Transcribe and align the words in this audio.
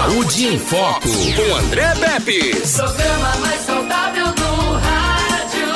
Saúde 0.00 0.46
em 0.46 0.58
Foco, 0.58 1.08
com 1.08 1.56
André 1.56 1.94
Pepe. 1.94 2.54
Programa 2.74 3.36
mais 3.36 3.60
saudável 3.60 4.26
do 4.32 4.72
rádio. 4.78 5.68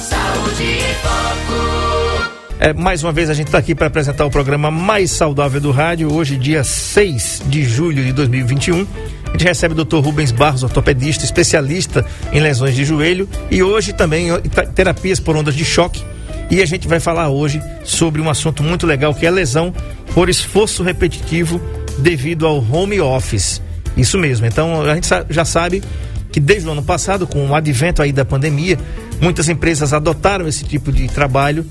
Saúde 0.00 0.62
em 0.62 0.94
Foco. 1.02 2.32
É, 2.58 2.72
mais 2.72 3.02
uma 3.02 3.12
vez 3.12 3.28
a 3.28 3.34
gente 3.34 3.48
está 3.48 3.58
aqui 3.58 3.74
para 3.74 3.88
apresentar 3.88 4.24
o 4.24 4.30
programa 4.30 4.70
mais 4.70 5.10
saudável 5.10 5.60
do 5.60 5.70
rádio, 5.70 6.10
hoje, 6.10 6.38
dia 6.38 6.64
6 6.64 7.42
de 7.44 7.62
julho 7.62 8.02
de 8.02 8.12
2021. 8.14 8.86
A 9.26 9.32
gente 9.32 9.44
recebe 9.44 9.78
o 9.78 9.84
Dr. 9.84 9.98
Rubens 9.98 10.32
Barros, 10.32 10.62
ortopedista, 10.62 11.26
especialista 11.26 12.06
em 12.32 12.40
lesões 12.40 12.74
de 12.74 12.86
joelho 12.86 13.28
e 13.50 13.62
hoje 13.62 13.92
também 13.92 14.28
em 14.30 14.48
terapias 14.74 15.20
por 15.20 15.36
ondas 15.36 15.54
de 15.54 15.64
choque. 15.64 16.02
E 16.50 16.62
a 16.62 16.66
gente 16.66 16.88
vai 16.88 17.00
falar 17.00 17.28
hoje 17.28 17.62
sobre 17.84 18.22
um 18.22 18.30
assunto 18.30 18.62
muito 18.62 18.86
legal 18.86 19.14
que 19.14 19.26
é 19.26 19.28
a 19.28 19.32
lesão 19.32 19.74
por 20.14 20.30
esforço 20.30 20.82
repetitivo 20.82 21.60
devido 21.98 22.46
ao 22.46 22.58
home 22.58 23.00
office. 23.00 23.60
Isso 23.96 24.18
mesmo. 24.18 24.46
Então 24.46 24.82
a 24.82 24.94
gente 24.94 25.08
já 25.28 25.44
sabe 25.44 25.82
que 26.30 26.40
desde 26.40 26.68
o 26.68 26.72
ano 26.72 26.82
passado, 26.82 27.26
com 27.26 27.46
o 27.46 27.54
advento 27.54 28.00
aí 28.02 28.12
da 28.12 28.24
pandemia, 28.24 28.78
muitas 29.20 29.48
empresas 29.48 29.92
adotaram 29.92 30.48
esse 30.48 30.64
tipo 30.64 30.90
de 30.90 31.06
trabalho 31.08 31.66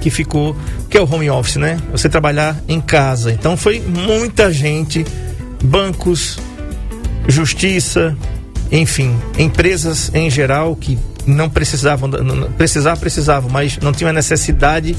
que 0.00 0.10
ficou, 0.10 0.54
que 0.90 0.98
é 0.98 1.00
o 1.00 1.10
home 1.10 1.30
office, 1.30 1.56
né? 1.56 1.78
Você 1.90 2.08
trabalhar 2.08 2.60
em 2.68 2.80
casa. 2.80 3.32
Então 3.32 3.56
foi 3.56 3.80
muita 3.80 4.52
gente, 4.52 5.06
bancos, 5.62 6.38
justiça, 7.26 8.16
enfim, 8.70 9.16
empresas 9.38 10.10
em 10.14 10.28
geral 10.28 10.74
que 10.76 10.98
não 11.26 11.48
precisavam, 11.48 12.10
precisar 12.56 12.96
precisavam, 12.96 13.48
mas 13.48 13.78
não 13.78 13.92
tinham 13.92 14.10
a 14.10 14.12
necessidade 14.12 14.96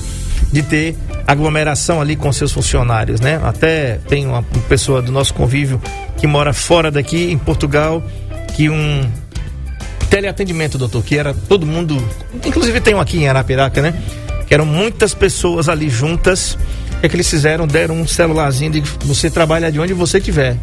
de 0.52 0.64
ter 0.64 0.96
aglomeração 1.28 2.02
ali 2.02 2.16
com 2.16 2.32
seus 2.32 2.52
funcionários, 2.52 3.20
né? 3.20 3.40
Até 3.44 4.00
tem 4.08 4.28
uma 4.28 4.44
pessoa 4.68 5.02
do 5.02 5.12
nosso 5.12 5.34
convívio 5.34 5.82
que 6.18 6.28
mora 6.28 6.54
fora 6.54 6.92
daqui, 6.92 7.32
em 7.32 7.38
Portugal, 7.38 8.04
que 8.56 8.70
um 8.70 9.10
teleatendimento, 10.10 10.78
doutor, 10.78 11.04
que 11.04 11.18
era 11.18 11.34
todo 11.34 11.66
mundo, 11.66 11.98
inclusive 12.46 12.80
tem 12.82 12.94
um 12.94 13.00
aqui 13.00 13.18
em 13.18 13.28
Arapiraca, 13.28 13.82
né? 13.82 13.94
Que 14.48 14.54
eram 14.54 14.66
muitas 14.66 15.14
pessoas 15.14 15.70
ali 15.70 15.90
juntas. 15.90 16.58
O 16.98 17.00
que, 17.00 17.06
é 17.06 17.10
que 17.10 17.16
eles 17.16 17.30
fizeram? 17.30 17.66
Deram 17.66 17.96
um 17.96 18.08
celularzinho 18.08 18.72
de 18.72 18.82
você 19.06 19.30
trabalha 19.30 19.72
de 19.72 19.80
onde 19.80 19.94
você 19.94 20.18
estiver. 20.18 20.58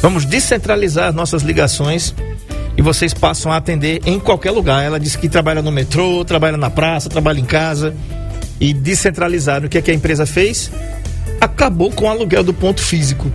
Vamos 0.00 0.24
descentralizar 0.24 1.12
nossas 1.12 1.42
ligações 1.42 2.14
e 2.76 2.82
vocês 2.82 3.12
passam 3.12 3.52
a 3.52 3.56
atender 3.56 4.00
em 4.06 4.18
qualquer 4.18 4.50
lugar. 4.50 4.82
Ela 4.82 5.00
disse 5.00 5.18
que 5.18 5.28
trabalha 5.28 5.62
no 5.62 5.72
metrô, 5.72 6.24
trabalha 6.24 6.56
na 6.56 6.70
praça, 6.70 7.08
trabalha 7.08 7.40
em 7.40 7.44
casa 7.44 7.94
e 8.62 8.72
descentralizaram. 8.72 9.66
O 9.66 9.68
que, 9.68 9.76
é 9.76 9.82
que 9.82 9.90
a 9.90 9.94
empresa 9.94 10.24
fez? 10.24 10.70
Acabou 11.40 11.90
com 11.90 12.04
o 12.04 12.08
aluguel 12.08 12.44
do 12.44 12.54
ponto 12.54 12.80
físico 12.80 13.30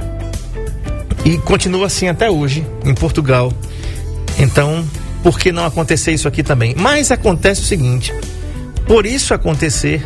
e 1.26 1.38
continua 1.40 1.88
assim 1.88 2.08
até 2.08 2.32
hoje 2.32 2.66
em 2.86 2.94
Portugal. 2.94 3.52
Então, 4.40 4.88
por 5.22 5.38
que 5.38 5.52
não 5.52 5.66
acontecer 5.66 6.14
isso 6.14 6.30
aqui 6.30 6.42
também? 6.42 6.74
Mas 6.78 7.12
acontece 7.12 7.60
o 7.60 7.66
seguinte: 7.66 8.14
por 8.88 9.06
isso 9.06 9.34
acontecer, 9.34 10.02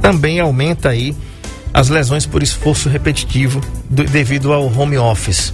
também 0.00 0.38
aumenta 0.38 0.90
aí 0.90 1.16
as 1.72 1.88
lesões 1.88 2.24
por 2.24 2.40
esforço 2.40 2.88
repetitivo 2.88 3.60
do, 3.90 4.04
devido 4.04 4.52
ao 4.52 4.66
home 4.72 4.96
office. 4.96 5.52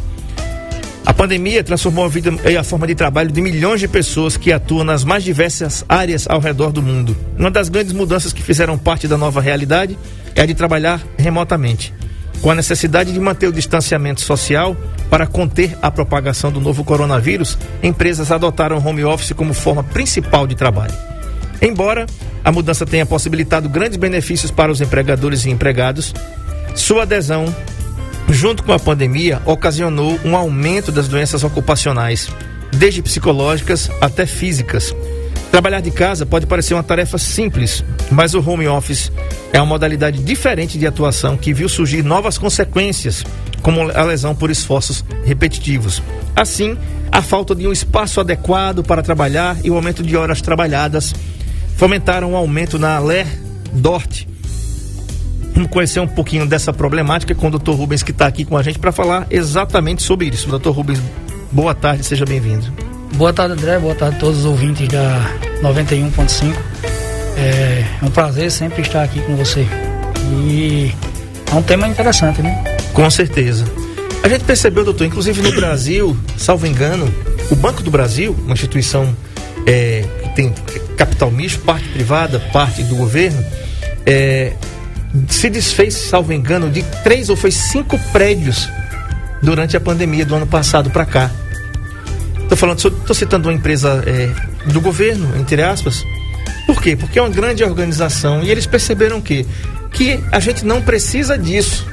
A 1.10 1.12
pandemia 1.12 1.64
transformou 1.64 2.04
a 2.04 2.08
vida 2.08 2.32
e 2.48 2.56
a 2.56 2.62
forma 2.62 2.86
de 2.86 2.94
trabalho 2.94 3.32
de 3.32 3.42
milhões 3.42 3.80
de 3.80 3.88
pessoas 3.88 4.36
que 4.36 4.52
atuam 4.52 4.84
nas 4.84 5.02
mais 5.02 5.24
diversas 5.24 5.84
áreas 5.88 6.24
ao 6.30 6.38
redor 6.38 6.70
do 6.70 6.80
mundo. 6.80 7.16
Uma 7.36 7.50
das 7.50 7.68
grandes 7.68 7.92
mudanças 7.92 8.32
que 8.32 8.40
fizeram 8.40 8.78
parte 8.78 9.08
da 9.08 9.18
nova 9.18 9.40
realidade 9.40 9.98
é 10.36 10.42
a 10.42 10.46
de 10.46 10.54
trabalhar 10.54 11.02
remotamente, 11.18 11.92
com 12.40 12.48
a 12.48 12.54
necessidade 12.54 13.12
de 13.12 13.18
manter 13.18 13.48
o 13.48 13.52
distanciamento 13.52 14.20
social 14.20 14.76
para 15.10 15.26
conter 15.26 15.76
a 15.82 15.90
propagação 15.90 16.52
do 16.52 16.60
novo 16.60 16.84
coronavírus. 16.84 17.58
Empresas 17.82 18.30
adotaram 18.30 18.78
home 18.78 19.04
office 19.04 19.32
como 19.32 19.52
forma 19.52 19.82
principal 19.82 20.46
de 20.46 20.54
trabalho. 20.54 20.94
Embora 21.60 22.06
a 22.44 22.52
mudança 22.52 22.86
tenha 22.86 23.04
possibilitado 23.04 23.68
grandes 23.68 23.98
benefícios 23.98 24.52
para 24.52 24.70
os 24.70 24.80
empregadores 24.80 25.44
e 25.44 25.50
empregados, 25.50 26.14
sua 26.76 27.02
adesão 27.02 27.52
junto 28.30 28.62
com 28.62 28.72
a 28.72 28.78
pandemia, 28.78 29.42
ocasionou 29.44 30.18
um 30.24 30.36
aumento 30.36 30.92
das 30.92 31.08
doenças 31.08 31.42
ocupacionais, 31.42 32.28
desde 32.72 33.02
psicológicas 33.02 33.90
até 34.00 34.24
físicas. 34.26 34.94
Trabalhar 35.50 35.80
de 35.80 35.90
casa 35.90 36.24
pode 36.24 36.46
parecer 36.46 36.74
uma 36.74 36.82
tarefa 36.82 37.18
simples, 37.18 37.84
mas 38.10 38.34
o 38.34 38.48
home 38.48 38.68
office 38.68 39.10
é 39.52 39.58
uma 39.58 39.66
modalidade 39.66 40.22
diferente 40.22 40.78
de 40.78 40.86
atuação 40.86 41.36
que 41.36 41.52
viu 41.52 41.68
surgir 41.68 42.04
novas 42.04 42.38
consequências, 42.38 43.24
como 43.62 43.90
a 43.90 44.02
lesão 44.04 44.34
por 44.34 44.48
esforços 44.48 45.04
repetitivos. 45.24 46.00
Assim, 46.36 46.78
a 47.10 47.20
falta 47.20 47.54
de 47.54 47.66
um 47.66 47.72
espaço 47.72 48.20
adequado 48.20 48.84
para 48.84 49.02
trabalhar 49.02 49.56
e 49.64 49.70
o 49.70 49.74
aumento 49.74 50.04
de 50.04 50.16
horas 50.16 50.40
trabalhadas 50.40 51.12
fomentaram 51.76 52.32
um 52.32 52.36
aumento 52.36 52.78
na 52.78 52.98
LER-DORT, 53.00 54.29
Vamos 54.29 54.29
conhecer 55.70 56.00
um 56.00 56.06
pouquinho 56.06 56.46
dessa 56.46 56.72
problemática 56.72 57.34
com 57.34 57.48
o 57.48 57.50
Dr. 57.58 57.72
Rubens, 57.72 58.02
que 58.02 58.10
está 58.10 58.26
aqui 58.26 58.44
com 58.44 58.56
a 58.56 58.62
gente 58.62 58.78
para 58.78 58.92
falar 58.92 59.26
exatamente 59.30 60.02
sobre 60.02 60.26
isso. 60.26 60.48
Dr. 60.58 60.70
Rubens, 60.70 61.00
boa 61.50 61.74
tarde, 61.74 62.04
seja 62.04 62.24
bem-vindo. 62.24 62.66
Boa 63.14 63.32
tarde, 63.32 63.54
André. 63.54 63.78
Boa 63.78 63.94
tarde 63.94 64.16
a 64.16 64.18
todos 64.18 64.40
os 64.40 64.44
ouvintes 64.44 64.88
da 64.88 65.34
91.5. 65.62 66.54
É, 67.36 67.84
é 68.00 68.04
um 68.04 68.10
prazer 68.10 68.50
sempre 68.50 68.82
estar 68.82 69.02
aqui 69.02 69.20
com 69.20 69.36
você. 69.36 69.66
E 70.46 70.92
é 71.50 71.54
um 71.54 71.62
tema 71.62 71.88
interessante, 71.88 72.40
né? 72.42 72.62
Com 72.92 73.08
certeza. 73.10 73.64
A 74.22 74.28
gente 74.28 74.44
percebeu, 74.44 74.84
doutor, 74.84 75.06
inclusive 75.06 75.40
no 75.42 75.52
Brasil, 75.52 76.16
salvo 76.36 76.66
engano, 76.66 77.12
o 77.50 77.56
Banco 77.56 77.82
do 77.82 77.90
Brasil, 77.90 78.36
uma 78.44 78.52
instituição 78.52 79.16
é, 79.66 80.04
que 80.22 80.28
tem 80.34 80.54
capital 80.96 81.30
misto, 81.30 81.60
parte 81.60 81.88
privada, 81.88 82.38
parte 82.52 82.82
do 82.82 82.94
governo, 82.96 83.42
é, 84.06 84.52
se 85.28 85.50
desfez, 85.50 85.94
salvo 85.94 86.32
engano, 86.32 86.70
de 86.70 86.82
três 87.02 87.28
ou 87.28 87.36
foi 87.36 87.50
cinco 87.50 87.98
prédios 88.12 88.68
durante 89.42 89.76
a 89.76 89.80
pandemia 89.80 90.24
do 90.24 90.34
ano 90.34 90.46
passado 90.46 90.90
para 90.90 91.04
cá. 91.04 91.30
Estou 92.42 92.56
falando, 92.56 92.78
estou 92.78 93.14
citando 93.14 93.48
uma 93.48 93.54
empresa 93.54 94.02
é, 94.06 94.32
do 94.70 94.80
governo, 94.80 95.36
entre 95.38 95.62
aspas. 95.62 96.04
Por 96.66 96.80
quê? 96.80 96.96
Porque 96.96 97.18
é 97.18 97.22
uma 97.22 97.30
grande 97.30 97.64
organização 97.64 98.42
e 98.42 98.50
eles 98.50 98.66
perceberam 98.66 99.20
que 99.20 99.46
que 99.92 100.22
a 100.30 100.40
gente 100.40 100.64
não 100.64 100.80
precisa 100.80 101.36
disso. 101.36 101.86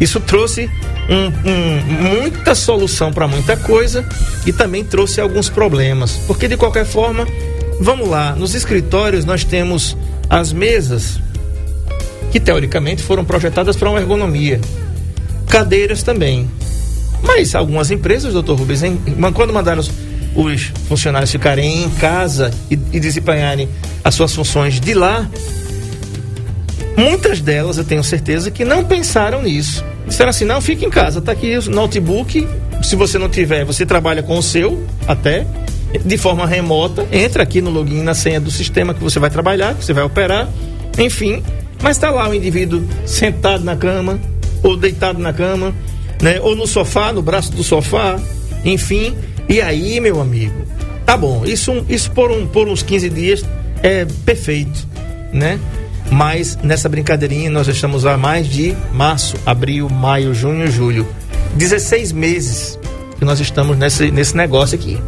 Isso 0.00 0.18
trouxe 0.20 0.70
um, 1.08 1.50
um, 1.50 2.20
muita 2.20 2.54
solução 2.54 3.12
para 3.12 3.28
muita 3.28 3.56
coisa 3.56 4.04
e 4.46 4.52
também 4.52 4.84
trouxe 4.84 5.20
alguns 5.20 5.48
problemas. 5.48 6.12
Porque 6.26 6.48
de 6.48 6.56
qualquer 6.56 6.84
forma, 6.84 7.26
vamos 7.80 8.08
lá, 8.08 8.34
nos 8.34 8.54
escritórios 8.54 9.24
nós 9.24 9.44
temos 9.44 9.96
as 10.28 10.52
mesas 10.52 11.20
que 12.32 12.40
teoricamente 12.40 13.02
foram 13.02 13.24
projetadas 13.24 13.76
para 13.76 13.90
uma 13.90 14.00
ergonomia. 14.00 14.58
Cadeiras 15.48 16.02
também. 16.02 16.50
Mas 17.22 17.54
algumas 17.54 17.90
empresas, 17.90 18.32
doutor 18.32 18.58
Rubens, 18.58 18.80
quando 19.34 19.52
mandaram 19.52 19.80
os, 19.80 19.90
os, 20.34 20.72
funcionários 20.88 21.30
ficarem 21.30 21.84
em 21.84 21.90
casa 21.90 22.50
e, 22.70 22.78
e 22.90 22.98
desempenharem 22.98 23.68
as 24.02 24.14
suas 24.14 24.34
funções 24.34 24.80
de 24.80 24.94
lá, 24.94 25.28
muitas 26.96 27.42
delas 27.42 27.76
eu 27.76 27.84
tenho 27.84 28.02
certeza 28.02 28.50
que 28.50 28.64
não 28.64 28.82
pensaram 28.82 29.42
nisso. 29.42 29.84
Disseram 30.06 30.30
assim: 30.30 30.46
não, 30.46 30.60
fique 30.60 30.86
em 30.86 30.90
casa, 30.90 31.18
está 31.18 31.32
aqui 31.32 31.56
o 31.56 31.70
notebook. 31.70 32.48
Se 32.82 32.96
você 32.96 33.18
não 33.18 33.28
tiver, 33.28 33.64
você 33.64 33.84
trabalha 33.86 34.22
com 34.22 34.36
o 34.38 34.42
seu 34.42 34.84
até 35.06 35.46
de 36.02 36.16
forma 36.16 36.46
remota. 36.46 37.06
Entra 37.12 37.42
aqui 37.42 37.60
no 37.60 37.70
login 37.70 38.02
na 38.02 38.14
senha 38.14 38.40
do 38.40 38.50
sistema 38.50 38.94
que 38.94 39.04
você 39.04 39.18
vai 39.18 39.28
trabalhar, 39.28 39.74
que 39.74 39.84
você 39.84 39.92
vai 39.92 40.02
operar. 40.02 40.48
Enfim, 40.98 41.42
mas 41.82 41.96
está 41.96 42.10
lá 42.10 42.28
o 42.28 42.34
indivíduo 42.34 42.86
sentado 43.04 43.64
na 43.64 43.76
cama, 43.76 44.20
ou 44.62 44.76
deitado 44.76 45.18
na 45.18 45.32
cama, 45.32 45.74
né? 46.20 46.40
ou 46.40 46.54
no 46.54 46.66
sofá, 46.66 47.12
no 47.12 47.20
braço 47.20 47.52
do 47.52 47.64
sofá, 47.64 48.18
enfim. 48.64 49.16
E 49.48 49.60
aí, 49.60 50.00
meu 50.00 50.20
amigo, 50.20 50.54
tá 51.04 51.16
bom, 51.16 51.44
isso, 51.44 51.84
isso 51.88 52.10
por, 52.12 52.30
um, 52.30 52.46
por 52.46 52.68
uns 52.68 52.82
15 52.82 53.10
dias 53.10 53.44
é 53.82 54.06
perfeito, 54.24 54.86
né? 55.32 55.58
Mas 56.10 56.56
nessa 56.62 56.88
brincadeirinha 56.88 57.50
nós 57.50 57.66
estamos 57.68 58.06
há 58.06 58.16
mais 58.16 58.46
de 58.46 58.76
março, 58.92 59.36
abril, 59.44 59.88
maio, 59.88 60.34
junho, 60.34 60.70
julho. 60.70 61.06
16 61.56 62.12
meses 62.12 62.78
que 63.18 63.24
nós 63.24 63.40
estamos 63.40 63.76
nesse, 63.76 64.10
nesse 64.10 64.36
negócio 64.36 64.78
aqui. 64.78 64.98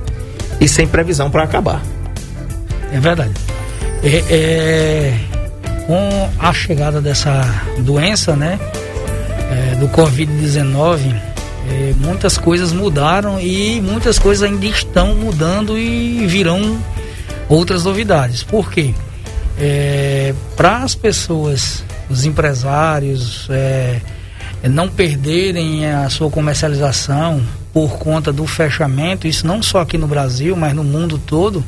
E 0.61 0.69
sem 0.69 0.87
previsão 0.87 1.31
para 1.31 1.43
acabar. 1.43 1.83
É 2.93 2.99
verdade. 2.99 3.33
É, 4.03 4.25
é, 4.31 5.15
com 5.87 6.31
a 6.39 6.53
chegada 6.53 7.01
dessa 7.01 7.43
doença, 7.79 8.35
né, 8.35 8.59
é, 9.51 9.75
do 9.77 9.89
Covid-19, 9.89 11.15
é, 11.69 11.95
muitas 11.99 12.37
coisas 12.37 12.73
mudaram 12.73 13.41
e 13.41 13.81
muitas 13.81 14.19
coisas 14.19 14.43
ainda 14.43 14.67
estão 14.67 15.15
mudando 15.15 15.79
e 15.79 16.27
virão 16.27 16.79
outras 17.49 17.85
novidades. 17.85 18.43
Por 18.43 18.71
quê? 18.71 18.95
É, 19.59 20.35
Para 20.57 20.79
as 20.79 20.95
pessoas, 20.95 21.85
os 22.11 22.25
empresários, 22.25 23.47
é, 23.51 24.01
não 24.69 24.89
perderem 24.89 25.87
a 25.87 26.09
sua 26.09 26.31
comercialização 26.31 27.43
por 27.73 27.99
conta 27.99 28.33
do 28.33 28.47
fechamento, 28.47 29.27
isso 29.27 29.47
não 29.47 29.63
só 29.63 29.81
aqui 29.81 29.99
no 29.99 30.07
Brasil, 30.07 30.57
mas 30.57 30.75
no 30.75 30.85
mundo 30.85 31.19
todo, 31.19 31.65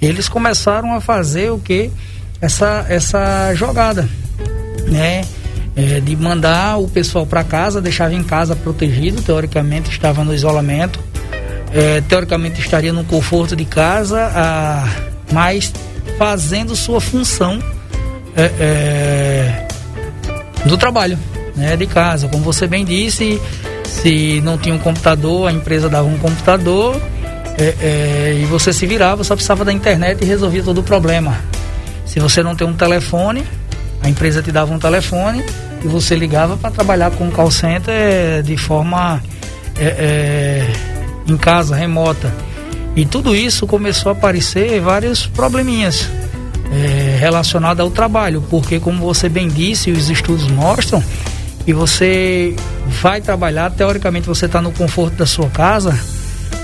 eles 0.00 0.28
começaram 0.28 0.94
a 0.94 1.00
fazer 1.00 1.50
o 1.50 1.58
que? 1.58 1.90
Essa, 2.40 2.84
essa 2.88 3.54
jogada, 3.54 4.08
né? 4.86 5.24
É, 5.76 5.98
de 5.98 6.14
mandar 6.14 6.78
o 6.78 6.86
pessoal 6.86 7.26
para 7.26 7.42
casa, 7.42 7.80
deixava 7.80 8.14
em 8.14 8.22
casa 8.22 8.54
protegido, 8.54 9.20
teoricamente 9.22 9.90
estava 9.90 10.22
no 10.22 10.32
isolamento, 10.32 11.00
é, 11.72 12.00
teoricamente 12.02 12.60
estaria 12.60 12.92
no 12.92 13.02
conforto 13.02 13.56
de 13.56 13.64
casa, 13.64 14.30
a, 14.32 14.88
mas 15.32 15.72
fazendo 16.16 16.76
sua 16.76 17.00
função 17.00 17.60
é, 18.36 18.50
é, 18.60 19.68
do 20.66 20.76
trabalho, 20.76 21.18
né, 21.56 21.76
de 21.76 21.86
casa. 21.86 22.28
Como 22.28 22.44
você 22.44 22.66
bem 22.66 22.84
disse, 22.84 23.40
se 23.84 24.40
não 24.42 24.56
tinha 24.56 24.74
um 24.74 24.78
computador, 24.78 25.48
a 25.48 25.52
empresa 25.52 25.88
dava 25.88 26.06
um 26.06 26.18
computador 26.18 27.00
é, 27.58 27.74
é, 27.80 28.38
e 28.40 28.44
você 28.46 28.72
se 28.72 28.86
virava, 28.86 29.24
só 29.24 29.34
precisava 29.34 29.64
da 29.64 29.72
internet 29.72 30.22
e 30.22 30.24
resolvia 30.24 30.62
todo 30.62 30.78
o 30.78 30.82
problema. 30.82 31.38
Se 32.04 32.20
você 32.20 32.42
não 32.42 32.54
tem 32.54 32.66
um 32.66 32.74
telefone, 32.74 33.44
a 34.02 34.08
empresa 34.08 34.42
te 34.42 34.52
dava 34.52 34.72
um 34.72 34.78
telefone 34.78 35.44
e 35.82 35.88
você 35.88 36.14
ligava 36.14 36.56
para 36.56 36.70
trabalhar 36.70 37.10
com 37.12 37.28
o 37.28 37.32
call 37.32 37.50
center 37.50 38.42
de 38.42 38.56
forma 38.56 39.22
é, 39.78 39.84
é, 39.84 40.72
em 41.26 41.36
casa, 41.36 41.74
remota. 41.74 42.32
E 42.96 43.04
tudo 43.04 43.34
isso 43.34 43.66
começou 43.66 44.10
a 44.10 44.12
aparecer 44.12 44.80
vários 44.80 45.26
probleminhas 45.26 46.08
é, 46.72 47.16
relacionados 47.18 47.80
ao 47.80 47.90
trabalho, 47.90 48.42
porque 48.48 48.78
como 48.78 48.98
você 49.00 49.28
bem 49.28 49.48
disse, 49.48 49.90
os 49.90 50.10
estudos 50.10 50.48
mostram 50.48 51.02
que 51.64 51.72
você 51.72 52.54
vai 53.02 53.20
trabalhar, 53.20 53.70
teoricamente 53.70 54.26
você 54.26 54.46
está 54.46 54.60
no 54.60 54.70
conforto 54.70 55.16
da 55.16 55.26
sua 55.26 55.48
casa, 55.48 55.98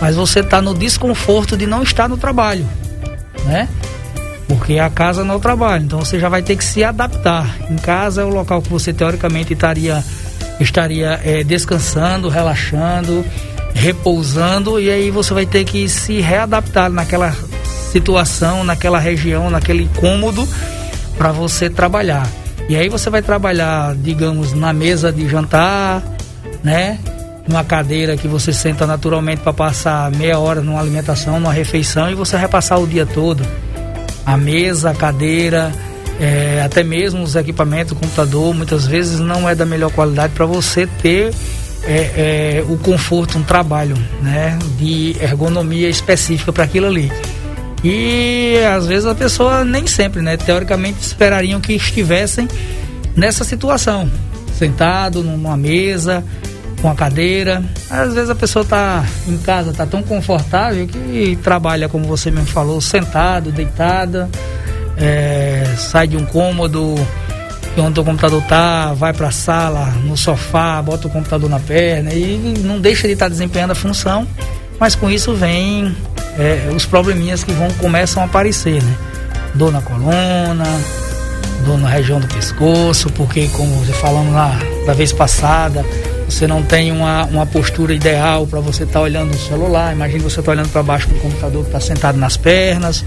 mas 0.00 0.14
você 0.14 0.40
está 0.40 0.60
no 0.60 0.74
desconforto 0.74 1.56
de 1.56 1.66
não 1.66 1.82
estar 1.82 2.08
no 2.08 2.16
trabalho, 2.16 2.66
né? 3.44 3.68
Porque 4.50 4.80
a 4.80 4.90
casa 4.90 5.22
não 5.22 5.34
é 5.34 5.36
o 5.36 5.40
trabalho, 5.40 5.84
então 5.84 6.00
você 6.00 6.18
já 6.18 6.28
vai 6.28 6.42
ter 6.42 6.56
que 6.56 6.64
se 6.64 6.82
adaptar. 6.82 7.56
Em 7.70 7.76
casa 7.76 8.22
é 8.22 8.24
o 8.24 8.30
local 8.30 8.60
que 8.60 8.68
você 8.68 8.92
teoricamente 8.92 9.52
estaria, 9.52 10.02
estaria 10.58 11.20
é, 11.22 11.44
descansando, 11.44 12.28
relaxando, 12.28 13.24
repousando, 13.72 14.80
e 14.80 14.90
aí 14.90 15.08
você 15.08 15.32
vai 15.32 15.46
ter 15.46 15.62
que 15.62 15.88
se 15.88 16.20
readaptar 16.20 16.90
naquela 16.90 17.32
situação, 17.92 18.64
naquela 18.64 18.98
região, 18.98 19.50
naquele 19.50 19.88
cômodo 19.94 20.48
para 21.16 21.30
você 21.30 21.70
trabalhar. 21.70 22.26
E 22.68 22.74
aí 22.74 22.88
você 22.88 23.08
vai 23.08 23.22
trabalhar, 23.22 23.94
digamos, 23.94 24.52
na 24.52 24.72
mesa 24.72 25.12
de 25.12 25.28
jantar, 25.28 26.02
né? 26.60 26.98
Numa 27.46 27.62
cadeira 27.62 28.16
que 28.16 28.26
você 28.26 28.52
senta 28.52 28.84
naturalmente 28.84 29.42
para 29.42 29.52
passar 29.52 30.10
meia 30.10 30.40
hora 30.40 30.60
numa 30.60 30.80
alimentação, 30.80 31.38
numa 31.38 31.52
refeição 31.52 32.10
e 32.10 32.16
você 32.16 32.36
vai 32.36 32.48
passar 32.48 32.78
o 32.78 32.86
dia 32.86 33.06
todo. 33.06 33.46
A 34.24 34.36
mesa, 34.36 34.90
a 34.90 34.94
cadeira, 34.94 35.72
é, 36.20 36.62
até 36.64 36.82
mesmo 36.82 37.22
os 37.22 37.34
equipamentos, 37.34 37.92
o 37.92 37.96
computador, 37.96 38.54
muitas 38.54 38.86
vezes 38.86 39.18
não 39.18 39.48
é 39.48 39.54
da 39.54 39.64
melhor 39.64 39.90
qualidade 39.90 40.34
para 40.34 40.46
você 40.46 40.86
ter 40.86 41.32
é, 41.84 42.60
é, 42.60 42.64
o 42.68 42.76
conforto, 42.76 43.38
um 43.38 43.42
trabalho 43.42 43.96
né, 44.22 44.58
de 44.78 45.16
ergonomia 45.20 45.88
específica 45.88 46.52
para 46.52 46.64
aquilo 46.64 46.86
ali. 46.86 47.10
E 47.82 48.58
às 48.76 48.86
vezes 48.86 49.06
a 49.06 49.14
pessoa 49.14 49.64
nem 49.64 49.86
sempre, 49.86 50.20
né? 50.20 50.36
Teoricamente 50.36 51.00
esperariam 51.00 51.60
que 51.60 51.72
estivessem 51.72 52.46
nessa 53.16 53.42
situação, 53.42 54.10
sentado 54.58 55.22
numa 55.22 55.56
mesa, 55.56 56.22
com 56.80 56.90
a 56.90 56.94
cadeira. 56.94 57.62
Às 57.88 58.14
vezes 58.14 58.30
a 58.30 58.34
pessoa 58.34 58.62
está 58.62 59.04
em 59.26 59.36
casa, 59.38 59.70
está 59.70 59.86
tão 59.86 60.02
confortável 60.02 60.86
que 60.86 61.38
trabalha, 61.42 61.88
como 61.88 62.04
você 62.04 62.30
mesmo 62.30 62.48
falou, 62.48 62.80
sentado, 62.80 63.52
deitada, 63.52 64.28
é, 64.96 65.64
sai 65.76 66.06
de 66.06 66.16
um 66.16 66.24
cômodo 66.24 66.94
onde 67.78 68.00
o 68.00 68.04
computador 68.04 68.42
tá, 68.42 68.92
vai 68.92 69.12
para 69.12 69.28
a 69.28 69.30
sala, 69.30 69.86
no 70.04 70.16
sofá, 70.16 70.82
bota 70.82 71.06
o 71.06 71.10
computador 71.10 71.48
na 71.48 71.60
perna 71.60 72.12
e 72.12 72.54
não 72.64 72.80
deixa 72.80 73.06
de 73.06 73.14
estar 73.14 73.26
tá 73.26 73.30
desempenhando 73.30 73.70
a 73.70 73.74
função, 73.74 74.26
mas 74.78 74.94
com 74.94 75.10
isso 75.10 75.34
vem 75.34 75.94
é, 76.38 76.70
os 76.74 76.84
probleminhas 76.84 77.44
que 77.44 77.52
vão 77.52 77.70
começam 77.74 78.22
a 78.22 78.26
aparecer, 78.26 78.82
né? 78.82 78.94
Dor 79.54 79.72
na 79.72 79.80
coluna, 79.80 80.64
dor 81.64 81.78
na 81.78 81.88
região 81.88 82.20
do 82.20 82.26
pescoço, 82.26 83.10
porque 83.10 83.48
como 83.48 83.72
você 83.76 83.92
falando 83.92 84.32
lá 84.32 84.58
da 84.86 84.92
vez 84.92 85.12
passada, 85.12 85.84
você 86.30 86.46
não 86.46 86.62
tem 86.62 86.92
uma, 86.92 87.24
uma 87.24 87.44
postura 87.44 87.92
ideal 87.92 88.46
para 88.46 88.60
você 88.60 88.84
estar 88.84 89.00
tá 89.00 89.00
olhando 89.00 89.32
no 89.32 89.38
celular. 89.38 89.92
Imagina 89.92 90.22
você 90.22 90.40
tá 90.40 90.52
olhando 90.52 90.68
para 90.68 90.82
baixo 90.82 91.08
do 91.08 91.16
computador 91.16 91.62
que 91.62 91.68
está 91.68 91.80
sentado 91.80 92.16
nas 92.16 92.36
pernas. 92.36 93.04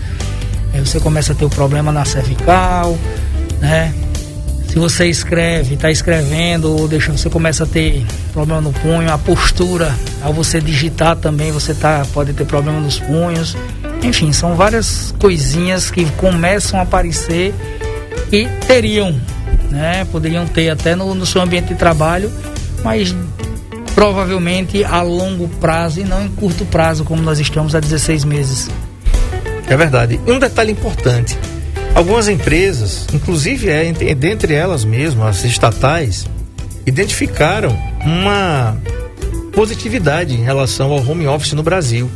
Aí 0.73 0.79
você 0.81 0.99
começa 0.99 1.31
a 1.31 1.35
ter 1.35 1.45
o 1.45 1.49
problema 1.49 1.91
na 1.91 2.03
cervical, 2.03 2.97
né? 3.61 3.93
Se 4.67 4.77
você 4.77 5.07
escreve, 5.07 5.75
está 5.75 5.89
escrevendo 5.89 6.75
ou 6.75 6.87
deixa, 6.87 7.11
você 7.11 7.29
começa 7.29 7.63
a 7.63 7.67
ter 7.67 8.03
problema 8.33 8.59
no 8.59 8.73
punho, 8.73 9.09
a 9.09 9.17
postura, 9.17 9.93
ao 10.21 10.33
você 10.33 10.59
digitar 10.59 11.15
também 11.15 11.51
você 11.51 11.73
tá, 11.75 12.05
pode 12.11 12.33
ter 12.33 12.45
problema 12.45 12.79
nos 12.79 12.99
punhos. 12.99 13.55
Enfim, 14.01 14.33
são 14.33 14.55
várias 14.55 15.13
coisinhas 15.17 15.89
que 15.89 16.05
começam 16.17 16.79
a 16.79 16.83
aparecer 16.83 17.53
e 18.31 18.47
teriam, 18.67 19.15
né? 19.69 20.05
Poderiam 20.11 20.45
ter 20.45 20.69
até 20.69 20.95
no, 20.95 21.13
no 21.15 21.25
seu 21.25 21.41
ambiente 21.41 21.67
de 21.67 21.75
trabalho, 21.75 22.31
mas 22.83 23.15
provavelmente 23.95 24.83
a 24.83 25.01
longo 25.01 25.47
prazo 25.47 25.99
e 25.99 26.03
não 26.03 26.25
em 26.25 26.29
curto 26.29 26.65
prazo, 26.65 27.03
como 27.03 27.21
nós 27.21 27.39
estamos 27.39 27.75
há 27.75 27.79
16 27.79 28.23
meses. 28.25 28.69
É 29.67 29.77
verdade. 29.77 30.19
Um 30.27 30.39
detalhe 30.39 30.71
importante 30.71 31.37
Algumas 31.95 32.27
empresas, 32.27 33.05
inclusive 33.13 33.69
é, 33.69 33.91
dentre 34.15 34.55
elas 34.55 34.83
mesmas, 34.83 35.37
as 35.37 35.45
estatais, 35.45 36.25
identificaram 36.87 37.77
uma 38.03 38.75
positividade 39.53 40.33
em 40.33 40.43
relação 40.43 40.91
ao 40.91 41.07
home 41.07 41.27
office 41.27 41.53
no 41.53 41.61
Brasil. 41.61 42.09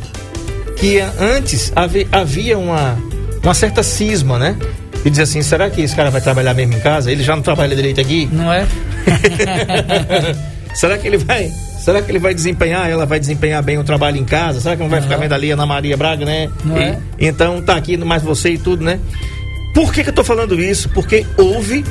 Que 0.76 0.98
antes 0.98 1.72
havia 2.10 2.58
uma, 2.58 2.98
uma 3.42 3.54
certa 3.54 3.82
cisma, 3.84 4.38
né? 4.38 4.56
E 5.04 5.10
dizer 5.10 5.22
assim, 5.22 5.42
será 5.42 5.70
que 5.70 5.80
esse 5.80 5.94
cara 5.94 6.10
vai 6.10 6.20
trabalhar 6.20 6.54
mesmo 6.54 6.74
em 6.74 6.80
casa? 6.80 7.10
Ele 7.12 7.22
já 7.22 7.36
não 7.36 7.42
trabalha 7.42 7.74
direito 7.74 8.00
aqui? 8.00 8.28
Não 8.32 8.52
é? 8.52 8.66
será 10.78 10.96
que 10.96 11.06
ele 11.06 11.18
vai 11.18 11.50
Será 11.78 12.02
que 12.02 12.10
ele 12.10 12.18
vai 12.18 12.34
desempenhar? 12.34 12.90
Ela 12.90 13.06
vai 13.06 13.18
desempenhar 13.18 13.62
bem 13.62 13.78
o 13.78 13.84
trabalho 13.84 14.18
em 14.18 14.24
casa? 14.24 14.60
Será 14.60 14.76
que 14.76 14.82
não 14.82 14.90
vai 14.90 15.00
ficar 15.00 15.16
vendo 15.16 15.32
ali 15.32 15.50
Ana 15.50 15.64
Maria 15.64 15.96
Braga, 15.96 16.24
né? 16.24 16.50
E, 16.66 16.78
é? 16.78 16.98
Então 17.18 17.62
tá 17.62 17.76
aqui 17.76 17.96
mais 17.96 18.22
você 18.22 18.50
e 18.50 18.58
tudo, 18.58 18.84
né? 18.84 19.00
Por 19.72 19.92
que, 19.92 20.02
que 20.02 20.08
eu 20.08 20.12
estou 20.12 20.24
falando 20.24 20.60
isso? 20.60 20.88
Porque 20.90 21.24
houve 21.38 21.84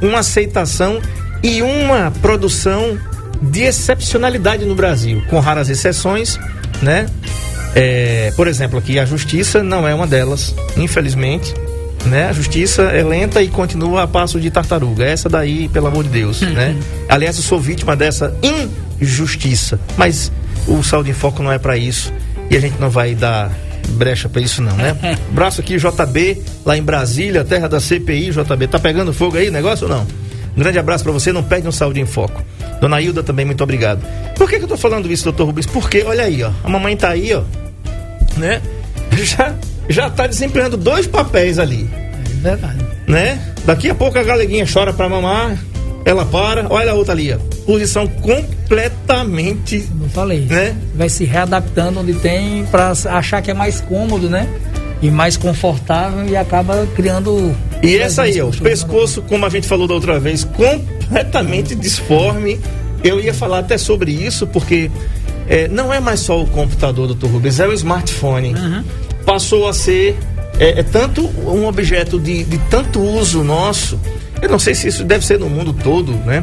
uma 0.00 0.20
aceitação 0.20 1.00
e 1.42 1.62
uma 1.62 2.10
produção 2.22 2.98
de 3.42 3.62
excepcionalidade 3.62 4.64
no 4.64 4.74
Brasil, 4.74 5.22
com 5.28 5.38
raras 5.38 5.68
exceções, 5.68 6.38
né? 6.82 7.06
É, 7.74 8.32
por 8.36 8.48
exemplo, 8.48 8.78
aqui 8.78 8.98
a 8.98 9.04
justiça 9.04 9.62
não 9.62 9.86
é 9.86 9.94
uma 9.94 10.06
delas, 10.06 10.54
infelizmente. 10.76 11.54
Né? 12.06 12.28
A 12.28 12.32
justiça 12.32 12.82
é 12.82 13.02
lenta 13.02 13.42
e 13.42 13.48
continua 13.48 14.02
a 14.02 14.06
passo 14.06 14.38
de 14.38 14.50
tartaruga. 14.50 15.04
Essa 15.04 15.28
daí, 15.28 15.68
pelo 15.68 15.86
amor 15.86 16.04
de 16.04 16.10
Deus, 16.10 16.42
uhum. 16.42 16.50
né? 16.50 16.76
Aliás, 17.08 17.36
eu 17.36 17.42
sou 17.42 17.58
vítima 17.58 17.96
dessa 17.96 18.34
injustiça. 19.00 19.80
Mas 19.96 20.30
o 20.66 20.82
Saúde 20.82 21.10
em 21.10 21.14
Foco 21.14 21.42
não 21.42 21.50
é 21.50 21.58
para 21.58 21.76
isso. 21.76 22.12
E 22.50 22.56
a 22.56 22.60
gente 22.60 22.78
não 22.78 22.90
vai 22.90 23.14
dar 23.14 23.50
brecha 23.90 24.28
para 24.28 24.40
isso 24.40 24.62
não, 24.62 24.76
né? 24.76 24.96
Braço 25.32 25.60
aqui, 25.60 25.76
JB, 25.76 26.42
lá 26.64 26.76
em 26.76 26.82
Brasília, 26.82 27.44
terra 27.44 27.68
da 27.68 27.80
CPI, 27.80 28.30
JB. 28.30 28.66
Tá 28.68 28.78
pegando 28.78 29.12
fogo 29.12 29.36
aí 29.36 29.48
o 29.48 29.52
negócio 29.52 29.88
ou 29.88 29.94
não? 29.94 30.06
Um 30.56 30.60
grande 30.60 30.78
abraço 30.78 31.02
para 31.02 31.12
você, 31.12 31.32
não 31.32 31.42
perde 31.42 31.66
um 31.66 31.72
Saúde 31.72 32.00
em 32.00 32.06
Foco. 32.06 32.42
Dona 32.80 33.00
Hilda 33.00 33.22
também, 33.22 33.44
muito 33.44 33.62
obrigado. 33.62 34.04
Por 34.36 34.48
que, 34.48 34.58
que 34.58 34.64
eu 34.64 34.68
tô 34.68 34.76
falando 34.76 35.10
isso, 35.10 35.24
doutor 35.24 35.46
Rubens? 35.46 35.66
Porque, 35.66 36.04
olha 36.04 36.24
aí, 36.24 36.42
ó, 36.42 36.50
a 36.62 36.68
mamãe 36.68 36.96
tá 36.96 37.08
aí, 37.08 37.34
ó, 37.34 37.42
né? 38.36 38.62
Já, 39.14 39.54
já 39.88 40.10
tá 40.10 40.26
desempenhando 40.26 40.76
dois 40.76 41.06
papéis 41.06 41.58
ali. 41.58 41.88
É 41.92 42.40
verdade. 42.40 42.78
Né? 43.06 43.38
Daqui 43.64 43.90
a 43.90 43.94
pouco 43.94 44.18
a 44.18 44.22
galeguinha 44.22 44.66
chora 44.70 44.92
pra 44.92 45.08
mamar, 45.08 45.58
ela 46.04 46.24
para, 46.24 46.66
olha 46.70 46.92
a 46.92 46.94
outra 46.94 47.14
ali, 47.14 47.32
ó. 47.32 47.38
Posição 47.64 48.06
completamente. 48.06 49.88
Não 49.94 50.08
falei. 50.08 50.40
Né? 50.40 50.76
Vai 50.94 51.08
se 51.08 51.24
readaptando 51.24 52.00
onde 52.00 52.14
tem 52.14 52.66
para 52.66 52.90
achar 52.90 53.40
que 53.40 53.50
é 53.50 53.54
mais 53.54 53.80
cômodo, 53.80 54.28
né? 54.28 54.48
E 55.00 55.10
mais 55.10 55.36
confortável 55.36 56.26
e 56.26 56.36
acaba 56.36 56.86
criando. 56.94 57.54
E 57.82 57.96
essa 57.96 58.22
aí, 58.22 58.40
ó, 58.40 58.48
o 58.48 58.52
pescoço, 58.52 59.22
como 59.22 59.44
a 59.44 59.48
gente 59.48 59.66
falou 59.66 59.86
da 59.86 59.94
outra 59.94 60.20
vez, 60.20 60.44
completamente 60.44 61.74
disforme. 61.74 62.60
Eu 63.02 63.20
ia 63.20 63.34
falar 63.34 63.58
até 63.58 63.76
sobre 63.76 64.12
isso, 64.12 64.46
porque 64.46 64.90
é, 65.46 65.68
não 65.68 65.92
é 65.92 66.00
mais 66.00 66.20
só 66.20 66.40
o 66.40 66.46
computador, 66.46 67.06
doutor 67.06 67.30
Rubens, 67.30 67.60
é 67.60 67.66
o 67.66 67.72
smartphone. 67.72 68.54
Uhum. 68.54 68.84
Passou 69.24 69.68
a 69.68 69.72
ser 69.72 70.16
é, 70.58 70.80
é, 70.80 70.82
tanto 70.82 71.26
um 71.26 71.66
objeto 71.66 72.18
de, 72.20 72.44
de 72.44 72.58
tanto 72.70 73.00
uso 73.00 73.42
nosso 73.42 73.98
eu 74.42 74.48
não 74.48 74.58
sei 74.58 74.74
se 74.74 74.88
isso 74.88 75.04
deve 75.04 75.24
ser 75.24 75.38
no 75.38 75.48
mundo 75.48 75.72
todo, 75.72 76.12
né? 76.12 76.42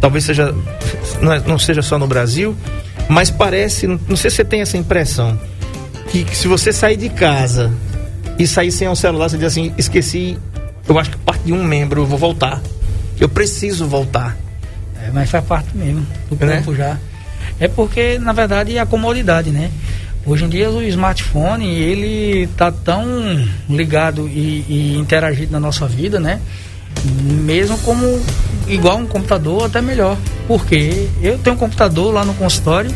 talvez 0.00 0.24
seja 0.24 0.54
não, 1.20 1.32
é, 1.32 1.40
não 1.40 1.58
seja 1.58 1.82
só 1.82 1.98
no 1.98 2.06
Brasil, 2.06 2.56
mas 3.08 3.30
parece, 3.30 3.86
não 3.86 4.16
sei 4.16 4.30
se 4.30 4.36
você 4.36 4.44
tem 4.44 4.60
essa 4.60 4.76
impressão, 4.76 5.38
que, 6.10 6.24
que 6.24 6.36
se 6.36 6.48
você 6.48 6.72
sair 6.72 6.96
de 6.96 7.08
casa 7.08 7.72
e 8.38 8.46
sair 8.46 8.70
sem 8.70 8.88
um 8.88 8.94
celular, 8.94 9.28
você 9.28 9.36
diz 9.36 9.46
assim, 9.46 9.72
esqueci, 9.76 10.38
eu 10.88 10.98
acho 10.98 11.10
que 11.10 11.16
parte 11.18 11.44
de 11.44 11.52
um 11.52 11.64
membro, 11.64 12.02
eu 12.02 12.06
vou 12.06 12.18
voltar. 12.18 12.60
Eu 13.18 13.28
preciso 13.28 13.86
voltar. 13.86 14.36
É, 15.02 15.10
mas 15.12 15.28
faz 15.28 15.44
parte 15.44 15.76
mesmo 15.76 16.06
do 16.30 16.36
corpo 16.36 16.70
né? 16.70 16.76
já. 16.76 16.98
É 17.58 17.66
porque, 17.66 18.18
na 18.18 18.32
verdade, 18.32 18.76
é 18.76 18.80
a 18.80 18.86
comodidade, 18.86 19.50
né? 19.50 19.70
Hoje 20.28 20.44
em 20.44 20.48
dia 20.50 20.68
o 20.68 20.82
smartphone, 20.82 21.66
ele 21.66 22.46
tá 22.48 22.70
tão 22.70 23.02
ligado 23.66 24.28
e, 24.28 24.62
e 24.68 24.96
interagido 24.98 25.50
na 25.50 25.58
nossa 25.58 25.88
vida, 25.88 26.20
né? 26.20 26.38
Mesmo 27.46 27.78
como 27.78 28.20
igual 28.66 28.98
um 28.98 29.06
computador, 29.06 29.64
até 29.64 29.80
melhor. 29.80 30.18
Porque 30.46 31.08
eu 31.22 31.38
tenho 31.38 31.56
um 31.56 31.58
computador 31.58 32.12
lá 32.12 32.26
no 32.26 32.34
consultório, 32.34 32.90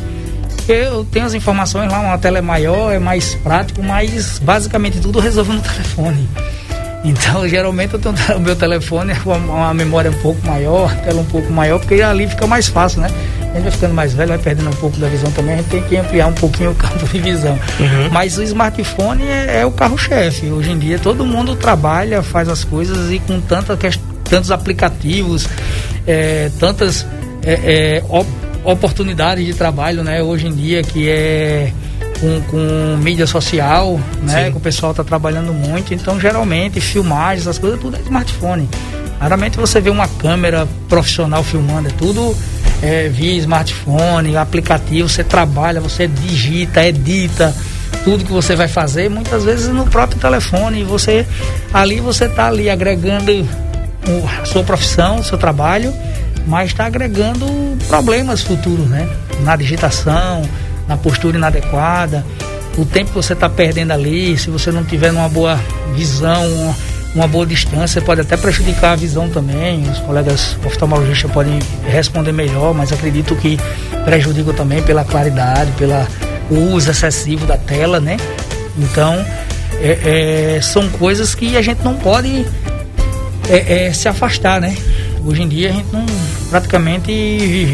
eu 0.69 1.07
tenho 1.07 1.25
as 1.25 1.33
informações 1.33 1.91
lá, 1.91 2.01
uma 2.01 2.19
tela 2.19 2.37
é 2.37 2.43
maior, 2.43 2.93
é 2.93 2.99
mais 2.99 3.35
prático, 3.37 3.83
mas 3.83 4.39
basicamente 4.39 5.01
tudo 5.01 5.19
resolve 5.19 5.55
no 5.55 5.61
telefone. 5.63 6.29
Então, 7.03 7.49
geralmente 7.49 7.95
eu 7.95 7.99
tenho 7.99 8.15
o 8.37 8.41
meu 8.41 8.55
telefone 8.55 9.15
com 9.21 9.33
uma 9.33 9.73
memória 9.73 10.11
um 10.11 10.21
pouco 10.21 10.47
maior, 10.47 10.95
tela 10.97 11.23
um 11.23 11.27
pouco 11.27 11.51
maior, 11.51 11.79
porque 11.79 12.03
ali 12.03 12.29
fica 12.29 12.47
mais 12.47 12.69
fácil, 12.69 13.01
né? 13.01 13.09
A 13.53 13.57
gente 13.57 13.65
vai 13.65 13.73
ficando 13.73 13.95
mais 13.95 14.15
velho, 14.15 14.31
vai 14.31 14.39
perdendo 14.39 14.71
um 14.71 14.75
pouco 14.75 14.97
da 14.99 15.09
visão 15.09 15.31
também, 15.33 15.55
a 15.55 15.57
gente 15.59 15.69
tem 15.69 15.83
que 15.83 15.97
ampliar 15.97 16.27
um 16.27 16.33
pouquinho 16.33 16.71
o 16.71 16.75
campo 16.75 17.07
de 17.07 17.21
visão. 17.21 17.53
Uhum. 17.53 18.11
Mas 18.11 18.39
o 18.39 18.43
smartphone 18.43 19.25
é, 19.25 19.61
é 19.61 19.67
o 19.67 19.71
carro-chefe. 19.71 20.47
Hoje 20.47 20.71
em 20.71 20.79
dia 20.79 20.99
todo 20.99 21.25
mundo 21.25 21.55
trabalha, 21.55 22.23
faz 22.23 22.49
as 22.49 22.65
coisas 22.65 23.13
e 23.13 23.19
com 23.19 23.41
tanta, 23.41 23.77
tantos 24.25 24.51
aplicativos, 24.51 25.47
é, 26.07 26.51
tantas 26.59 27.07
é, 27.43 27.99
é 27.99 28.05
op 28.09 28.27
oportunidades 28.65 29.45
de 29.45 29.55
trabalho, 29.55 30.05
né? 30.05 30.23
Hoje 30.23 30.47
em 30.47 30.55
dia 30.55 30.83
que 30.83 31.09
é 31.09 31.73
com, 32.21 32.41
com 32.43 32.97
mídia 33.03 33.27
social, 33.27 34.01
né? 34.23 34.51
Que 34.51 34.57
o 34.57 34.61
pessoal 34.61 34.93
está 34.93 35.03
trabalhando 35.03 35.53
muito. 35.53 35.93
Então, 35.93 36.19
geralmente, 36.21 36.81
filmagens, 36.81 37.49
as 37.49 37.59
coisas, 37.59 37.81
tudo 37.81 37.97
é 37.97 38.01
smartphone. 38.01 38.69
Raramente 39.19 39.59
você 39.59 39.81
vê 39.81 39.91
uma 39.91 40.07
câmera 40.07 40.67
profissional 40.89 41.43
filmando, 41.43 41.89
é 41.89 41.93
tudo 41.93 42.37
é, 42.83 43.09
via 43.09 43.39
smartphone, 43.39 44.37
aplicativo, 44.37 45.09
você 45.09 45.23
trabalha, 45.23 45.81
você 45.81 46.09
digita, 46.09 46.85
edita, 46.85 47.55
tudo 48.05 48.25
que 48.25 48.33
você 48.33 48.57
vai 48.57 48.67
fazer, 48.67 49.09
muitas 49.09 49.45
vezes 49.45 49.69
no 49.69 49.87
próprio 49.87 50.19
telefone. 50.21 50.83
Você 50.85 51.27
ali 51.73 52.01
você 52.01 52.25
está 52.25 52.49
ali 52.49 52.69
agregando 52.69 53.49
a 54.41 54.45
sua 54.45 54.65
profissão, 54.65 55.21
o 55.21 55.25
seu 55.25 55.39
trabalho, 55.39 55.95
mas 56.47 56.71
está 56.71 56.87
agregando 56.87 57.47
problemas 57.89 58.43
futuros, 58.43 58.89
né? 58.89 59.09
Na 59.45 59.55
digitação, 59.55 60.43
na 60.89 60.97
postura 60.97 61.37
inadequada, 61.37 62.25
o 62.77 62.85
tempo 62.85 63.11
que 63.11 63.17
você 63.17 63.35
está 63.35 63.49
perdendo 63.49 63.93
ali, 63.93 64.37
se 64.37 64.51
você 64.51 64.73
não 64.73 64.85
tiver 64.85 65.13
uma 65.13 65.29
boa 65.29 65.61
visão, 65.95 66.47
uma, 66.53 66.75
uma 67.15 67.27
boa 67.27 67.45
distância, 67.45 68.01
pode 68.01 68.21
até 68.21 68.37
prejudicar 68.37 68.93
a 68.93 68.97
visão 68.97 69.29
também. 69.29 69.83
Os 69.91 69.99
colegas 70.01 70.57
oftalmologistas 70.65 71.31
podem 71.31 71.59
responder 71.87 72.33
melhor, 72.33 72.75
mas 72.75 72.93
acredito 72.93 73.37
que 73.37 73.59
prejudica 74.05 74.53
também 74.53 74.83
pela 74.83 75.05
claridade, 75.05 75.71
pela 75.73 76.07
uso 76.51 76.91
excessivo 76.91 77.47
da 77.47 77.57
tela, 77.57 78.01
né? 78.01 78.17
Então, 78.79 79.15
é, 79.81 80.57
é, 80.57 80.61
são 80.63 80.89
coisas 80.89 81.35
que 81.35 81.57
a 81.57 81.63
gente 81.63 81.83
não 81.83 81.95
pode 81.95 82.47
é, 83.49 83.87
é 83.87 83.93
se 83.93 84.09
afastar, 84.09 84.61
né? 84.61 84.77
Hoje 85.25 85.43
em 85.43 85.49
dia 85.49 85.71
a 85.71 85.73
gente 85.73 85.89
não 85.93 86.05
praticamente. 86.51 87.11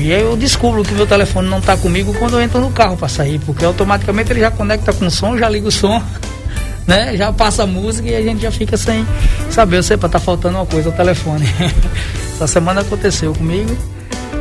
Eu 0.07 0.37
descubro 0.37 0.85
que 0.85 0.95
meu 0.95 1.07
telefone 1.07 1.49
não 1.49 1.59
está 1.59 1.77
comigo 1.77 2.15
quando 2.15 2.35
eu 2.35 2.43
entro 2.43 2.61
no 2.61 2.71
carro 2.71 2.97
para 2.97 3.09
sair, 3.09 3.41
porque 3.41 3.65
automaticamente 3.65 4.33
ele 4.33 4.41
já 4.41 4.51
conecta 4.51 4.93
com 4.93 5.07
o 5.07 5.11
som, 5.11 5.37
já 5.37 5.49
liga 5.49 5.67
o 5.67 5.73
som, 5.73 6.03
né? 6.89 7.17
Já 7.17 7.33
passa 7.33 7.63
a 7.63 7.67
música 7.67 8.09
e 8.09 8.17
a 8.17 8.23
gente 8.23 8.43
já 8.43 8.51
fica 8.51 8.77
sem 8.77 9.07
saber, 9.51 9.85
sei, 9.85 9.97
tá 9.97 10.19
faltando 10.19 10.57
uma 10.57 10.67
coisa, 10.67 10.89
o 10.89 10.93
telefone. 10.93 11.47
Essa 12.35 12.49
semana 12.49 12.81
aconteceu 12.81 13.33
comigo. 13.33 13.77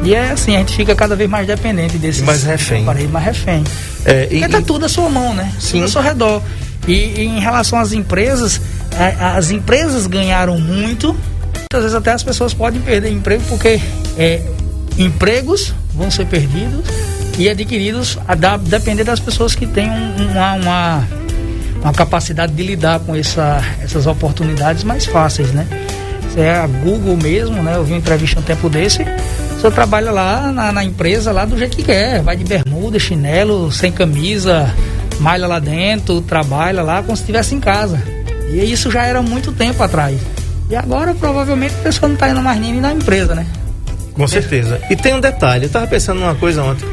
E 0.03 0.15
é 0.15 0.31
assim, 0.31 0.55
a 0.55 0.59
gente 0.59 0.75
fica 0.75 0.95
cada 0.95 1.15
vez 1.15 1.29
mais 1.29 1.45
dependente 1.45 1.97
desse 1.97 2.23
mais 2.23 2.43
refém. 2.43 2.83
aparelho, 2.83 3.09
mais 3.09 3.25
refém. 3.25 3.63
É, 4.05 4.25
e, 4.31 4.39
Porque 4.39 4.47
tá 4.49 4.61
tudo 4.61 4.85
à 4.85 4.89
sua 4.89 5.09
mão, 5.09 5.33
né? 5.33 5.51
Sim. 5.59 5.73
Tudo 5.73 5.83
ao 5.83 5.89
seu 5.89 6.01
redor. 6.01 6.41
E, 6.87 6.93
e 6.93 7.21
em 7.25 7.39
relação 7.39 7.77
às 7.77 7.91
empresas, 7.91 8.61
a, 9.19 9.35
as 9.35 9.51
empresas 9.51 10.07
ganharam 10.07 10.59
muito 10.59 11.15
Muitas 11.69 11.81
vezes 11.81 11.95
até 11.95 12.13
as 12.13 12.23
pessoas 12.23 12.53
podem 12.53 12.79
perder 12.79 13.11
emprego 13.11 13.43
porque 13.49 13.81
é, 14.17 14.41
empregos 14.97 15.73
vão 15.93 16.09
ser 16.09 16.25
perdidos 16.25 16.85
e 17.37 17.49
adquiridos 17.49 18.17
a 18.25 18.35
da, 18.35 18.55
depender 18.55 19.03
das 19.03 19.19
pessoas 19.19 19.53
que 19.53 19.67
têm 19.67 19.89
uma, 19.89 20.53
uma, 20.53 21.07
uma, 21.81 21.93
capacidade 21.93 22.53
de 22.53 22.63
lidar 22.63 22.99
com 22.99 23.15
essa, 23.15 23.61
essas 23.81 24.05
oportunidades 24.07 24.83
mais 24.83 25.05
fáceis, 25.05 25.51
né? 25.51 25.67
é 26.37 26.55
a 26.55 26.67
Google 26.67 27.17
mesmo, 27.17 27.61
né? 27.63 27.75
Eu 27.75 27.83
vi 27.83 27.93
uma 27.93 27.97
entrevista 27.97 28.39
um 28.39 28.43
tempo 28.43 28.69
desse. 28.69 29.03
Você 29.55 29.71
trabalha 29.71 30.11
lá 30.11 30.51
na, 30.51 30.71
na, 30.71 30.83
empresa 30.83 31.31
lá 31.31 31.45
do 31.45 31.57
jeito 31.57 31.75
que 31.75 31.83
quer, 31.83 32.21
vai 32.21 32.35
de 32.37 32.43
bermuda, 32.43 32.99
chinelo, 32.99 33.71
sem 33.71 33.91
camisa, 33.91 34.71
malha 35.19 35.47
lá 35.47 35.57
dentro, 35.57 36.21
trabalha 36.21 36.83
lá 36.83 37.01
como 37.01 37.15
se 37.17 37.23
estivesse 37.23 37.55
em 37.55 37.59
casa. 37.59 37.99
E 38.49 38.71
isso 38.71 38.91
já 38.91 39.03
era 39.03 39.21
muito 39.21 39.51
tempo 39.51 39.81
atrás. 39.81 40.19
E 40.69 40.75
agora 40.75 41.15
provavelmente 41.15 41.73
a 41.79 41.83
pessoa 41.83 42.07
não 42.07 42.13
está 42.13 42.29
indo 42.29 42.41
mais 42.41 42.59
nem 42.59 42.79
na 42.79 42.93
empresa, 42.93 43.33
né? 43.33 43.47
Com 44.13 44.27
certeza. 44.27 44.79
E 44.89 44.95
tem 44.95 45.15
um 45.15 45.19
detalhe, 45.19 45.63
eu 45.63 45.67
estava 45.67 45.87
pensando 45.87 46.19
numa 46.19 46.35
coisa 46.35 46.63
ontem. 46.63 46.85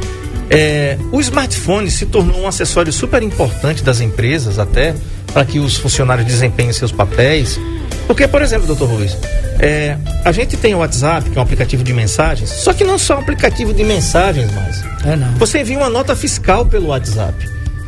É, 0.51 0.99
o 1.11 1.21
smartphone 1.21 1.91
se 1.91 2.07
tornou 2.07 2.43
um 2.43 2.49
acessório 2.49 2.93
super 2.93 3.23
importante 3.23 3.83
das 3.83 4.01
empresas, 4.01 4.59
até 4.59 4.95
para 5.33 5.45
que 5.45 5.59
os 5.59 5.77
funcionários 5.77 6.27
desempenhem 6.27 6.73
seus 6.73 6.93
papéis. 6.93 7.59
Porque, 8.07 8.29
por 8.29 8.43
exemplo, 8.43 8.67
doutor 8.67 8.89
Ruiz, 8.89 9.17
é, 9.59 9.97
a 10.25 10.31
gente 10.31 10.57
tem 10.57 10.75
o 10.75 10.79
WhatsApp, 10.79 11.31
que 11.31 11.39
é 11.39 11.41
um 11.41 11.45
aplicativo 11.45 11.83
de 11.83 11.93
mensagens, 11.93 12.51
só 12.51 12.73
que 12.73 12.85
não 12.85 12.99
só 12.99 13.17
um 13.17 13.21
aplicativo 13.21 13.73
de 13.73 13.83
mensagens 13.83 14.53
mais. 14.55 14.85
É 15.05 15.17
não. 15.17 15.33
Você 15.35 15.61
envia 15.61 15.79
uma 15.79 15.89
nota 15.89 16.15
fiscal 16.15 16.67
pelo 16.67 16.89
WhatsApp. 16.89 17.35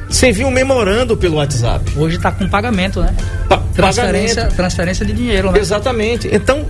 Você 0.09 0.29
envia 0.29 0.47
um 0.47 0.51
memorando 0.51 1.17
pelo 1.17 1.37
WhatsApp. 1.37 1.85
Hoje 1.97 2.17
está 2.17 2.31
com 2.31 2.49
pagamento, 2.49 3.01
né? 3.01 3.15
Pa 3.49 3.59
transferência, 3.75 4.35
pagamento. 4.37 4.57
transferência 4.57 5.05
de 5.05 5.13
dinheiro, 5.13 5.51
né? 5.51 5.59
Exatamente. 5.59 6.29
Então, 6.33 6.65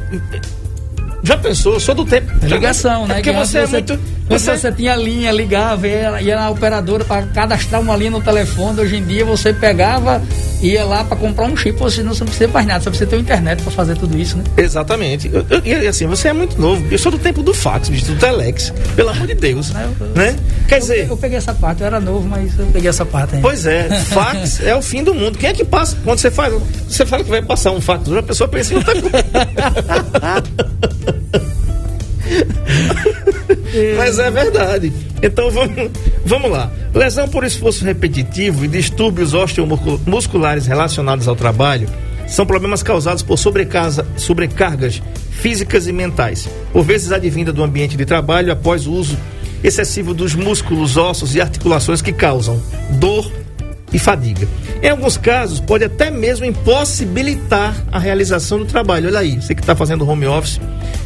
já 1.23 1.37
pensou? 1.37 1.75
Eu 1.75 1.81
sou 1.81 1.95
do 1.95 2.05
tempo. 2.05 2.31
Ligação, 2.47 3.05
é 3.05 3.09
né? 3.09 3.15
Porque 3.15 3.33
você, 3.33 3.59
é 3.59 3.67
muito. 3.67 3.99
Você... 4.29 4.57
você 4.57 4.73
tinha 4.73 4.97
linha, 4.97 5.31
ligava, 5.31 5.87
ia, 5.87 6.21
ia 6.21 6.37
na 6.37 6.51
operadora 6.51 7.05
para 7.05 7.27
cadastrar 7.27 7.81
uma 7.81 7.97
linha 7.97 8.11
no 8.11 8.21
telefone. 8.21 8.81
Hoje 8.81 8.97
em 8.97 9.05
dia 9.05 9.25
você 9.25 9.53
pegava, 9.53 10.23
ia 10.61 10.85
lá 10.85 11.05
para 11.05 11.17
comprar 11.17 11.47
um 11.47 11.57
chip, 11.57 11.79
você 11.79 12.03
não 12.03 12.13
precisa 12.13 12.49
mais 12.49 12.67
nada, 12.67 12.83
só 12.83 12.91
precisa 12.91 13.09
ter 13.09 13.19
internet 13.19 13.63
para 13.63 13.73
fazer 13.73 13.97
tudo 13.97 14.19
isso, 14.19 14.37
né? 14.37 14.45
Exatamente. 14.57 15.31
E 15.65 15.75
assim, 15.87 16.07
você 16.07 16.29
é 16.29 16.33
muito 16.33 16.61
novo. 16.61 16.85
Eu 16.91 16.99
sou 16.99 17.13
do 17.13 17.19
tempo 17.19 17.43
do 17.43 17.55
fax, 17.55 17.89
do 17.89 18.17
telex. 18.17 18.73
Pelo 18.95 19.11
amor 19.11 19.27
de 19.27 19.35
Deus. 19.35 19.71
Eu, 19.71 20.07
né? 20.15 20.37
Quer 20.69 20.77
eu, 20.77 20.81
dizer. 20.81 21.09
Eu 21.09 21.17
peguei 21.17 21.39
essa 21.39 21.55
parte, 21.55 21.81
eu 21.83 21.87
era 21.87 22.01
novo, 22.01 22.29
mas 22.29 22.59
eu 22.59 22.67
peguei 22.67 22.89
essa 22.89 23.05
parte 23.05 23.37
ainda. 23.37 23.47
Pois 23.47 23.65
é, 23.67 23.89
fax 23.89 24.61
é 24.61 24.75
o 24.75 24.83
fim 24.83 25.05
do 25.05 25.15
mundo. 25.15 25.39
Quem 25.39 25.51
é 25.51 25.53
que 25.53 25.65
passa? 25.65 25.97
Quando 26.05 26.19
você 26.19 26.31
faz, 26.31 26.53
você 26.89 27.07
fala 27.07 27.23
que 27.23 27.31
vai 27.31 27.43
passar 27.43 27.71
um 27.71 27.81
fax, 27.81 28.11
a 28.13 28.23
pessoa 28.23 28.49
pensa 28.49 28.75
em 28.75 28.77
outra 28.79 28.95
coisa. 29.01 29.17
Mas 33.97 34.19
é 34.19 34.31
verdade. 34.31 34.93
Então 35.23 35.51
vamos, 35.51 35.91
vamos 36.25 36.51
lá. 36.51 36.71
Lesão 36.95 37.29
por 37.29 37.45
esforço 37.45 37.85
repetitivo 37.85 38.65
e 38.65 38.69
distúrbios 38.69 39.35
osteomusculares 39.35 40.67
relacionados 40.67 41.29
ao 41.29 41.37
trabalho 41.37 41.89
são 42.27 42.45
problemas 42.45 42.83
causados 42.83 43.23
por 43.23 43.39
sobrecargas 43.39 45.03
físicas 45.31 45.87
e 45.87 45.93
mentais, 45.93 46.49
por 46.73 46.83
vezes 46.83 47.13
advinda 47.13 47.53
do 47.53 47.63
ambiente 47.63 47.97
de 47.97 48.05
trabalho 48.05 48.53
após 48.53 48.87
o 48.87 48.93
uso 48.93 49.17
excessivo 49.63 50.13
dos 50.13 50.35
músculos, 50.35 50.97
ossos 50.97 51.35
e 51.35 51.41
articulações 51.41 52.03
que 52.03 52.13
causam 52.13 52.61
dor 52.99 53.31
e 53.93 53.99
fadiga. 53.99 54.49
Em 54.83 54.89
alguns 54.89 55.17
casos, 55.17 55.61
pode 55.61 55.85
até 55.85 56.11
mesmo 56.11 56.45
impossibilitar 56.45 57.75
a 57.91 57.99
realização 57.99 58.59
do 58.59 58.65
trabalho. 58.65 59.09
Olha 59.09 59.21
aí, 59.21 59.41
você 59.41 59.55
que 59.55 59.61
está 59.61 59.75
fazendo 59.75 60.09
home 60.09 60.27
office, 60.27 60.61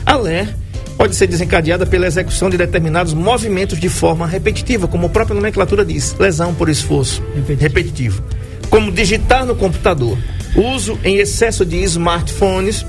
a 0.05 0.17
LER 0.17 0.49
pode 0.97 1.15
ser 1.15 1.27
desencadeada 1.27 1.87
pela 1.87 2.07
execução 2.07 2.51
de 2.51 2.59
determinados 2.59 3.15
movimentos 3.15 3.79
de 3.79 3.89
forma 3.89 4.27
repetitiva, 4.27 4.87
como 4.87 5.07
a 5.07 5.09
própria 5.09 5.35
nomenclatura 5.35 5.85
diz, 5.85 6.15
lesão 6.19 6.55
por 6.55 6.69
esforço 6.69 7.23
repetitivo, 7.35 7.63
repetitivo 7.63 8.25
como 8.71 8.93
digitar 8.93 9.45
no 9.45 9.57
computador, 9.57 10.17
uso 10.55 10.99
em 11.05 11.17
excesso 11.17 11.67
de 11.67 11.83
smartphones 11.83 12.87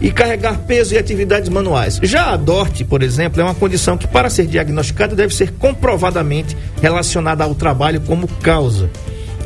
e 0.00 0.10
carregar 0.10 0.60
peso 0.60 0.94
e 0.94 0.98
atividades 0.98 1.50
manuais. 1.50 2.00
Já 2.02 2.32
a 2.32 2.36
DORT, 2.36 2.84
por 2.84 3.02
exemplo, 3.02 3.40
é 3.40 3.44
uma 3.44 3.54
condição 3.54 3.98
que, 3.98 4.08
para 4.08 4.30
ser 4.30 4.46
diagnosticada, 4.46 5.14
deve 5.14 5.34
ser 5.34 5.52
comprovadamente 5.52 6.56
relacionada 6.80 7.44
ao 7.44 7.54
trabalho 7.54 8.00
como 8.00 8.26
causa. 8.26 8.88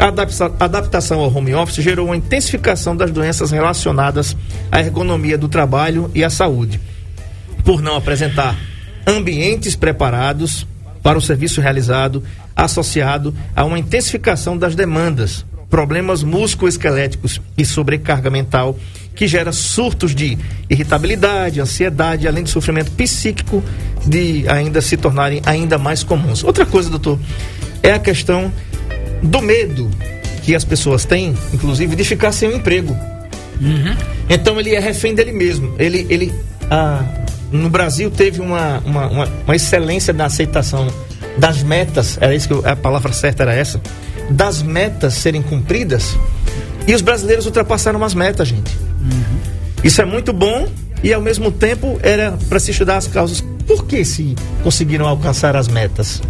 A 0.04 0.64
adaptação 0.66 1.20
ao 1.20 1.34
home 1.34 1.54
office 1.54 1.82
gerou 1.82 2.08
uma 2.08 2.16
intensificação 2.16 2.94
das 2.94 3.10
doenças 3.10 3.50
relacionadas 3.50 4.36
à 4.70 4.78
ergonomia 4.78 5.38
do 5.38 5.48
trabalho 5.48 6.10
e 6.14 6.22
à 6.22 6.28
saúde 6.28 6.78
por 7.64 7.80
não 7.80 7.96
apresentar 7.96 8.54
ambientes 9.06 9.74
preparados 9.74 10.66
para 11.02 11.16
o 11.16 11.22
serviço 11.22 11.62
realizado, 11.62 12.22
associado 12.54 13.34
a 13.56 13.64
uma 13.64 13.78
intensificação 13.78 14.58
das 14.58 14.74
demandas, 14.74 15.46
problemas 15.70 16.22
musculoesqueléticos 16.22 17.40
e 17.56 17.64
sobrecarga 17.64 18.28
mental, 18.28 18.78
que 19.14 19.26
gera 19.26 19.52
surtos 19.52 20.14
de 20.14 20.36
irritabilidade, 20.68 21.62
ansiedade, 21.62 22.28
além 22.28 22.44
de 22.44 22.50
sofrimento 22.50 22.90
psíquico, 22.90 23.64
de 24.04 24.46
ainda 24.48 24.82
se 24.82 24.98
tornarem 24.98 25.40
ainda 25.46 25.78
mais 25.78 26.02
comuns. 26.02 26.44
Outra 26.44 26.66
coisa, 26.66 26.90
doutor, 26.90 27.18
é 27.82 27.92
a 27.92 27.98
questão 27.98 28.52
do 29.24 29.40
medo 29.40 29.90
que 30.42 30.54
as 30.54 30.64
pessoas 30.64 31.04
têm, 31.04 31.34
inclusive, 31.52 31.96
de 31.96 32.04
ficar 32.04 32.30
sem 32.32 32.48
um 32.50 32.52
emprego. 32.52 32.96
Uhum. 33.60 33.96
Então 34.28 34.60
ele 34.60 34.74
é 34.74 34.78
refém 34.78 35.14
dele 35.14 35.32
mesmo. 35.32 35.74
Ele, 35.78 36.06
ele 36.10 36.34
ah, 36.70 37.02
no 37.50 37.70
Brasil 37.70 38.10
teve 38.10 38.40
uma, 38.40 38.78
uma, 38.84 39.06
uma, 39.06 39.28
uma, 39.46 39.56
excelência 39.56 40.12
na 40.12 40.26
aceitação 40.26 40.86
das 41.38 41.62
metas, 41.62 42.18
era 42.20 42.34
isso 42.34 42.46
que 42.46 42.54
eu, 42.54 42.62
a 42.64 42.76
palavra 42.76 43.12
certa 43.12 43.42
era 43.42 43.54
essa, 43.54 43.80
das 44.30 44.62
metas 44.62 45.14
serem 45.14 45.42
cumpridas. 45.42 46.16
E 46.86 46.94
os 46.94 47.00
brasileiros 47.00 47.46
ultrapassaram 47.46 48.02
as 48.04 48.14
metas, 48.14 48.48
gente. 48.48 48.76
Uhum. 49.00 49.38
Isso 49.82 50.02
é 50.02 50.04
muito 50.04 50.32
bom 50.32 50.68
e 51.02 51.12
ao 51.12 51.20
mesmo 51.20 51.50
tempo 51.50 51.98
era 52.02 52.36
para 52.48 52.58
se 52.58 52.70
estudar 52.70 52.98
as 52.98 53.06
causas. 53.06 53.42
Por 53.66 53.86
que 53.86 54.04
se 54.04 54.34
conseguiram 54.62 55.06
alcançar 55.06 55.56
as 55.56 55.68
metas? 55.68 56.20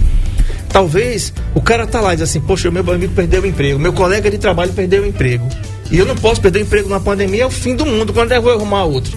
Talvez 0.74 1.32
o 1.54 1.62
cara 1.62 1.86
tá 1.86 2.00
lá 2.00 2.14
e 2.14 2.16
diz 2.16 2.28
assim, 2.28 2.40
poxa, 2.40 2.68
meu 2.68 2.82
amigo 2.92 3.14
perdeu 3.14 3.42
o 3.42 3.46
emprego, 3.46 3.78
meu 3.78 3.92
colega 3.92 4.28
de 4.28 4.38
trabalho 4.38 4.72
perdeu 4.72 5.04
o 5.04 5.06
emprego. 5.06 5.48
E 5.88 5.96
eu 5.96 6.04
não 6.04 6.16
posso 6.16 6.40
perder 6.40 6.58
o 6.58 6.62
emprego 6.62 6.88
na 6.88 6.98
pandemia, 6.98 7.44
é 7.44 7.46
o 7.46 7.50
fim 7.50 7.76
do 7.76 7.86
mundo, 7.86 8.12
quando 8.12 8.32
é 8.32 8.38
eu 8.38 8.42
vou 8.42 8.52
arrumar 8.52 8.82
outro? 8.82 9.16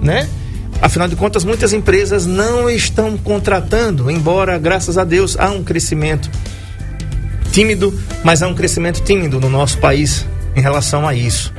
Né? 0.00 0.26
Afinal 0.80 1.06
de 1.06 1.14
contas, 1.14 1.44
muitas 1.44 1.74
empresas 1.74 2.24
não 2.24 2.70
estão 2.70 3.18
contratando, 3.18 4.10
embora, 4.10 4.56
graças 4.56 4.96
a 4.96 5.04
Deus, 5.04 5.36
há 5.38 5.50
um 5.50 5.62
crescimento 5.62 6.30
tímido, 7.52 7.92
mas 8.24 8.42
há 8.42 8.48
um 8.48 8.54
crescimento 8.54 9.02
tímido 9.02 9.38
no 9.38 9.50
nosso 9.50 9.76
país 9.76 10.24
em 10.56 10.62
relação 10.62 11.06
a 11.06 11.14
isso. 11.14 11.52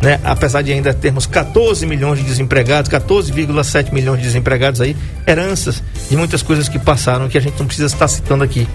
Né? 0.00 0.20
Apesar 0.22 0.62
de 0.62 0.72
ainda 0.72 0.94
termos 0.94 1.26
14 1.26 1.84
milhões 1.86 2.20
de 2.20 2.24
desempregados, 2.24 2.88
14,7 2.88 3.92
milhões 3.92 4.20
de 4.20 4.26
desempregados 4.26 4.80
aí, 4.80 4.96
heranças 5.26 5.82
de 6.08 6.16
muitas 6.16 6.40
coisas 6.40 6.68
que 6.68 6.78
passaram 6.78 7.28
que 7.28 7.36
a 7.36 7.40
gente 7.40 7.58
não 7.58 7.66
precisa 7.66 7.92
estar 7.92 8.06
citando 8.06 8.44
aqui. 8.44 8.68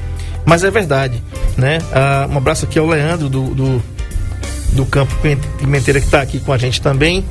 Mas 0.48 0.63
é 0.63 0.72
verdade, 0.72 1.22
né? 1.58 1.80
Ah, 1.92 2.25
um 2.32 2.38
abraço 2.38 2.63
aqui 2.63 2.80
ao 2.80 2.88
Leandro 2.88 3.27
do, 3.27 3.54
do, 3.54 3.84
do 4.72 4.86
Campo 4.86 5.13
Pimenteira 5.58 6.00
que 6.00 6.06
está 6.06 6.22
aqui 6.22 6.39
com 6.39 6.54
a 6.54 6.58
gente 6.58 6.82
também. 6.82 7.25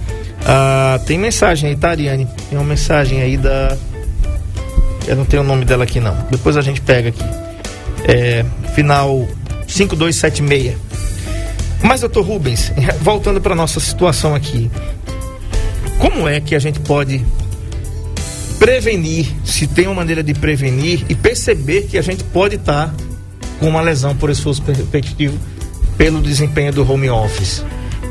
Ah, 0.44 1.00
tem 1.06 1.16
mensagem 1.16 1.70
aí, 1.70 1.76
tá, 1.76 1.88
Ariane? 1.88 2.28
Tem 2.50 2.58
uma 2.58 2.64
mensagem 2.66 3.22
aí 3.22 3.38
da. 3.38 3.74
Eu 5.06 5.16
não 5.16 5.24
tenho 5.24 5.42
o 5.42 5.46
nome 5.46 5.64
dela 5.64 5.84
aqui 5.84 5.98
não. 5.98 6.14
Depois 6.30 6.58
a 6.58 6.60
gente 6.60 6.82
pega 6.82 7.08
aqui. 7.08 7.24
É, 8.06 8.44
final 8.74 9.26
5276. 9.66 10.76
Mas, 11.82 12.02
doutor 12.02 12.22
Rubens, 12.22 12.70
voltando 13.00 13.40
para 13.40 13.54
nossa 13.54 13.80
situação 13.80 14.34
aqui, 14.34 14.70
como 15.98 16.28
é 16.28 16.38
que 16.38 16.54
a 16.54 16.58
gente 16.58 16.80
pode 16.80 17.24
prevenir, 18.58 19.26
se 19.42 19.66
tem 19.66 19.86
uma 19.86 19.94
maneira 19.94 20.22
de 20.22 20.34
prevenir 20.34 21.06
e 21.08 21.14
perceber 21.14 21.82
que 21.84 21.96
a 21.96 22.02
gente 22.02 22.22
pode 22.24 22.56
estar 22.56 22.88
tá 22.88 23.05
com 23.58 23.68
uma 23.68 23.80
lesão 23.80 24.14
por 24.14 24.30
esforço 24.30 24.62
repetitivo 24.66 25.38
pelo 25.96 26.20
desempenho 26.20 26.72
do 26.72 26.90
home 26.90 27.10
office? 27.10 27.64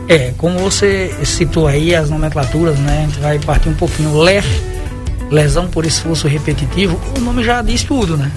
É, 0.07 0.33
como 0.37 0.59
você 0.59 1.15
citou 1.23 1.67
aí 1.67 1.95
as 1.95 2.09
nomenclaturas, 2.09 2.77
né? 2.77 2.99
A 2.99 3.07
gente 3.07 3.19
vai 3.19 3.39
partir 3.39 3.69
um 3.69 3.73
pouquinho. 3.73 4.17
LER, 4.17 4.43
lesão 5.31 5.67
por 5.67 5.85
esforço 5.85 6.27
repetitivo, 6.27 6.99
o 7.17 7.19
nome 7.19 7.43
já 7.43 7.61
diz 7.61 7.83
tudo, 7.83 8.15
né? 8.15 8.31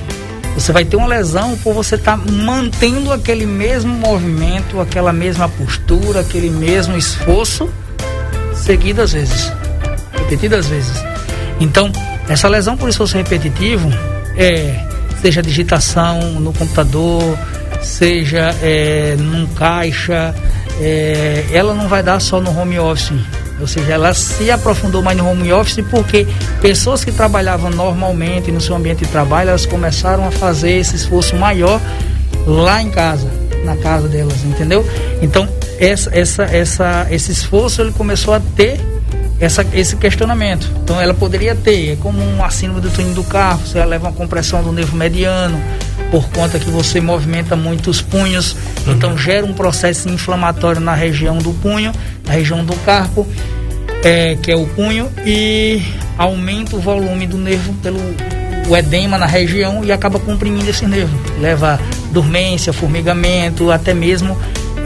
Você 0.54 0.72
vai 0.72 0.84
ter 0.84 0.96
uma 0.96 1.06
lesão 1.06 1.56
por 1.58 1.72
você 1.74 1.94
estar 1.94 2.18
tá 2.18 2.32
mantendo 2.32 3.12
aquele 3.12 3.46
mesmo 3.46 3.94
movimento, 3.94 4.80
aquela 4.80 5.12
mesma 5.12 5.48
postura, 5.48 6.20
aquele 6.20 6.50
mesmo 6.50 6.96
esforço 6.96 7.68
seguidas 8.54 9.12
vezes, 9.12 9.52
repetidas 10.12 10.66
vezes. 10.66 10.96
Então, 11.60 11.92
essa 12.28 12.48
lesão 12.48 12.76
por 12.76 12.88
esforço 12.88 13.16
repetitivo 13.16 13.88
é 14.36 14.84
seja 15.20 15.42
digitação 15.42 16.20
no 16.40 16.52
computador, 16.52 17.38
seja 17.82 18.54
é, 18.62 19.16
num 19.18 19.46
caixa, 19.48 20.34
é, 20.80 21.46
ela 21.52 21.74
não 21.74 21.88
vai 21.88 22.02
dar 22.02 22.20
só 22.20 22.40
no 22.40 22.56
home 22.56 22.78
office 22.78 23.12
ou 23.60 23.66
seja, 23.66 23.92
ela 23.92 24.14
se 24.14 24.50
aprofundou 24.50 25.02
mais 25.02 25.16
no 25.16 25.28
home 25.28 25.52
office 25.52 25.84
porque 25.90 26.26
pessoas 26.60 27.04
que 27.04 27.10
trabalhavam 27.10 27.70
normalmente 27.70 28.52
no 28.52 28.60
seu 28.60 28.76
ambiente 28.76 29.04
de 29.04 29.10
trabalho, 29.10 29.50
elas 29.50 29.66
começaram 29.66 30.26
a 30.26 30.30
fazer 30.30 30.72
esse 30.72 30.94
esforço 30.94 31.34
maior 31.36 31.80
lá 32.46 32.80
em 32.80 32.90
casa, 32.90 33.28
na 33.64 33.76
casa 33.76 34.08
delas, 34.08 34.44
entendeu? 34.44 34.86
Então, 35.20 35.48
essa, 35.78 36.10
essa, 36.16 36.44
essa, 36.44 37.06
esse 37.10 37.32
esforço 37.32 37.82
ele 37.82 37.92
começou 37.92 38.32
a 38.32 38.40
ter 38.40 38.80
essa, 39.40 39.64
esse 39.72 39.96
questionamento. 39.96 40.70
Então, 40.82 41.00
ela 41.00 41.14
poderia 41.14 41.54
ter, 41.54 41.92
é 41.92 41.96
como 41.96 42.20
um 42.20 42.44
assínulo 42.44 42.80
do 42.80 42.90
túnel 42.90 43.14
do 43.14 43.24
carro, 43.24 43.60
você 43.64 43.84
leva 43.84 44.08
uma 44.08 44.12
compressão 44.12 44.62
do 44.62 44.72
nervo 44.72 44.96
mediano, 44.96 45.60
por 46.10 46.28
conta 46.30 46.58
que 46.58 46.70
você 46.70 47.00
movimenta 47.00 47.54
muito 47.54 47.90
os 47.90 48.00
punhos, 48.00 48.56
uhum. 48.86 48.94
então 48.94 49.16
gera 49.16 49.44
um 49.44 49.52
processo 49.52 50.08
inflamatório 50.08 50.80
na 50.80 50.94
região 50.94 51.38
do 51.38 51.52
punho, 51.52 51.92
na 52.26 52.32
região 52.32 52.64
do 52.64 52.74
carpo, 52.76 53.26
é, 54.02 54.36
que 54.36 54.50
é 54.50 54.56
o 54.56 54.66
punho, 54.66 55.10
e 55.24 55.82
aumenta 56.16 56.76
o 56.76 56.80
volume 56.80 57.26
do 57.26 57.36
nervo 57.36 57.72
pelo 57.74 57.98
o 58.68 58.76
edema 58.76 59.16
na 59.16 59.24
região 59.24 59.82
e 59.82 59.90
acaba 59.90 60.20
comprimindo 60.20 60.68
esse 60.68 60.84
nervo. 60.86 61.18
Leva 61.40 61.80
dormência, 62.12 62.70
formigamento, 62.70 63.70
até 63.70 63.94
mesmo 63.94 64.36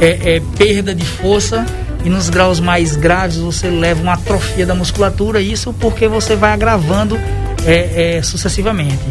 é, 0.01 0.37
é, 0.37 0.43
perda 0.57 0.95
de 0.95 1.05
força 1.05 1.67
e 2.05 2.11
nos 2.11 2.29
graus 2.29 2.61
mais 2.61 2.97
graves 2.97 3.39
você 3.39 3.69
leva 3.69 4.03
uma 4.03 4.15
atrofia 4.15 4.67
da 4.67 4.75
musculatura, 4.75 5.41
isso 5.41 5.73
porque 5.73 6.09
você 6.09 6.37
vai 6.37 6.53
agravando 6.53 7.19
é, 7.65 8.17
é, 8.17 8.23
sucessivamente. 8.23 9.03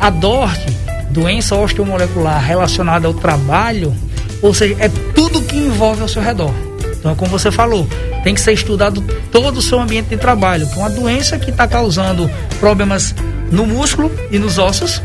A 0.00 0.10
DORT 0.10 0.78
doença 1.10 1.56
osteomolecular 1.56 2.42
relacionada 2.44 3.06
ao 3.06 3.14
trabalho, 3.14 3.94
ou 4.42 4.54
seja, 4.54 4.76
é 4.78 4.88
tudo 5.14 5.42
que 5.42 5.56
envolve 5.56 6.02
ao 6.02 6.08
seu 6.08 6.22
redor. 6.22 6.52
Então, 6.98 7.14
como 7.14 7.30
você 7.30 7.50
falou, 7.50 7.88
tem 8.22 8.34
que 8.34 8.40
ser 8.40 8.52
estudado 8.52 9.02
todo 9.32 9.58
o 9.58 9.62
seu 9.62 9.80
ambiente 9.80 10.08
de 10.08 10.16
trabalho, 10.16 10.66
que 10.68 10.74
é 10.74 10.78
uma 10.78 10.90
doença 10.90 11.38
que 11.38 11.50
está 11.50 11.66
causando 11.66 12.30
problemas 12.60 13.14
no 13.50 13.66
músculo 13.66 14.10
e 14.30 14.38
nos 14.38 14.58
ossos 14.58 15.02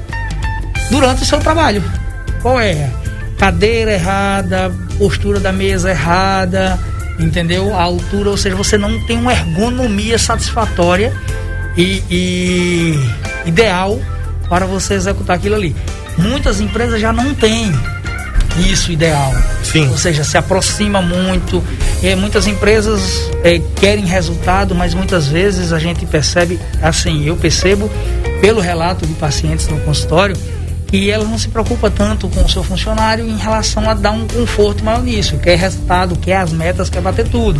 durante 0.89 1.23
o 1.23 1.25
seu 1.25 1.39
trabalho. 1.39 1.83
Qual 2.41 2.59
é? 2.59 2.89
Cadeira 3.37 3.93
errada, 3.93 4.71
postura 4.97 5.39
da 5.39 5.51
mesa 5.51 5.89
errada, 5.89 6.79
entendeu? 7.19 7.75
A 7.75 7.81
altura, 7.83 8.29
ou 8.29 8.37
seja, 8.37 8.55
você 8.55 8.77
não 8.77 8.99
tem 9.05 9.17
uma 9.17 9.31
ergonomia 9.31 10.17
satisfatória 10.17 11.13
e, 11.77 12.03
e 12.09 12.99
ideal 13.45 13.99
para 14.49 14.65
você 14.65 14.93
executar 14.93 15.37
aquilo 15.37 15.55
ali. 15.55 15.75
Muitas 16.17 16.59
empresas 16.59 17.01
já 17.01 17.11
não 17.11 17.33
têm 17.33 17.71
isso 18.59 18.91
ideal. 18.91 19.33
Sim. 19.63 19.89
Ou 19.89 19.97
seja, 19.97 20.23
se 20.23 20.37
aproxima 20.37 21.01
muito. 21.01 21.63
É, 22.03 22.15
muitas 22.15 22.47
empresas 22.47 23.29
é, 23.43 23.59
querem 23.79 24.05
resultado, 24.05 24.75
mas 24.75 24.93
muitas 24.93 25.27
vezes 25.27 25.71
a 25.71 25.79
gente 25.79 26.05
percebe, 26.05 26.59
assim, 26.81 27.25
eu 27.25 27.35
percebo 27.35 27.89
pelo 28.41 28.59
relato 28.59 29.07
de 29.07 29.13
pacientes 29.13 29.67
no 29.69 29.79
consultório, 29.79 30.35
que 30.93 31.09
ela 31.09 31.25
não 31.25 31.39
se 31.39 31.47
preocupa 31.47 31.89
tanto 31.89 32.29
com 32.29 32.43
o 32.43 32.47
seu 32.47 32.63
funcionário 32.63 33.27
em 33.27 33.35
relação 33.35 33.89
a 33.89 33.95
dar 33.95 34.11
um 34.11 34.27
conforto 34.27 34.83
maior 34.83 35.01
nisso, 35.01 35.39
quer 35.39 35.57
resultado, 35.57 36.15
quer 36.15 36.35
as 36.35 36.51
metas, 36.51 36.87
quer 36.87 37.01
bater 37.01 37.27
tudo. 37.27 37.59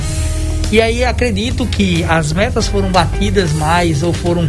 E 0.71 0.79
aí 0.79 1.03
acredito 1.03 1.65
que 1.65 2.03
as 2.03 2.31
metas 2.31 2.67
foram 2.67 2.91
batidas 2.91 3.51
mais 3.53 4.03
ou 4.03 4.13
foram 4.13 4.47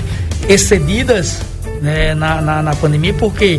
excedidas 0.51 1.41
né, 1.81 2.15
na, 2.15 2.43
na, 2.43 2.63
na 2.63 2.77
pandemia, 2.77 3.15
porque 3.15 3.59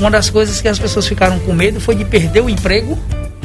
uma 0.00 0.10
das 0.10 0.28
coisas 0.28 0.60
que 0.60 0.66
as 0.66 0.76
pessoas 0.76 1.06
ficaram 1.06 1.38
com 1.38 1.52
medo 1.52 1.80
foi 1.80 1.94
de 1.94 2.04
perder 2.04 2.40
o 2.40 2.50
emprego, 2.50 2.98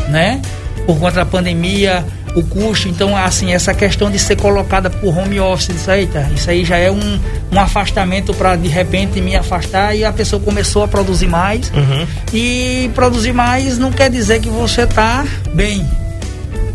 né? 0.07 0.41
Por 0.85 0.99
conta 0.99 1.17
da 1.17 1.25
pandemia, 1.25 2.05
o 2.35 2.43
custo. 2.43 2.87
Então, 2.87 3.15
assim, 3.15 3.53
essa 3.53 3.73
questão 3.73 4.09
de 4.09 4.19
ser 4.19 4.35
colocada 4.35 4.89
por 4.89 5.17
home 5.17 5.39
office, 5.39 5.69
isso 5.69 5.89
aí, 5.89 6.07
tá? 6.07 6.21
Isso 6.33 6.49
aí 6.49 6.63
já 6.63 6.77
é 6.77 6.91
um, 6.91 7.19
um 7.51 7.59
afastamento 7.59 8.33
para 8.33 8.55
de 8.55 8.67
repente 8.67 9.21
me 9.21 9.35
afastar 9.35 9.95
e 9.95 10.03
a 10.03 10.11
pessoa 10.11 10.41
começou 10.41 10.83
a 10.83 10.87
produzir 10.87 11.27
mais. 11.27 11.71
Uhum. 11.71 12.07
E 12.33 12.89
produzir 12.93 13.33
mais 13.33 13.77
não 13.77 13.91
quer 13.91 14.09
dizer 14.09 14.39
que 14.39 14.49
você 14.49 14.85
tá 14.85 15.25
bem 15.53 15.87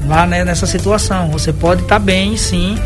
lá 0.07 0.27
né, 0.27 0.45
nessa 0.45 0.67
situação. 0.67 1.31
Você 1.31 1.53
pode 1.53 1.83
estar 1.83 1.97
tá 1.97 1.99
bem, 1.99 2.37
sim. 2.37 2.77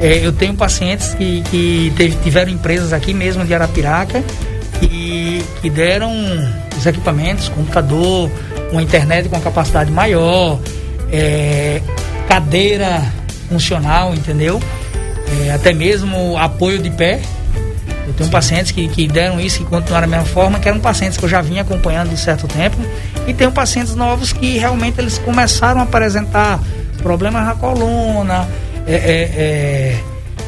É, 0.00 0.26
eu 0.26 0.32
tenho 0.32 0.54
pacientes 0.54 1.14
que, 1.14 1.42
que 1.50 1.92
teve, 1.96 2.16
tiveram 2.22 2.52
empresas 2.52 2.92
aqui 2.92 3.14
mesmo 3.14 3.44
de 3.44 3.54
Arapiraca 3.54 4.22
e 4.82 5.42
que 5.60 5.70
deram 5.70 6.12
os 6.76 6.86
equipamentos, 6.86 7.48
computador, 7.48 8.30
uma 8.70 8.82
internet 8.82 9.28
com 9.28 9.40
capacidade 9.40 9.90
maior, 9.90 10.58
é, 11.10 11.80
cadeira 12.28 13.02
funcional, 13.48 14.14
entendeu? 14.14 14.60
É, 15.46 15.52
até 15.52 15.72
mesmo 15.72 16.36
apoio 16.36 16.78
de 16.78 16.90
pé, 16.90 17.20
Eu 18.06 18.12
tenho 18.12 18.30
pacientes 18.30 18.70
que, 18.70 18.86
que 18.86 19.08
deram 19.08 19.40
isso, 19.40 19.58
que 19.58 19.64
continuaram 19.64 20.08
da 20.08 20.16
mesma 20.16 20.32
forma, 20.32 20.60
que 20.60 20.68
eram 20.68 20.78
pacientes 20.78 21.18
que 21.18 21.24
eu 21.24 21.28
já 21.28 21.40
vinha 21.40 21.62
acompanhando 21.62 22.10
de 22.10 22.16
certo 22.16 22.46
tempo. 22.46 22.76
E 23.26 23.34
tenho 23.34 23.50
pacientes 23.50 23.96
novos 23.96 24.32
que 24.32 24.58
realmente 24.58 25.00
eles 25.00 25.18
começaram 25.18 25.80
a 25.80 25.82
apresentar 25.82 26.60
problemas 27.02 27.44
na 27.44 27.54
coluna, 27.56 28.48
é, 28.86 28.94
é, 28.94 29.30
é, 29.36 30.00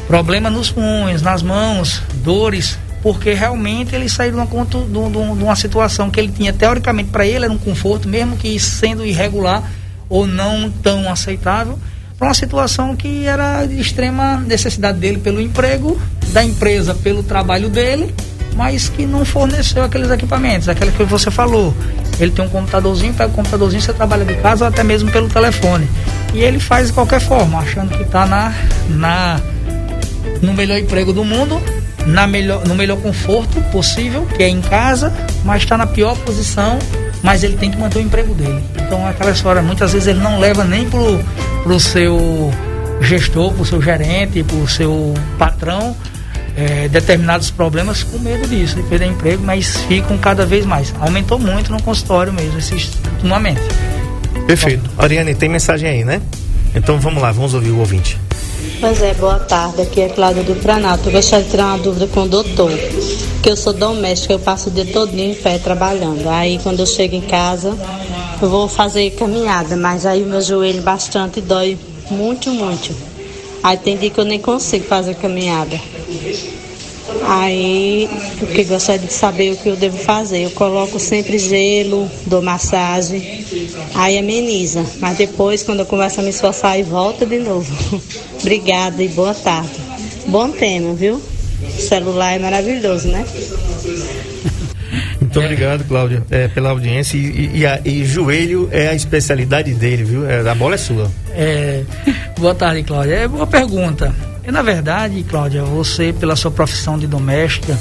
problema 0.07 0.49
nos 0.49 0.71
punhos, 0.71 1.21
nas 1.21 1.43
mãos, 1.43 2.01
dores, 2.23 2.77
porque 3.01 3.33
realmente 3.33 3.95
ele 3.95 4.09
saiu 4.09 4.31
de 4.31 4.37
uma, 4.37 4.45
de, 4.45 5.37
de 5.37 5.43
uma 5.43 5.55
situação 5.55 6.09
que 6.09 6.19
ele 6.19 6.31
tinha, 6.31 6.51
teoricamente, 6.51 7.09
para 7.09 7.25
ele 7.25 7.45
era 7.45 7.53
um 7.53 7.57
conforto, 7.57 8.07
mesmo 8.07 8.35
que 8.35 8.59
sendo 8.59 9.05
irregular 9.05 9.63
ou 10.09 10.27
não 10.27 10.69
tão 10.69 11.09
aceitável, 11.09 11.79
para 12.17 12.27
uma 12.27 12.33
situação 12.33 12.95
que 12.95 13.25
era 13.25 13.65
de 13.65 13.79
extrema 13.79 14.37
necessidade 14.37 14.99
dele 14.99 15.19
pelo 15.19 15.39
emprego, 15.39 15.99
da 16.33 16.43
empresa 16.43 16.93
pelo 16.93 17.23
trabalho 17.23 17.69
dele, 17.69 18.13
mas 18.55 18.89
que 18.89 19.05
não 19.05 19.23
forneceu 19.23 19.83
aqueles 19.83 20.11
equipamentos, 20.11 20.67
aquele 20.67 20.91
que 20.91 21.03
você 21.03 21.31
falou. 21.31 21.73
Ele 22.19 22.31
tem 22.31 22.43
um 22.43 22.49
computadorzinho, 22.49 23.13
pega 23.13 23.29
o 23.29 23.33
computadorzinho, 23.33 23.81
você 23.81 23.93
trabalha 23.93 24.25
de 24.25 24.35
casa 24.35 24.65
ou 24.65 24.69
até 24.69 24.83
mesmo 24.83 25.09
pelo 25.09 25.29
telefone. 25.29 25.87
E 26.33 26.39
ele 26.39 26.59
faz 26.59 26.87
de 26.87 26.93
qualquer 26.93 27.21
forma, 27.21 27.59
achando 27.59 27.95
que 27.95 28.03
está 28.03 28.25
na, 28.25 28.53
na, 28.89 29.39
no 30.41 30.53
melhor 30.53 30.77
emprego 30.77 31.13
do 31.13 31.23
mundo, 31.23 31.61
na 32.09 32.27
melhor, 32.27 32.65
no 32.67 32.75
melhor 32.75 32.97
conforto 32.97 33.61
possível, 33.71 34.25
que 34.35 34.43
é 34.43 34.49
em 34.49 34.61
casa, 34.61 35.13
mas 35.43 35.63
está 35.63 35.77
na 35.77 35.87
pior 35.87 36.17
posição, 36.17 36.77
mas 37.23 37.43
ele 37.43 37.55
tem 37.57 37.71
que 37.71 37.77
manter 37.77 37.99
o 37.99 38.01
emprego 38.01 38.33
dele. 38.33 38.63
Então 38.75 39.05
aquela 39.07 39.31
história, 39.31 39.61
muitas 39.61 39.93
vezes 39.93 40.07
ele 40.07 40.19
não 40.19 40.39
leva 40.39 40.63
nem 40.63 40.89
pro, 40.89 41.19
pro 41.63 41.79
seu 41.79 42.51
gestor, 43.01 43.53
pro 43.53 43.65
seu 43.65 43.81
gerente, 43.81 44.43
pro 44.43 44.67
seu 44.67 45.13
patrão, 45.37 45.95
é, 46.55 46.87
determinados 46.87 47.51
problemas 47.51 48.03
com 48.03 48.17
medo 48.19 48.47
disso, 48.47 48.75
de 48.75 48.83
perder 48.83 49.07
emprego, 49.07 49.43
mas 49.43 49.77
ficam 49.87 50.17
cada 50.17 50.45
vez 50.45 50.65
mais. 50.65 50.93
Aumentou 50.99 51.39
muito 51.39 51.71
no 51.71 51.81
consultório 51.81 52.33
mesmo, 52.33 52.57
esses, 52.57 52.91
ultimamente. 53.13 53.61
Perfeito. 54.47 54.89
Ariane, 54.97 55.35
tem 55.35 55.47
mensagem 55.47 55.89
aí, 55.89 56.03
né? 56.03 56.21
Então 56.75 56.99
vamos 56.99 57.21
lá, 57.21 57.31
vamos 57.31 57.53
ouvir 57.53 57.69
o 57.69 57.79
ouvinte. 57.79 58.17
Pois 58.79 59.01
é, 59.01 59.13
boa 59.13 59.39
tarde. 59.39 59.81
Aqui 59.81 60.01
é 60.01 60.09
Cláudia 60.09 60.43
do 60.43 60.55
Planalto. 60.55 61.07
Eu 61.07 61.13
gostaria 61.13 61.43
de 61.45 61.51
tirar 61.51 61.65
uma 61.65 61.77
dúvida 61.77 62.07
com 62.07 62.23
o 62.23 62.27
doutor. 62.27 62.71
Que 63.41 63.49
eu 63.49 63.55
sou 63.55 63.73
doméstica, 63.73 64.33
eu 64.33 64.39
passo 64.39 64.69
o 64.69 64.71
dia 64.71 64.85
todo 64.85 65.17
em 65.17 65.33
pé 65.33 65.57
trabalhando. 65.57 66.27
Aí 66.29 66.59
quando 66.61 66.79
eu 66.81 66.85
chego 66.85 67.15
em 67.15 67.21
casa, 67.21 67.77
eu 68.41 68.49
vou 68.49 68.67
fazer 68.67 69.11
caminhada, 69.11 69.75
mas 69.75 70.05
aí 70.05 70.23
o 70.23 70.25
meu 70.25 70.41
joelho 70.41 70.81
bastante 70.81 71.41
dói 71.41 71.77
muito, 72.09 72.49
muito. 72.51 72.93
Aí 73.63 73.77
tem 73.77 73.97
dia 73.97 74.09
que 74.09 74.19
eu 74.19 74.25
nem 74.25 74.39
consigo 74.39 74.85
fazer 74.85 75.15
caminhada. 75.15 75.79
Aí, 77.27 78.09
o 78.41 78.47
que 78.47 78.63
gostaria 78.63 79.05
de 79.05 79.13
saber 79.13 79.51
o 79.51 79.57
que 79.57 79.69
eu 79.69 79.75
devo 79.75 79.97
fazer. 79.97 80.43
Eu 80.43 80.51
coloco 80.51 80.99
sempre 80.99 81.37
gelo, 81.37 82.09
dou 82.25 82.41
massagem, 82.41 83.45
aí 83.93 84.17
ameniza. 84.17 84.85
Mas 84.99 85.17
depois, 85.17 85.63
quando 85.63 85.79
eu 85.79 85.85
começo 85.85 86.19
a 86.19 86.23
me 86.23 86.29
esforçar, 86.29 86.71
aí 86.71 86.83
volta 86.83 87.25
de 87.25 87.39
novo. 87.39 88.01
Obrigada 88.41 89.03
e 89.03 89.07
boa 89.09 89.33
tarde. 89.33 89.69
Bom 90.27 90.49
tema, 90.51 90.93
viu? 90.93 91.21
O 91.61 91.81
celular 91.81 92.33
é 92.33 92.39
maravilhoso, 92.39 93.07
né? 93.09 93.25
Muito 95.19 95.39
obrigado, 95.39 95.83
Cláudia, 95.87 96.23
é, 96.31 96.47
pela 96.47 96.71
audiência. 96.71 97.15
E, 97.15 97.59
e, 97.59 97.65
a, 97.65 97.79
e, 97.85 98.03
joelho 98.03 98.67
é 98.71 98.87
a 98.87 98.95
especialidade 98.95 99.73
dele, 99.73 100.03
viu? 100.03 100.27
É, 100.27 100.39
a 100.39 100.55
bola 100.55 100.73
é 100.73 100.77
sua. 100.77 101.11
É, 101.35 101.83
boa 102.37 102.55
tarde, 102.55 102.81
Cláudia. 102.83 103.13
É 103.13 103.27
boa 103.27 103.45
pergunta. 103.45 104.13
E, 104.49 104.51
na 104.51 104.63
verdade, 104.63 105.23
Cláudia, 105.29 105.63
você, 105.63 106.11
pela 106.11 106.35
sua 106.35 106.49
profissão 106.49 106.97
de 106.97 107.05
doméstica, 107.05 107.77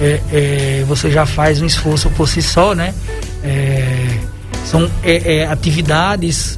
é, 0.00 0.20
é, 0.32 0.84
você 0.86 1.10
já 1.10 1.26
faz 1.26 1.60
um 1.60 1.66
esforço 1.66 2.08
por 2.10 2.28
si 2.28 2.40
só, 2.40 2.72
né? 2.72 2.94
É, 3.42 4.20
são 4.64 4.88
é, 5.02 5.38
é, 5.38 5.46
atividades 5.46 6.56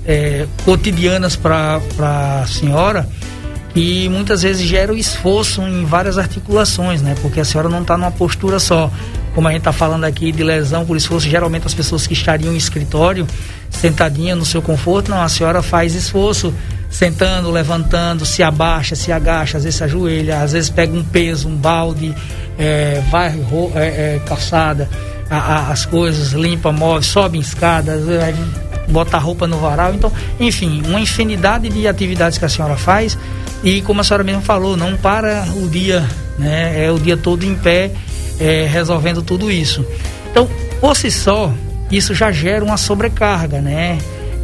cotidianas 0.63 1.37
para 1.37 1.81
a 1.99 2.47
senhora 2.47 3.09
e 3.75 4.11
muitas 4.11 4.43
vezes 4.43 4.63
geram 4.63 4.95
esforço 4.95 5.63
em 5.63 5.87
várias 5.87 6.19
articulações, 6.19 7.01
né? 7.01 7.15
Porque 7.23 7.41
a 7.41 7.45
senhora 7.45 7.71
não 7.71 7.81
está 7.81 7.97
numa 7.97 8.11
postura 8.11 8.59
só 8.59 8.91
como 9.35 9.49
a 9.49 9.53
gente 9.53 9.61
está 9.61 9.73
falando 9.73 10.05
aqui 10.05 10.33
de 10.33 10.43
lesão 10.43 10.85
por 10.85 10.99
esforço, 10.99 11.29
geralmente 11.29 11.67
as 11.67 11.75
pessoas 11.75 12.07
que 12.07 12.15
estariam 12.15 12.53
em 12.53 12.57
escritório, 12.57 13.27
sentadinha 13.71 14.35
no 14.37 14.45
seu 14.45 14.61
conforto, 14.61 15.11
não, 15.11 15.21
a 15.21 15.29
senhora 15.29 15.63
faz 15.63 15.95
esforço, 15.95 16.55
sentando, 16.97 17.51
levantando, 17.51 18.25
se 18.25 18.43
abaixa, 18.43 18.97
se 18.97 19.13
agacha, 19.13 19.59
às 19.59 19.65
vezes 19.65 19.77
se 19.77 19.85
ajoelha, 19.85 20.41
às 20.41 20.53
vezes 20.53 20.71
pega 20.71 20.97
um 20.97 21.05
peso, 21.05 21.47
um 21.47 21.55
balde, 21.55 22.15
é, 22.59 23.03
vai 23.11 23.39
é, 23.75 23.81
é, 23.81 24.21
calçada, 24.25 24.89
a, 25.29 25.37
a, 25.37 25.73
as 25.73 25.85
coisas, 25.85 26.33
limpa, 26.33 26.73
move, 26.73 27.05
sobe 27.05 27.37
em 27.37 27.41
escadas, 27.43 28.03
bota 28.89 29.19
a 29.19 29.21
roupa 29.21 29.47
no 29.47 29.59
varal, 29.59 29.93
então, 29.93 30.11
enfim, 30.41 30.83
uma 30.87 30.99
infinidade 30.99 31.69
de 31.69 31.87
atividades 31.87 32.39
que 32.39 32.47
a 32.47 32.49
senhora 32.49 32.79
faz 32.79 33.19
e 33.63 33.83
como 33.83 34.01
a 34.01 34.05
senhora 34.05 34.25
mesmo 34.25 34.41
falou, 34.41 34.75
não 34.75 34.97
para 34.97 35.45
o 35.55 35.69
dia, 35.69 36.03
né, 36.39 36.83
é 36.83 36.91
o 36.91 36.99
dia 36.99 37.19
todo 37.19 37.45
em 37.45 37.55
pé 37.57 37.91
é, 38.41 38.67
resolvendo 38.67 39.21
tudo 39.21 39.53
isso. 39.53 39.85
Então, 40.31 40.49
por 40.81 40.97
si 40.97 41.11
só, 41.11 41.53
isso 41.91 42.15
já 42.15 42.33
gera 42.33 42.65
uma 42.65 42.79
sobrecarga, 42.79 43.61
né? 43.61 43.99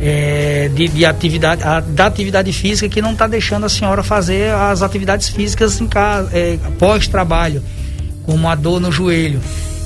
É, 0.04 0.68
de, 0.74 0.88
de, 0.88 1.06
atividade, 1.06 1.62
a, 1.62 1.78
da 1.78 2.06
atividade 2.06 2.52
física 2.52 2.88
que 2.88 3.00
não 3.00 3.12
está 3.12 3.28
deixando 3.28 3.66
a 3.66 3.68
senhora 3.68 4.02
fazer 4.02 4.52
as 4.52 4.82
atividades 4.82 5.28
físicas 5.28 5.80
em 5.80 5.86
casa, 5.86 6.28
é, 6.32 6.58
pós-trabalho, 6.76 7.62
como 8.24 8.48
a 8.48 8.56
dor 8.56 8.80
no 8.80 8.90
joelho. 8.90 9.40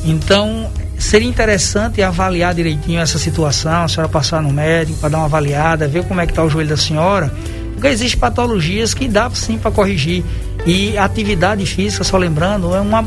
Então, 0.07 0.71
seria 0.99 1.29
interessante 1.29 2.01
avaliar 2.01 2.55
direitinho 2.55 2.99
essa 2.99 3.19
situação, 3.19 3.83
a 3.83 3.89
senhora 3.89 4.09
passar 4.09 4.41
no 4.41 4.51
médico 4.51 4.99
para 4.99 5.11
dar 5.11 5.19
uma 5.19 5.27
avaliada, 5.27 5.87
ver 5.87 6.05
como 6.05 6.19
é 6.19 6.25
que 6.25 6.33
está 6.33 6.43
o 6.43 6.49
joelho 6.49 6.71
da 6.71 6.79
senhora, 6.79 7.31
porque 7.75 7.89
existem 7.89 8.19
patologias 8.19 8.95
que 8.95 9.09
dá 9.09 9.29
sim 9.31 9.59
para 9.59 9.71
corrigir. 9.71 10.25
E 10.65 10.97
atividade 10.97 11.67
física, 11.67 12.03
só 12.03 12.17
lembrando, 12.17 12.75
é 12.75 12.81
uma 12.81 13.05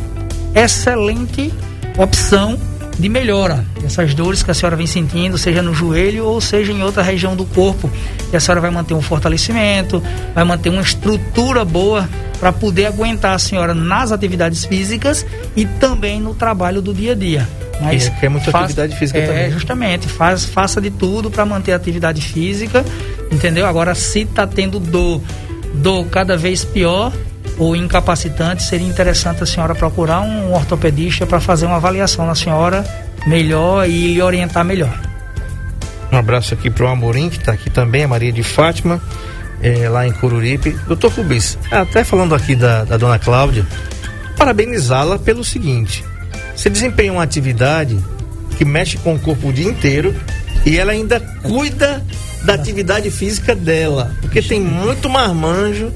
excelente 0.53 1.51
opção 1.97 2.57
de 2.99 3.07
melhora 3.07 3.65
dessas 3.81 4.13
dores 4.13 4.43
que 4.43 4.51
a 4.51 4.53
senhora 4.53 4.75
vem 4.75 4.85
sentindo, 4.85 5.37
seja 5.37 5.61
no 5.61 5.73
joelho 5.73 6.25
ou 6.25 6.41
seja 6.41 6.73
em 6.73 6.83
outra 6.83 7.01
região 7.01 7.33
do 7.35 7.45
corpo. 7.45 7.89
E 8.31 8.35
a 8.35 8.39
senhora 8.39 8.59
vai 8.59 8.69
manter 8.69 8.93
um 8.93 9.01
fortalecimento, 9.01 10.03
vai 10.35 10.43
manter 10.43 10.69
uma 10.69 10.81
estrutura 10.81 11.63
boa 11.63 12.07
para 12.39 12.51
poder 12.51 12.87
aguentar 12.87 13.33
a 13.33 13.39
senhora 13.39 13.73
nas 13.73 14.11
atividades 14.11 14.65
físicas 14.65 15.25
e 15.55 15.65
também 15.65 16.19
no 16.19 16.35
trabalho 16.35 16.81
do 16.81 16.93
dia 16.93 17.13
a 17.13 17.15
dia. 17.15 17.47
Mas 17.81 18.07
é, 18.07 18.25
é 18.25 18.29
muita 18.29 18.51
faz, 18.51 18.65
atividade 18.65 18.95
física 18.97 19.19
é, 19.19 19.27
também. 19.27 19.51
Justamente, 19.51 20.07
faz, 20.07 20.43
faça 20.43 20.81
de 20.81 20.91
tudo 20.91 21.31
para 21.31 21.45
manter 21.45 21.71
a 21.71 21.77
atividade 21.77 22.21
física, 22.21 22.83
entendeu? 23.31 23.65
Agora, 23.65 23.95
se 23.95 24.21
está 24.21 24.45
tendo 24.45 24.77
dor, 24.77 25.21
dor 25.75 26.05
cada 26.07 26.35
vez 26.35 26.65
pior, 26.65 27.13
ou 27.59 27.75
incapacitante, 27.75 28.63
seria 28.63 28.87
interessante 28.87 29.43
a 29.43 29.45
senhora 29.45 29.75
procurar 29.75 30.21
um 30.21 30.53
ortopedista 30.53 31.27
para 31.27 31.41
fazer 31.41 31.65
uma 31.65 31.75
avaliação 31.75 32.25
na 32.25 32.33
senhora 32.33 32.85
melhor 33.27 33.87
e 33.87 34.13
lhe 34.13 34.21
orientar 34.21 34.63
melhor. 34.63 34.97
Um 36.11 36.17
abraço 36.17 36.53
aqui 36.53 36.69
para 36.69 36.85
o 36.85 36.87
Amorim, 36.87 37.29
que 37.29 37.37
está 37.37 37.51
aqui 37.51 37.69
também, 37.69 38.03
a 38.03 38.07
Maria 38.07 38.31
de 38.31 38.41
Fátima, 38.41 38.99
é, 39.61 39.87
lá 39.89 40.07
em 40.07 40.11
Cururipe. 40.11 40.71
Doutor 40.87 41.11
Rubens, 41.11 41.57
até 41.69 42.03
falando 42.03 42.33
aqui 42.33 42.55
da, 42.55 42.85
da 42.85 42.97
dona 42.97 43.19
Cláudia, 43.19 43.67
parabenizá-la 44.37 45.19
pelo 45.19 45.43
seguinte: 45.43 46.03
você 46.55 46.69
desempenha 46.69 47.11
uma 47.11 47.23
atividade 47.23 47.99
que 48.57 48.65
mexe 48.65 48.97
com 48.97 49.15
o 49.15 49.19
corpo 49.19 49.49
o 49.49 49.53
dia 49.53 49.69
inteiro 49.69 50.15
e 50.65 50.77
ela 50.77 50.93
ainda 50.93 51.19
cuida 51.43 52.03
da 52.43 52.53
atividade 52.53 53.11
física 53.11 53.53
dela, 53.53 54.15
porque 54.21 54.41
tem 54.41 54.59
muito 54.59 55.09
marmanjo, 55.09 55.91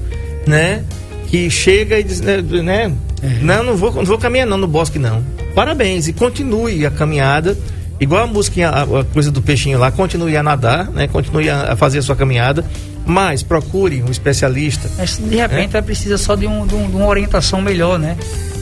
né? 0.46 0.84
Que 1.26 1.50
chega 1.50 1.98
e 1.98 2.02
diz, 2.02 2.20
né, 2.20 2.40
né 2.40 2.92
é. 3.22 3.28
não, 3.42 3.62
não 3.62 3.76
vou, 3.76 3.92
não 3.92 4.04
vou 4.04 4.18
caminhar 4.18 4.46
não 4.46 4.58
no 4.58 4.68
bosque 4.68 4.98
não. 4.98 5.24
Parabéns 5.54 6.08
e 6.08 6.12
continue 6.12 6.84
a 6.84 6.90
caminhada. 6.90 7.56
Igual 8.00 8.24
a 8.24 8.26
música, 8.26 8.68
a, 8.68 9.04
coisa 9.04 9.30
do 9.30 9.40
peixinho 9.40 9.78
lá, 9.78 9.90
continue 9.90 10.36
a 10.36 10.42
nadar, 10.42 10.90
né? 10.90 11.06
Continue 11.06 11.48
a, 11.48 11.76
fazer 11.76 11.98
a 11.98 12.02
sua 12.02 12.16
caminhada, 12.16 12.64
mas 13.06 13.42
procure 13.42 14.02
um 14.02 14.10
especialista. 14.10 14.90
Mas, 14.98 15.16
de 15.16 15.36
repente, 15.36 15.74
né? 15.74 15.80
precisa 15.80 16.18
só 16.18 16.34
de, 16.34 16.46
um, 16.46 16.66
de, 16.66 16.74
um, 16.74 16.90
de, 16.90 16.96
uma 16.96 17.06
orientação 17.06 17.62
melhor, 17.62 17.98
né? 17.98 18.16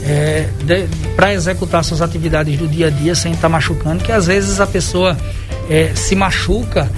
É, 0.05 0.49
para 1.17 1.33
executar 1.33 1.83
suas 1.83 2.03
atividades 2.03 2.59
do 2.59 2.69
dia 2.69 2.89
a 2.89 2.91
dia 2.91 3.15
sem 3.15 3.33
estar 3.33 3.43
tá 3.43 3.49
machucando, 3.49 4.05
que 4.05 4.13
às 4.13 4.27
vezes 4.27 4.61
a 4.61 4.67
pessoa 4.67 5.17
é, 5.71 5.93
se 5.95 6.15
machuca 6.15 6.91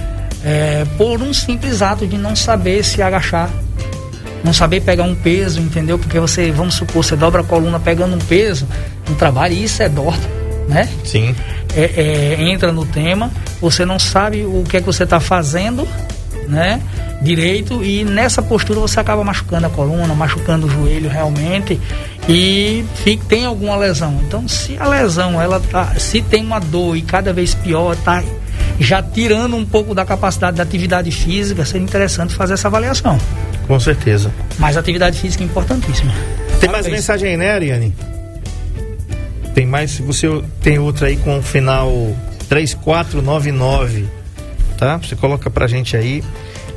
é, 0.43 0.85
por 0.97 1.21
um 1.21 1.33
simples 1.33 1.81
ato 1.81 2.05
de 2.05 2.17
não 2.17 2.35
saber 2.35 2.83
se 2.83 3.01
agachar, 3.01 3.49
não 4.45 4.53
saber 4.53 4.81
pegar 4.81 5.03
um 5.03 5.15
peso, 5.15 5.59
entendeu? 5.59 5.97
Porque 5.97 6.19
você, 6.19 6.51
vamos 6.51 6.75
supor, 6.75 7.03
você 7.03 7.15
dobra 7.15 7.41
a 7.41 7.43
coluna 7.43 7.79
pegando 7.79 8.15
um 8.15 8.19
peso 8.19 8.67
no 9.09 9.15
trabalho, 9.15 9.53
e 9.53 9.63
isso 9.63 9.81
é 9.81 9.89
dor, 9.89 10.15
né? 10.69 10.87
Sim. 11.03 11.35
É, 11.75 12.37
é, 12.37 12.43
entra 12.43 12.71
no 12.71 12.85
tema, 12.85 13.31
você 13.59 13.83
não 13.83 13.99
sabe 13.99 14.45
o 14.45 14.63
que 14.63 14.77
é 14.77 14.79
que 14.79 14.85
você 14.85 15.03
está 15.03 15.19
fazendo 15.19 15.85
né? 16.47 16.81
Direito 17.21 17.83
e 17.83 18.03
nessa 18.03 18.41
postura 18.41 18.79
você 18.79 18.99
acaba 18.99 19.23
machucando 19.23 19.67
a 19.67 19.69
coluna, 19.69 20.13
machucando 20.13 20.67
o 20.67 20.69
joelho 20.69 21.09
realmente 21.09 21.79
e 22.27 22.85
fica, 22.95 23.23
tem 23.27 23.45
alguma 23.45 23.75
lesão. 23.75 24.19
Então, 24.27 24.47
se 24.47 24.77
a 24.77 24.87
lesão 24.87 25.41
ela 25.41 25.59
tá, 25.59 25.95
se 25.97 26.21
tem 26.21 26.43
uma 26.43 26.59
dor 26.59 26.95
e 26.95 27.01
cada 27.01 27.33
vez 27.33 27.53
pior, 27.55 27.95
tá 27.95 28.23
já 28.79 29.01
tirando 29.01 29.55
um 29.55 29.65
pouco 29.65 29.95
da 29.95 30.05
capacidade 30.05 30.57
da 30.57 30.63
atividade 30.63 31.11
física, 31.11 31.65
seria 31.65 31.83
interessante 31.83 32.33
fazer 32.33 32.53
essa 32.53 32.67
avaliação. 32.67 33.17
Com 33.67 33.79
certeza. 33.79 34.31
Mas 34.59 34.77
a 34.77 34.79
atividade 34.79 35.19
física 35.19 35.43
é 35.43 35.47
importantíssima. 35.47 36.13
Tem 36.59 36.69
mais 36.69 36.87
mensagem 36.87 37.31
aí, 37.31 37.37
né, 37.37 37.51
Ariane? 37.51 37.95
Tem 39.53 39.65
mais, 39.65 39.97
você 39.99 40.27
tem 40.61 40.77
outra 40.77 41.07
aí 41.07 41.15
com 41.17 41.39
o 41.39 41.41
final 41.41 41.89
3499, 42.49 44.05
tá? 44.77 44.97
Você 44.97 45.15
coloca 45.15 45.49
pra 45.49 45.67
gente 45.67 45.95
aí. 45.95 46.23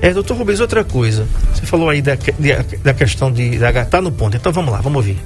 É, 0.01 0.13
doutor 0.13 0.37
Rubens, 0.37 0.61
outra 0.61 0.85
coisa. 0.85 1.27
Você 1.53 1.67
falou 1.67 1.91
aí 1.91 2.01
da, 2.01 2.17
da 2.85 2.95
questão 2.95 3.33
de, 3.33 3.59
da 3.59 3.85
tá 3.85 4.01
no 4.01 4.13
ponto. 4.13 4.37
Então 4.37 4.53
vamos 4.53 4.73
lá, 4.73 4.81
vamos 4.81 4.97
ouvir. 4.97 5.19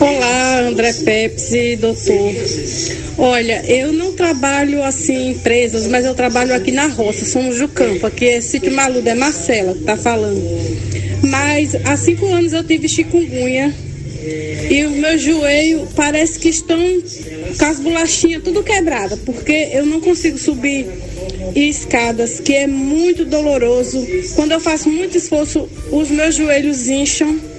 Olá, 0.00 0.60
André 0.60 0.94
Pepsi, 0.94 1.76
doutor. 1.76 2.32
Olha, 3.18 3.62
eu 3.66 3.92
não 3.92 4.14
trabalho 4.14 4.82
assim 4.82 5.14
em 5.14 5.30
empresas, 5.32 5.86
mas 5.86 6.06
eu 6.06 6.14
trabalho 6.14 6.54
aqui 6.54 6.72
na 6.72 6.86
roça, 6.86 7.26
somos 7.26 7.58
do 7.58 7.68
campo. 7.68 8.06
Aqui 8.06 8.24
é 8.24 8.40
Sítio 8.40 8.72
Maludo, 8.72 9.06
é 9.06 9.14
Marcela 9.14 9.74
que 9.74 9.84
tá 9.84 9.98
falando. 9.98 10.42
Mas 11.22 11.74
há 11.84 11.98
cinco 11.98 12.26
anos 12.26 12.54
eu 12.54 12.64
tive 12.64 12.88
chikungunya 12.88 13.74
e 14.70 14.86
o 14.86 14.90
meu 14.90 15.18
joelho 15.18 15.86
parece 15.94 16.38
que 16.38 16.48
estão 16.48 16.78
com 17.58 17.64
as 17.66 17.78
bolachinhas 17.78 18.42
tudo 18.42 18.62
quebrada, 18.62 19.18
porque 19.18 19.68
eu 19.72 19.84
não 19.84 20.00
consigo 20.00 20.38
subir 20.38 20.86
escadas, 21.54 22.40
que 22.40 22.54
é 22.54 22.66
muito 22.66 23.26
doloroso. 23.26 24.02
Quando 24.34 24.52
eu 24.52 24.60
faço 24.60 24.88
muito 24.88 25.18
esforço, 25.18 25.68
os 25.92 26.08
meus 26.10 26.36
joelhos 26.36 26.88
incham 26.88 27.49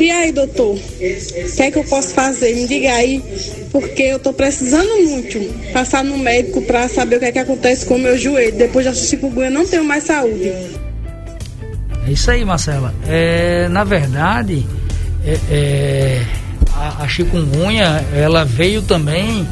e 0.00 0.10
aí, 0.10 0.32
doutor, 0.32 0.74
o 0.74 1.56
que 1.56 1.62
é 1.62 1.70
que 1.70 1.78
eu 1.78 1.84
posso 1.84 2.14
fazer? 2.14 2.54
Me 2.54 2.66
diga 2.66 2.92
aí, 2.92 3.22
porque 3.70 4.02
eu 4.02 4.16
estou 4.16 4.32
precisando 4.32 4.88
muito 5.08 5.38
passar 5.72 6.04
no 6.04 6.18
médico 6.18 6.62
para 6.62 6.88
saber 6.88 7.16
o 7.16 7.18
que 7.18 7.26
é 7.26 7.32
que 7.32 7.38
acontece 7.38 7.86
com 7.86 7.94
o 7.96 7.98
meu 7.98 8.16
joelho. 8.16 8.56
Depois 8.56 8.84
da 8.84 8.94
chikungunya, 8.94 9.50
não 9.50 9.66
tenho 9.66 9.84
mais 9.84 10.04
saúde. 10.04 10.52
É 12.06 12.10
isso 12.10 12.30
aí, 12.30 12.44
Marcela. 12.44 12.94
É, 13.06 13.68
na 13.68 13.84
verdade, 13.84 14.66
é, 15.24 15.38
é, 15.50 16.22
a, 16.74 17.04
a 17.04 17.08
chikungunya, 17.08 18.04
ela 18.14 18.44
veio 18.44 18.82
também 18.82 19.46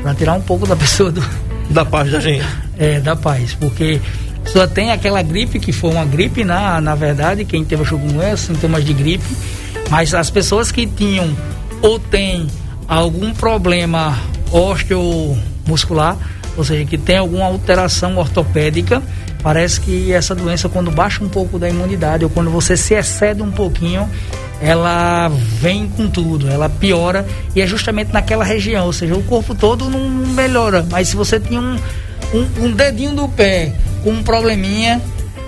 para 0.00 0.14
tirar 0.14 0.34
um 0.34 0.42
pouco 0.42 0.66
da 0.66 0.76
pessoa 0.76 1.10
do, 1.10 1.22
da 1.70 1.84
paz 1.84 2.10
da 2.10 2.20
gente. 2.20 2.44
É, 2.78 3.00
da 3.00 3.16
paz, 3.16 3.54
porque 3.54 3.98
só 4.44 4.66
tem 4.66 4.90
aquela 4.90 5.22
gripe 5.22 5.58
que 5.58 5.72
foi 5.72 5.90
uma 5.90 6.04
gripe, 6.04 6.44
na, 6.44 6.78
na 6.78 6.94
verdade, 6.94 7.42
quem 7.42 7.64
teve 7.64 7.82
a 7.82 7.86
chikungunya, 7.86 8.36
sintomas 8.36 8.84
de 8.84 8.92
gripe, 8.92 9.24
mas 9.90 10.14
as 10.14 10.30
pessoas 10.30 10.70
que 10.72 10.86
tinham 10.86 11.36
ou 11.82 11.98
têm 11.98 12.46
algum 12.88 13.32
problema 13.32 14.18
osteomuscular, 14.50 16.16
ou 16.56 16.64
seja, 16.64 16.84
que 16.84 16.96
tem 16.96 17.18
alguma 17.18 17.46
alteração 17.46 18.16
ortopédica, 18.16 19.02
parece 19.42 19.80
que 19.80 20.12
essa 20.12 20.34
doença, 20.34 20.68
quando 20.68 20.90
baixa 20.90 21.22
um 21.22 21.28
pouco 21.28 21.58
da 21.58 21.68
imunidade 21.68 22.24
ou 22.24 22.30
quando 22.30 22.50
você 22.50 22.76
se 22.76 22.94
excede 22.94 23.42
um 23.42 23.50
pouquinho, 23.50 24.08
ela 24.60 25.28
vem 25.60 25.86
com 25.88 26.08
tudo, 26.08 26.48
ela 26.48 26.68
piora 26.68 27.26
e 27.54 27.60
é 27.60 27.66
justamente 27.66 28.12
naquela 28.12 28.44
região, 28.44 28.86
ou 28.86 28.92
seja, 28.92 29.14
o 29.14 29.22
corpo 29.22 29.54
todo 29.54 29.90
não 29.90 30.08
melhora, 30.08 30.86
mas 30.90 31.08
se 31.08 31.16
você 31.16 31.38
tinha 31.38 31.60
um, 31.60 31.76
um, 32.32 32.66
um 32.66 32.72
dedinho 32.72 33.14
do 33.14 33.28
pé 33.28 33.72
com 34.02 34.10
um 34.10 34.22
probleminha, 34.22 35.00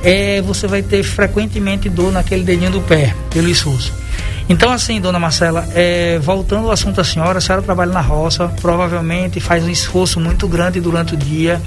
é, 0.03 0.43
você 0.43 0.67
vai 0.67 0.83
ter 0.83 1.03
frequentemente 1.03 1.89
dor 1.89 2.13
naquele 2.13 2.45
dedinho 2.45 2.71
do 2.71 2.81
pé, 2.83 3.15
pelo 3.31 3.49
esforço. 3.49 3.93
Então, 4.49 4.73
assim, 4.73 4.99
dona 5.01 5.19
Marcela, 5.19 5.69
é, 5.75 6.19
voltando 6.21 6.67
ao 6.67 6.73
assunto 6.73 6.97
da 6.97 7.05
senhora, 7.05 7.39
a 7.39 7.41
senhora 7.41 7.63
trabalha 7.63 7.93
na 7.93 8.01
roça, 8.01 8.49
provavelmente 8.61 9.41
faz 9.41 9.63
um 9.63 9.69
esforço 9.69 10.19
muito 10.19 10.49
grande 10.49 10.81
durante 10.81 11.15
o 11.15 11.17
dia. 11.17 11.61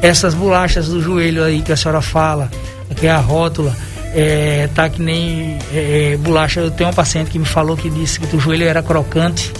Essas 0.00 0.32
bolachas 0.32 0.88
do 0.88 1.02
joelho 1.02 1.42
aí 1.42 1.60
que 1.60 1.72
a 1.72 1.76
senhora 1.76 2.00
fala, 2.00 2.48
que 2.94 3.06
é 3.06 3.10
a 3.10 3.18
rótula, 3.18 3.74
é, 4.14 4.68
tá 4.74 4.88
que 4.88 5.02
nem 5.02 5.58
é, 5.72 6.12
é 6.12 6.16
bolacha. 6.16 6.60
Eu 6.60 6.70
tenho 6.70 6.88
uma 6.88 6.94
paciente 6.94 7.30
que 7.30 7.38
me 7.38 7.44
falou 7.44 7.76
que 7.76 7.90
disse 7.90 8.20
que 8.20 8.36
o 8.36 8.40
joelho 8.40 8.64
era 8.64 8.82
crocante, 8.82 9.52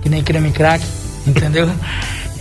que 0.00 0.08
nem 0.08 0.22
creme 0.22 0.52
crack, 0.52 0.84
entendeu? 1.26 1.68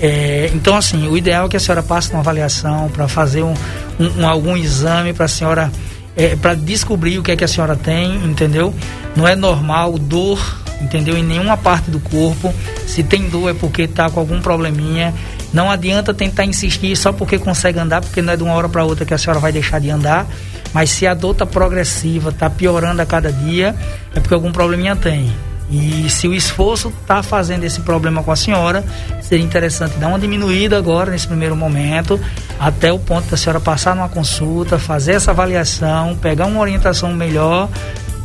É, 0.06 0.50
então, 0.54 0.76
assim, 0.76 1.08
o 1.08 1.16
ideal 1.16 1.46
é 1.46 1.50
que 1.50 1.56
a 1.56 1.60
senhora 1.60 1.82
passe 1.82 2.10
uma 2.10 2.20
avaliação 2.20 2.90
para 2.90 3.08
fazer 3.08 3.42
um, 3.42 3.54
um, 3.98 4.22
um, 4.22 4.28
algum 4.28 4.58
exame 4.58 5.14
para 5.14 5.26
a 5.26 5.30
senhora 5.30 5.72
é, 6.16 6.36
para 6.36 6.54
descobrir 6.54 7.18
o 7.18 7.24
que 7.24 7.32
é 7.32 7.36
que 7.36 7.44
a 7.44 7.48
senhora 7.48 7.76
tem, 7.76 8.16
entendeu? 8.26 8.74
Não 9.16 9.28
é 9.28 9.36
normal 9.36 9.98
dor, 9.98 10.40
entendeu? 10.82 11.18
Em 11.18 11.24
nenhuma 11.24 11.58
parte 11.58 11.90
do 11.90 12.00
corpo. 12.00 12.54
Se 12.86 13.04
tem 13.04 13.30
dor 13.30 13.50
é 13.50 13.54
porque 13.54 13.84
está 13.84 14.10
com 14.10 14.20
algum 14.20 14.42
probleminha. 14.42 15.14
Não 15.52 15.70
adianta 15.70 16.14
tentar 16.14 16.46
insistir 16.46 16.96
só 16.96 17.12
porque 17.12 17.38
consegue 17.38 17.80
andar, 17.80 18.02
porque 18.02 18.22
não 18.22 18.34
é 18.34 18.38
de 18.38 18.44
uma 18.44 18.54
hora 18.54 18.70
para 18.70 18.84
outra 18.84 19.06
que 19.06 19.14
a 19.14 19.18
senhora 19.18 19.40
vai 19.40 19.52
deixar 19.52 19.80
de 19.80 19.90
andar. 19.90 20.28
Mas 20.74 20.90
se 20.90 21.06
a 21.06 21.14
dor 21.14 21.34
está 21.34 21.46
progressiva, 21.46 22.32
está 22.32 22.50
piorando 22.50 23.02
a 23.02 23.06
cada 23.06 23.32
dia, 23.32 23.76
é 24.16 24.20
porque 24.20 24.34
algum 24.34 24.52
probleminha 24.52 24.96
tem. 24.96 25.32
E 25.70 26.10
se 26.10 26.28
o 26.28 26.34
esforço 26.34 26.94
está 27.02 27.24
fazendo 27.24 27.64
esse 27.64 27.82
problema 27.82 28.22
com 28.22 28.32
a 28.32 28.36
senhora, 28.36 28.84
seria 29.22 29.44
interessante 29.44 29.98
dar 29.98 30.08
uma 30.08 30.20
diminuída 30.20 30.78
agora, 30.78 31.12
nesse 31.12 31.28
primeiro 31.28 31.56
momento, 31.56 32.20
até 32.60 32.92
o 32.92 33.00
ponto 33.00 33.30
da 33.30 33.38
senhora 33.38 33.60
passar 33.60 33.96
numa 33.96 34.10
consulta, 34.10 34.78
fazer 34.78 35.14
essa 35.14 35.32
avaliação, 35.32 36.16
pegar 36.16 36.46
uma 36.46 36.60
orientação 36.60 37.14
melhor 37.14 37.70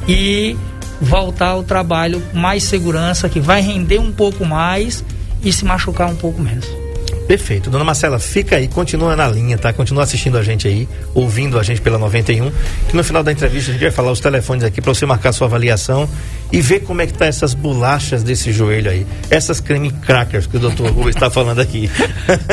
e 0.06 0.56
voltar 1.00 1.50
ao 1.50 1.62
trabalho 1.62 2.20
com 2.32 2.38
mais 2.38 2.64
segurança, 2.64 3.28
que 3.28 3.40
vai 3.40 3.60
render 3.60 3.98
um 3.98 4.12
pouco 4.12 4.44
mais 4.44 5.04
e 5.42 5.52
se 5.52 5.64
machucar 5.64 6.08
um 6.08 6.16
pouco 6.16 6.42
menos. 6.42 6.87
Perfeito. 7.28 7.68
Dona 7.68 7.84
Marcela, 7.84 8.18
fica 8.18 8.56
aí, 8.56 8.66
continua 8.66 9.14
na 9.14 9.28
linha, 9.28 9.58
tá? 9.58 9.70
Continua 9.70 10.02
assistindo 10.02 10.38
a 10.38 10.42
gente 10.42 10.66
aí, 10.66 10.88
ouvindo 11.14 11.58
a 11.58 11.62
gente 11.62 11.78
pela 11.78 11.98
91, 11.98 12.50
que 12.88 12.96
no 12.96 13.04
final 13.04 13.22
da 13.22 13.30
entrevista 13.30 13.70
a 13.70 13.74
gente 13.74 13.82
vai 13.82 13.90
falar 13.90 14.10
os 14.10 14.18
telefones 14.18 14.64
aqui 14.64 14.80
para 14.80 14.94
você 14.94 15.04
marcar 15.04 15.32
sua 15.32 15.46
avaliação 15.46 16.08
e 16.50 16.62
ver 16.62 16.80
como 16.80 17.02
é 17.02 17.06
que 17.06 17.12
tá 17.12 17.26
essas 17.26 17.52
bolachas 17.52 18.22
desse 18.22 18.50
joelho 18.50 18.90
aí. 18.90 19.06
Essas 19.28 19.60
creme 19.60 19.90
crackers 19.90 20.46
que 20.46 20.56
o 20.56 20.60
doutor 20.60 20.90
Rubens 20.90 21.16
está 21.16 21.28
falando 21.28 21.60
aqui. 21.60 21.90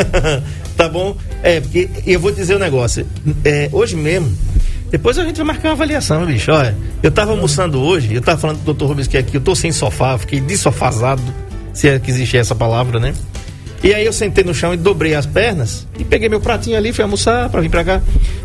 tá 0.75 0.89
bom? 0.89 1.15
É, 1.41 1.61
porque 1.61 1.89
eu 2.05 2.19
vou 2.19 2.33
dizer 2.33 2.57
um 2.57 2.59
negócio. 2.59 3.07
É, 3.45 3.69
hoje 3.71 3.95
mesmo, 3.95 4.37
depois 4.91 5.17
a 5.17 5.23
gente 5.23 5.37
vai 5.37 5.45
marcar 5.45 5.69
uma 5.69 5.75
avaliação, 5.75 6.25
bicho. 6.25 6.51
Olha, 6.51 6.75
eu 7.01 7.11
tava 7.11 7.31
almoçando 7.31 7.81
hoje, 7.81 8.13
eu 8.13 8.21
tava 8.21 8.37
falando 8.37 8.57
com 8.57 8.63
o 8.63 8.65
doutor 8.65 8.87
Rubens 8.87 9.07
que 9.07 9.17
aqui 9.17 9.37
eu 9.37 9.41
tô 9.41 9.55
sem 9.55 9.71
sofá, 9.71 10.17
fiquei 10.17 10.41
desofazado, 10.41 11.23
se 11.71 11.87
é 11.87 11.97
que 11.97 12.11
existe 12.11 12.35
essa 12.35 12.53
palavra, 12.53 12.99
né? 12.99 13.13
E 13.83 13.93
aí 13.93 14.05
eu 14.05 14.13
sentei 14.13 14.43
no 14.43 14.53
chão 14.53 14.73
e 14.73 14.77
dobrei 14.77 15.13
as 15.13 15.25
pernas 15.25 15.87
e 15.99 16.03
peguei 16.03 16.27
meu 16.27 16.39
pratinho 16.39 16.77
ali, 16.77 16.91
fui 16.91 17.03
almoçar 17.03 17.49
para 17.49 17.61
vir 17.61 17.69
para 17.69 17.83
cá. 17.83 18.01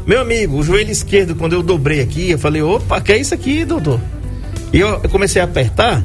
Meu 0.06 0.20
amigo, 0.20 0.58
o 0.58 0.62
joelho 0.62 0.90
esquerdo, 0.90 1.34
quando 1.34 1.54
eu 1.54 1.62
dobrei 1.62 2.00
aqui, 2.00 2.30
eu 2.30 2.38
falei, 2.38 2.60
opa, 2.60 3.00
que 3.00 3.12
é 3.12 3.18
isso 3.18 3.32
aqui, 3.32 3.64
doutor? 3.64 4.00
E 4.72 4.80
eu, 4.80 5.00
eu 5.02 5.08
comecei 5.08 5.40
a 5.40 5.44
apertar 5.44 6.04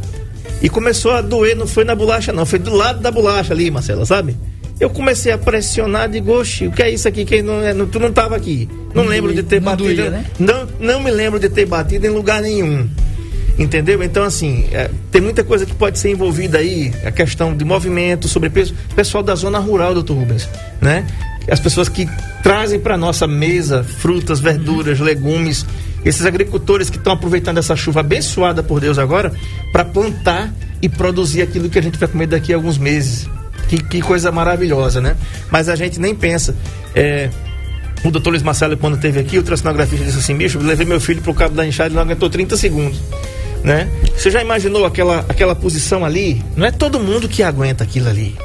e 0.62 0.70
começou 0.70 1.12
a 1.12 1.22
doer, 1.22 1.56
não 1.56 1.68
foi 1.68 1.84
na 1.84 1.96
bolacha 1.96 2.32
não, 2.32 2.46
foi 2.46 2.60
do 2.60 2.74
lado 2.74 3.00
da 3.00 3.12
bolacha 3.12 3.54
ali, 3.54 3.70
Marcela, 3.70 4.06
sabe? 4.06 4.36
Eu 4.80 4.90
comecei 4.90 5.32
a 5.32 5.38
pressionar 5.38 6.10
de 6.10 6.20
gosto, 6.20 6.66
o 6.66 6.72
que 6.72 6.84
é 6.84 6.90
isso 6.90 7.08
aqui? 7.08 7.24
Que 7.24 7.42
não, 7.42 7.62
é, 7.62 7.74
não, 7.74 7.88
tu 7.88 7.98
não 7.98 8.10
estava 8.10 8.36
aqui. 8.36 8.68
Não, 8.94 9.04
não 9.04 9.10
lembro 9.10 9.32
doía, 9.32 9.44
de 9.44 9.48
ter 9.48 9.60
batido. 9.62 9.96
Doía, 9.96 10.10
né? 10.10 10.26
não, 10.38 10.68
não 10.80 11.00
me 11.00 11.12
lembro 11.12 11.40
de 11.40 11.48
ter 11.50 11.66
batido 11.66 12.06
em 12.06 12.10
lugar 12.10 12.42
nenhum. 12.42 12.90
Entendeu? 13.58 14.04
Então, 14.04 14.24
assim, 14.24 14.65
é, 14.72 14.89
tem 15.12 15.22
muita 15.22 15.44
coisa 15.44 15.65
que 15.65 15.74
pode 15.74 15.98
ser 15.98 16.12
envolvida 16.12 16.58
aí, 16.58 16.94
a 17.06 17.12
questão 17.12 17.56
de 17.56 17.63
movimento, 17.63 18.28
sobrepeso. 18.28 18.76
Pessoal 18.96 19.24
da 19.24 19.34
zona 19.34 19.60
rural, 19.60 19.94
doutor 19.94 20.18
Rubens, 20.18 20.50
né? 20.82 21.08
As 21.50 21.60
pessoas 21.60 21.88
que 21.88 22.10
trazem 22.44 22.80
para 22.80 22.98
nossa 22.98 23.28
mesa 23.28 23.84
frutas, 23.84 24.39
verduras, 24.39 25.00
legumes, 25.00 25.65
esses 26.04 26.26
agricultores 26.26 26.89
que 26.89 26.98
estão 26.98 27.13
aproveitando 27.13 27.58
essa 27.58 27.76
chuva 27.76 28.02
abençoada 28.02 28.62
por 28.62 28.82
Deus 28.82 29.00
agora 29.00 29.32
para 29.72 29.86
plantar 29.86 30.54
e 30.82 30.89
produzir 30.89 31.41
aquilo 31.41 31.70
que 31.70 31.80
a 31.80 31.82
gente 31.82 31.98
vai 31.98 32.10
comer 32.10 32.28
daqui 32.28 32.52
a 32.52 32.58
alguns 32.58 32.78
meses. 32.78 33.30
Que, 33.70 33.82
que 33.82 34.02
coisa 34.02 34.32
maravilhosa, 34.32 35.00
né? 35.00 35.15
Mas 35.50 35.70
a 35.70 35.76
gente 35.76 36.00
nem 36.00 36.13
pensa. 36.13 36.56
É, 36.94 37.30
o 38.04 38.12
doutor 38.12 38.32
Luiz 38.32 38.44
Marcelo, 38.44 38.76
quando 38.76 38.96
esteve 38.96 39.20
aqui, 39.20 39.38
o 39.38 39.39
ultrassonografista 39.39 40.06
disse 40.06 40.20
assim: 40.20 40.36
bicho, 40.36 40.60
levei 40.60 40.86
meu 40.86 41.00
filho 41.00 41.22
pro 41.22 41.34
cabo 41.34 41.56
da 41.56 41.65
enxada 41.65 41.89
e 41.89 41.94
não 41.94 42.02
aguentou 42.02 42.30
30 42.30 42.58
segundos 42.58 43.00
né? 43.63 43.89
Você 44.15 44.30
já 44.30 44.41
imaginou 44.41 44.86
aquela, 44.86 45.26
aquela 45.28 45.56
posição 45.56 46.06
ali? 46.06 46.44
Não 46.56 46.65
é 46.65 46.72
todo 46.72 47.00
mundo 47.00 47.28
que 47.28 47.44
aguenta 47.44 47.84
aquilo 47.84 48.10
ali. 48.10 48.36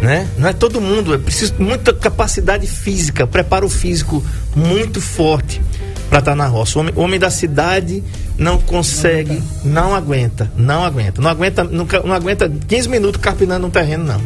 Né? 0.00 0.28
Não 0.36 0.48
é 0.48 0.52
todo 0.52 0.80
mundo, 0.80 1.14
é 1.14 1.18
preciso 1.18 1.54
muita 1.58 1.92
capacidade 1.92 2.66
física, 2.66 3.26
preparo 3.26 3.68
físico 3.68 4.22
muito 4.54 5.00
forte 5.00 5.62
para 6.08 6.18
estar 6.18 6.32
tá 6.32 6.36
na 6.36 6.46
roça. 6.46 6.78
O 6.78 6.82
homem, 6.82 6.94
o 6.94 7.00
homem, 7.00 7.18
da 7.18 7.30
cidade 7.30 8.02
não 8.38 8.58
consegue, 8.58 9.42
não 9.64 9.94
aguenta, 9.94 10.50
não 10.56 10.84
aguenta, 10.84 11.20
não 11.20 11.30
aguenta, 11.30 11.64
não, 11.64 11.86
não 12.04 12.14
aguenta 12.14 12.50
15 12.68 12.88
minutos 12.88 13.20
carpinando 13.20 13.66
um 13.66 13.70
terreno, 13.70 14.04
não. 14.04 14.20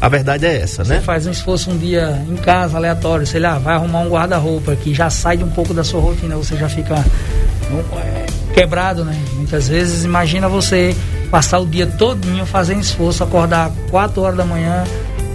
A 0.00 0.08
verdade 0.08 0.44
é 0.46 0.60
essa, 0.60 0.84
Você 0.84 0.94
né? 0.94 1.00
faz 1.00 1.26
um 1.26 1.30
esforço 1.30 1.70
um 1.70 1.78
dia 1.78 2.22
em 2.28 2.36
casa, 2.36 2.76
aleatório, 2.76 3.26
sei 3.26 3.40
lá, 3.40 3.58
vai 3.58 3.74
arrumar 3.74 4.00
um 4.00 4.10
guarda-roupa 4.10 4.76
que 4.76 4.94
já 4.94 5.08
sai 5.08 5.38
de 5.38 5.44
um 5.44 5.50
pouco 5.50 5.72
da 5.72 5.82
sua 5.82 6.00
rotina, 6.00 6.36
você 6.36 6.54
já 6.56 6.68
fica 6.68 6.94
um, 7.70 7.98
é, 7.98 8.26
quebrado, 8.56 9.04
né? 9.04 9.14
Muitas 9.34 9.68
vezes, 9.68 10.02
imagina 10.02 10.48
você 10.48 10.96
passar 11.30 11.58
o 11.58 11.66
dia 11.66 11.86
todinho 11.86 12.46
fazendo 12.46 12.80
esforço, 12.80 13.22
acordar 13.22 13.70
4 13.90 14.22
horas 14.22 14.36
da 14.38 14.46
manhã 14.46 14.82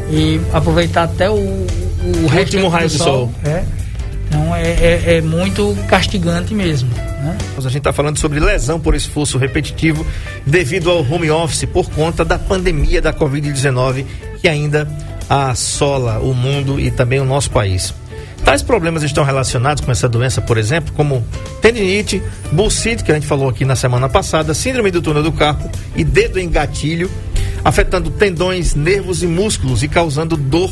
e 0.09 0.41
aproveitar 0.51 1.03
até 1.03 1.29
o, 1.29 1.35
o, 1.35 2.27
resto 2.27 2.55
último 2.55 2.67
raio 2.67 2.89
do 2.89 2.97
sol. 2.97 3.31
É. 3.45 3.63
Então 4.27 4.55
é, 4.55 4.63
é, 4.63 5.17
é 5.17 5.21
muito 5.21 5.77
castigante 5.87 6.55
mesmo, 6.55 6.89
né? 6.89 7.37
A 7.55 7.61
gente 7.61 7.77
está 7.77 7.93
falando 7.93 8.17
sobre 8.17 8.39
lesão 8.39 8.79
por 8.79 8.95
esforço 8.95 9.37
repetitivo 9.37 10.03
devido 10.43 10.89
ao 10.89 10.99
home 10.99 11.29
office 11.29 11.65
por 11.65 11.91
conta 11.91 12.25
da 12.25 12.39
pandemia 12.39 13.01
da 13.01 13.13
Covid-19 13.13 14.03
que 14.41 14.47
ainda 14.47 14.87
assola 15.29 16.17
o 16.19 16.33
mundo 16.33 16.79
e 16.79 16.89
também 16.89 17.19
o 17.19 17.25
nosso 17.25 17.51
país. 17.51 17.93
Tais 18.43 18.61
problemas 18.61 19.03
estão 19.03 19.23
relacionados 19.23 19.83
com 19.83 19.91
essa 19.91 20.09
doença, 20.09 20.41
por 20.41 20.57
exemplo, 20.57 20.93
como 20.93 21.25
tendinite, 21.61 22.21
bursite, 22.51 23.03
que 23.03 23.11
a 23.11 23.15
gente 23.15 23.27
falou 23.27 23.47
aqui 23.47 23.63
na 23.63 23.75
semana 23.75 24.09
passada, 24.09 24.53
síndrome 24.53 24.91
do 24.91 25.01
túnel 25.01 25.23
do 25.23 25.31
carpo 25.31 25.69
e 25.95 26.03
dedo 26.03 26.39
em 26.39 26.49
gatilho, 26.49 27.09
afetando 27.63 28.09
tendões, 28.09 28.75
nervos 28.75 29.23
e 29.23 29.27
músculos 29.27 29.83
e 29.83 29.87
causando 29.87 30.35
dor, 30.35 30.71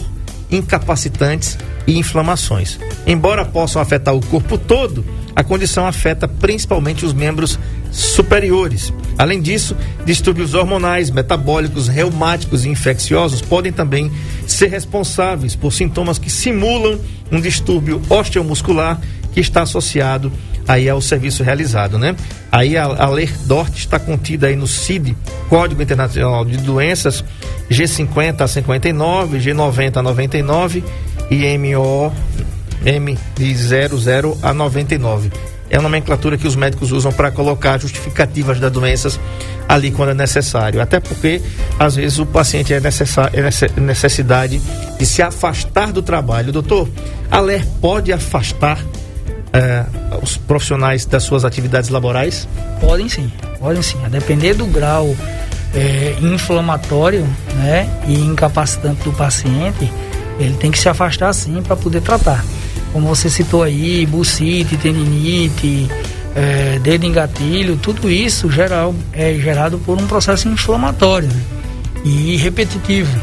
incapacitantes 0.52 1.58
e 1.86 1.98
inflamações. 1.98 2.80
Embora 3.06 3.46
possam 3.46 3.82
afetar 3.82 4.16
o 4.16 4.26
corpo 4.26 4.58
todo, 4.58 5.06
a 5.36 5.44
condição 5.44 5.86
afeta 5.86 6.28
principalmente 6.28 7.06
os 7.06 7.14
membros 7.14 7.60
superiores. 7.92 8.94
Além 9.18 9.42
disso, 9.42 9.76
distúrbios 10.06 10.54
hormonais, 10.54 11.10
metabólicos, 11.10 11.88
reumáticos 11.88 12.66
e 12.66 12.70
infecciosos 12.70 13.42
podem 13.42 13.72
também 13.72 14.12
ser 14.48 14.68
responsáveis 14.68 15.56
por 15.56 15.74
sintomas 15.74 16.18
que 16.18 16.30
simulam 16.30 17.00
um 17.32 17.42
distúrbio 17.42 18.02
osteomuscular 18.10 19.00
que 19.34 19.40
está 19.40 19.62
associado 19.62 20.32
aí 20.68 20.88
ao 20.88 21.02
serviço 21.02 21.44
realizado, 21.44 21.98
né? 21.98 22.16
Aí 22.52 22.78
a, 22.78 22.86
a 22.86 23.10
lei 23.10 23.28
DORT 23.46 23.76
está 23.76 23.98
contida 24.00 24.48
aí 24.48 24.56
no 24.56 24.68
CID, 24.68 25.18
Código 25.50 25.82
Internacional 25.82 26.46
de 26.46 26.58
Doenças, 26.58 27.24
G50 27.70 28.42
a 28.42 28.48
59, 28.48 29.40
G90 29.40 29.98
a 29.98 30.02
99 30.04 30.84
e 31.32 31.58
MO 31.58 32.14
M 32.86 33.18
de 33.36 33.56
00 33.56 34.38
a 34.42 34.54
99. 34.54 35.32
É 35.70 35.78
a 35.78 35.82
nomenclatura 35.82 36.38
que 36.38 36.48
os 36.48 36.56
médicos 36.56 36.92
usam 36.92 37.12
para 37.12 37.30
colocar 37.32 37.80
justificativas 37.80 38.60
das 38.60 38.72
doenças 38.72 39.20
ali 39.68 39.92
quando 39.92 40.10
é 40.10 40.14
necessário. 40.16 40.82
Até 40.82 41.00
porque, 41.00 41.42
às 41.78 41.96
vezes, 41.96 42.18
o 42.18 42.26
paciente 42.26 42.74
é, 42.74 42.78
é 42.78 43.42
nece- 43.42 43.72
necessidade 43.78 44.60
de 44.98 45.06
se 45.06 45.22
afastar 45.22 45.92
do 45.92 46.02
trabalho. 46.02 46.52
Doutor, 46.52 46.90
a 47.30 47.40
LER 47.40 47.64
pode 47.80 48.12
afastar 48.12 48.84
eh, 49.54 49.86
os 50.22 50.38
profissionais 50.38 51.06
das 51.06 51.24
suas 51.24 51.46
atividades 51.46 51.90
laborais? 51.90 52.48
Podem 52.82 53.08
sim, 53.08 53.32
podem 53.60 53.82
sim. 53.84 53.98
A 54.04 54.10
depender 54.10 54.56
do 54.56 54.66
grau 54.66 55.16
é, 55.76 56.16
inflamatório 56.22 57.28
né, 57.56 57.88
e 58.08 58.16
incapacitante 58.20 59.04
do 59.04 59.12
paciente, 59.12 59.92
ele 60.40 60.56
tem 60.56 60.72
que 60.72 60.80
se 60.80 60.90
afastar 60.90 61.32
sim 61.34 61.62
para 61.62 61.76
poder 61.76 62.02
tratar. 62.02 62.44
Como 62.92 63.08
você 63.08 63.30
citou 63.30 63.62
aí, 63.64 64.06
bucite, 64.06 64.76
tendinite, 64.78 65.88
é, 66.36 66.80
dedo 66.80 67.06
em 67.06 67.12
gatilho, 67.12 67.78
tudo 67.78 68.10
isso 68.10 68.50
geral, 68.52 68.94
é 69.14 69.34
gerado 69.36 69.78
por 69.80 70.00
um 70.02 70.08
processo 70.08 70.48
inflamatório 70.48 71.28
né, 71.28 71.42
e 72.04 72.36
repetitivo. 72.38 73.16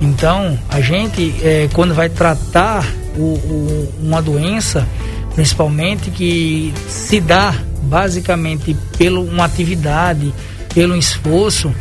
Então, 0.00 0.58
a 0.68 0.80
gente, 0.80 1.34
é, 1.42 1.68
quando 1.72 1.94
vai 1.94 2.08
tratar 2.08 2.84
o- 3.16 3.20
o- 3.20 3.92
uma 4.02 4.20
doença, 4.20 4.86
principalmente 5.34 6.10
que 6.10 6.74
se 6.88 7.20
dá 7.20 7.54
basicamente 7.82 8.76
pela 8.98 9.20
uma 9.20 9.44
atividade, 9.44 10.34
pelo 10.74 10.96
esforço, 10.96 11.72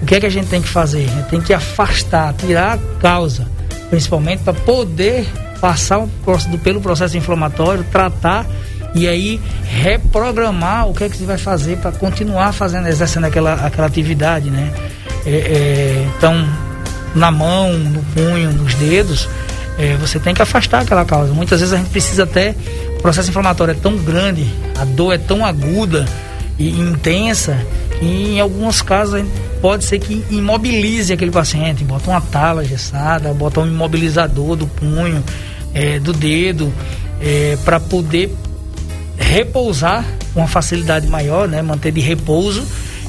o 0.00 0.06
que 0.06 0.14
é 0.14 0.20
que 0.20 0.26
a 0.26 0.30
gente 0.30 0.48
tem 0.48 0.62
que 0.62 0.68
fazer? 0.68 1.06
Tem 1.28 1.40
que 1.40 1.52
afastar, 1.52 2.32
tirar 2.34 2.74
a 2.74 2.78
causa, 3.00 3.46
principalmente 3.90 4.42
para 4.42 4.54
poder 4.54 5.26
passar 5.60 6.06
pelo 6.62 6.80
processo 6.80 7.16
inflamatório, 7.16 7.84
tratar 7.90 8.46
e 8.94 9.06
aí 9.06 9.40
reprogramar 9.64 10.88
o 10.88 10.94
que 10.94 11.04
é 11.04 11.08
que 11.08 11.16
você 11.16 11.24
vai 11.24 11.38
fazer 11.38 11.78
para 11.78 11.92
continuar 11.92 12.52
fazendo, 12.52 12.88
exercendo 12.88 13.24
aquela, 13.24 13.54
aquela 13.54 13.86
atividade, 13.86 14.50
né? 14.50 14.72
É, 15.26 15.30
é, 15.30 16.08
então, 16.16 16.46
na 17.14 17.30
mão, 17.30 17.72
no 17.72 18.02
punho, 18.14 18.52
nos 18.52 18.74
dedos, 18.74 19.28
é, 19.78 19.94
você 19.96 20.18
tem 20.18 20.34
que 20.34 20.42
afastar 20.42 20.82
aquela 20.82 21.04
causa. 21.04 21.32
Muitas 21.32 21.60
vezes 21.60 21.74
a 21.74 21.76
gente 21.76 21.90
precisa 21.90 22.24
até. 22.24 22.54
O 22.98 23.02
processo 23.02 23.30
inflamatório 23.30 23.72
é 23.72 23.74
tão 23.74 23.96
grande, 23.96 24.44
a 24.76 24.84
dor 24.84 25.12
é 25.12 25.18
tão 25.18 25.44
aguda 25.44 26.04
e 26.58 26.68
intensa, 26.68 27.56
em 28.00 28.40
alguns 28.40 28.82
casos 28.82 29.24
pode 29.60 29.84
ser 29.84 29.98
que 29.98 30.24
imobilize 30.30 31.12
aquele 31.12 31.30
paciente. 31.30 31.84
Bota 31.84 32.10
uma 32.10 32.20
tala 32.20 32.64
gessada, 32.64 33.32
bota 33.34 33.60
um 33.60 33.66
imobilizador 33.66 34.56
do 34.56 34.66
punho, 34.66 35.22
é, 35.74 35.98
do 35.98 36.12
dedo, 36.12 36.72
para 37.64 37.80
poder 37.80 38.32
repousar 39.18 40.04
com 40.32 40.40
uma 40.40 40.48
facilidade 40.48 41.08
maior, 41.08 41.48
né, 41.48 41.60
manter 41.60 41.90
de 41.90 42.00
repouso 42.00 42.64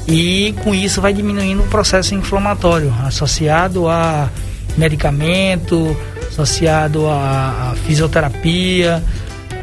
e 0.06 0.54
com 0.64 0.74
isso 0.74 1.00
vai 1.00 1.12
diminuindo 1.12 1.62
o 1.62 1.66
processo 1.66 2.14
inflamatório 2.14 2.92
associado 3.04 3.88
a 3.88 4.28
medicamento, 4.76 5.96
associado 6.28 7.06
a, 7.06 7.70
a 7.70 7.76
fisioterapia 7.86 9.02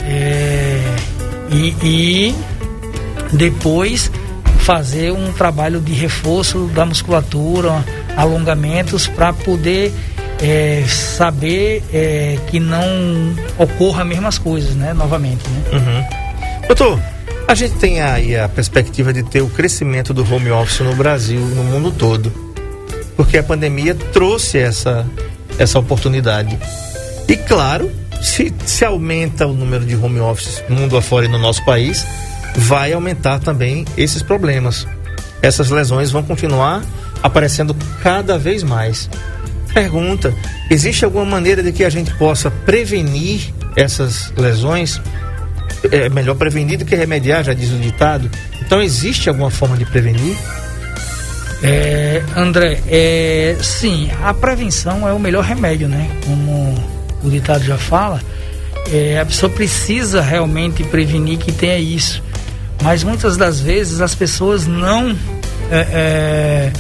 é, 0.04 0.96
e, 1.52 1.76
e 1.84 2.36
depois 3.34 4.10
fazer 4.68 5.14
um 5.14 5.32
trabalho 5.32 5.80
de 5.80 5.94
reforço 5.94 6.66
da 6.76 6.86
musculatura, 6.86 7.86
alongamentos 8.18 9.08
para 9.08 9.32
poder 9.32 9.94
é, 10.42 10.84
saber 10.86 11.82
é, 11.94 12.38
que 12.48 12.60
não 12.60 12.84
ocorra 13.58 14.02
as 14.02 14.10
mesmas 14.10 14.38
coisas, 14.38 14.76
né, 14.76 14.92
novamente, 14.92 15.42
né? 15.48 15.64
Doutor, 16.68 17.00
a 17.48 17.56
gente 17.56 17.76
tem 17.76 18.02
aí 18.02 18.36
a 18.36 18.50
perspectiva 18.50 19.14
de 19.14 19.24
ter 19.24 19.42
o 19.42 19.48
crescimento 19.48 20.14
do 20.14 20.22
home 20.30 20.52
office 20.52 20.82
no 20.82 20.94
Brasil, 20.96 21.40
no 21.40 21.64
mundo 21.64 21.90
todo. 21.90 22.30
Porque 23.16 23.38
a 23.38 23.44
pandemia 23.44 23.96
trouxe 23.96 24.58
essa, 24.58 25.08
essa 25.58 25.80
oportunidade. 25.80 26.60
E 27.26 27.38
claro, 27.38 27.90
se, 28.22 28.54
se 28.66 28.84
aumenta 28.84 29.48
o 29.48 29.54
número 29.54 29.86
de 29.86 29.96
home 29.96 30.20
offices 30.20 30.62
mundo 30.68 30.98
afora 30.98 31.26
e 31.26 31.30
no 31.30 31.38
nosso 31.38 31.64
país, 31.64 32.06
vai 32.58 32.92
aumentar 32.92 33.40
também 33.40 33.86
esses 33.96 34.24
problemas. 34.24 34.88
Essas 35.42 35.70
lesões 35.70 36.10
vão 36.10 36.24
continuar 36.24 36.84
aparecendo 37.22 37.76
cada 38.02 38.38
vez 38.38 38.64
mais. 38.64 39.10
Pergunta: 39.74 40.34
existe 40.70 41.06
alguma 41.06 41.26
maneira 41.26 41.62
de 41.62 41.72
que 41.72 41.84
a 41.84 41.90
gente 41.90 42.14
possa 42.16 42.50
prevenir 42.50 43.54
essas 43.76 44.34
lesões? 44.36 45.00
É 45.92 46.10
melhor 46.10 46.36
prevenir 46.36 46.80
do 46.80 46.86
que 46.86 46.96
remediar, 46.96 47.44
já 47.44 47.54
diz 47.54 47.72
o 47.72 47.78
ditado. 47.78 48.30
Então, 48.60 48.82
existe 48.82 49.30
alguma 49.30 49.52
forma 49.52 49.78
de 49.78 49.86
prevenir? 49.86 50.36
É, 51.62 52.24
André, 52.36 52.82
é, 52.88 53.56
sim, 53.62 54.10
a 54.24 54.34
prevenção 54.34 55.08
é 55.08 55.14
o 55.14 55.20
melhor 55.20 55.44
remédio, 55.44 55.88
né? 55.88 56.10
Como 56.26 56.76
o 57.24 57.30
ditado 57.30 57.64
já 57.64 57.78
fala, 57.78 58.22
é, 58.92 59.20
a 59.20 59.26
pessoa 59.26 59.52
precisa 59.52 60.22
realmente 60.22 60.84
prevenir 60.84 61.38
que 61.38 61.52
tenha 61.52 61.78
isso. 61.78 62.24
Mas 62.82 63.04
muitas 63.04 63.36
das 63.38 63.60
vezes 63.60 64.02
as 64.02 64.14
pessoas 64.14 64.68
não 64.68 65.16
é, 65.72 65.88
é, 65.92 66.74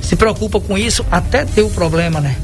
se 0.00 0.16
preocupam 0.16 0.60
com 0.60 0.76
isso 0.76 1.04
até 1.10 1.44
ter 1.44 1.62
o 1.62 1.70
problema, 1.70 2.20
né? 2.20 2.36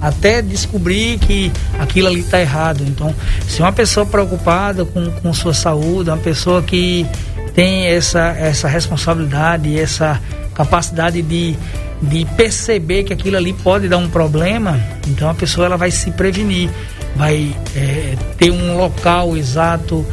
Até 0.00 0.42
descobrir 0.42 1.18
que 1.18 1.50
aquilo 1.78 2.08
ali 2.08 2.20
está 2.20 2.40
errado. 2.40 2.84
Então, 2.86 3.14
se 3.48 3.60
uma 3.60 3.72
pessoa 3.72 4.04
preocupada 4.04 4.84
com, 4.84 5.10
com 5.10 5.32
sua 5.32 5.54
saúde, 5.54 6.10
uma 6.10 6.18
pessoa 6.18 6.62
que 6.62 7.06
tem 7.54 7.86
essa, 7.86 8.34
essa 8.38 8.68
responsabilidade, 8.68 9.78
essa 9.78 10.20
capacidade 10.54 11.22
de, 11.22 11.56
de 12.02 12.24
perceber 12.36 13.04
que 13.04 13.12
aquilo 13.12 13.36
ali 13.36 13.52
pode 13.52 13.88
dar 13.88 13.98
um 13.98 14.08
problema, 14.08 14.80
então 15.06 15.30
a 15.30 15.34
pessoa 15.34 15.66
ela 15.66 15.76
vai 15.76 15.90
se 15.90 16.10
prevenir, 16.10 16.68
vai 17.16 17.54
é, 17.76 18.16
ter 18.36 18.50
um 18.50 18.76
local 18.76 19.36
exato 19.36 20.04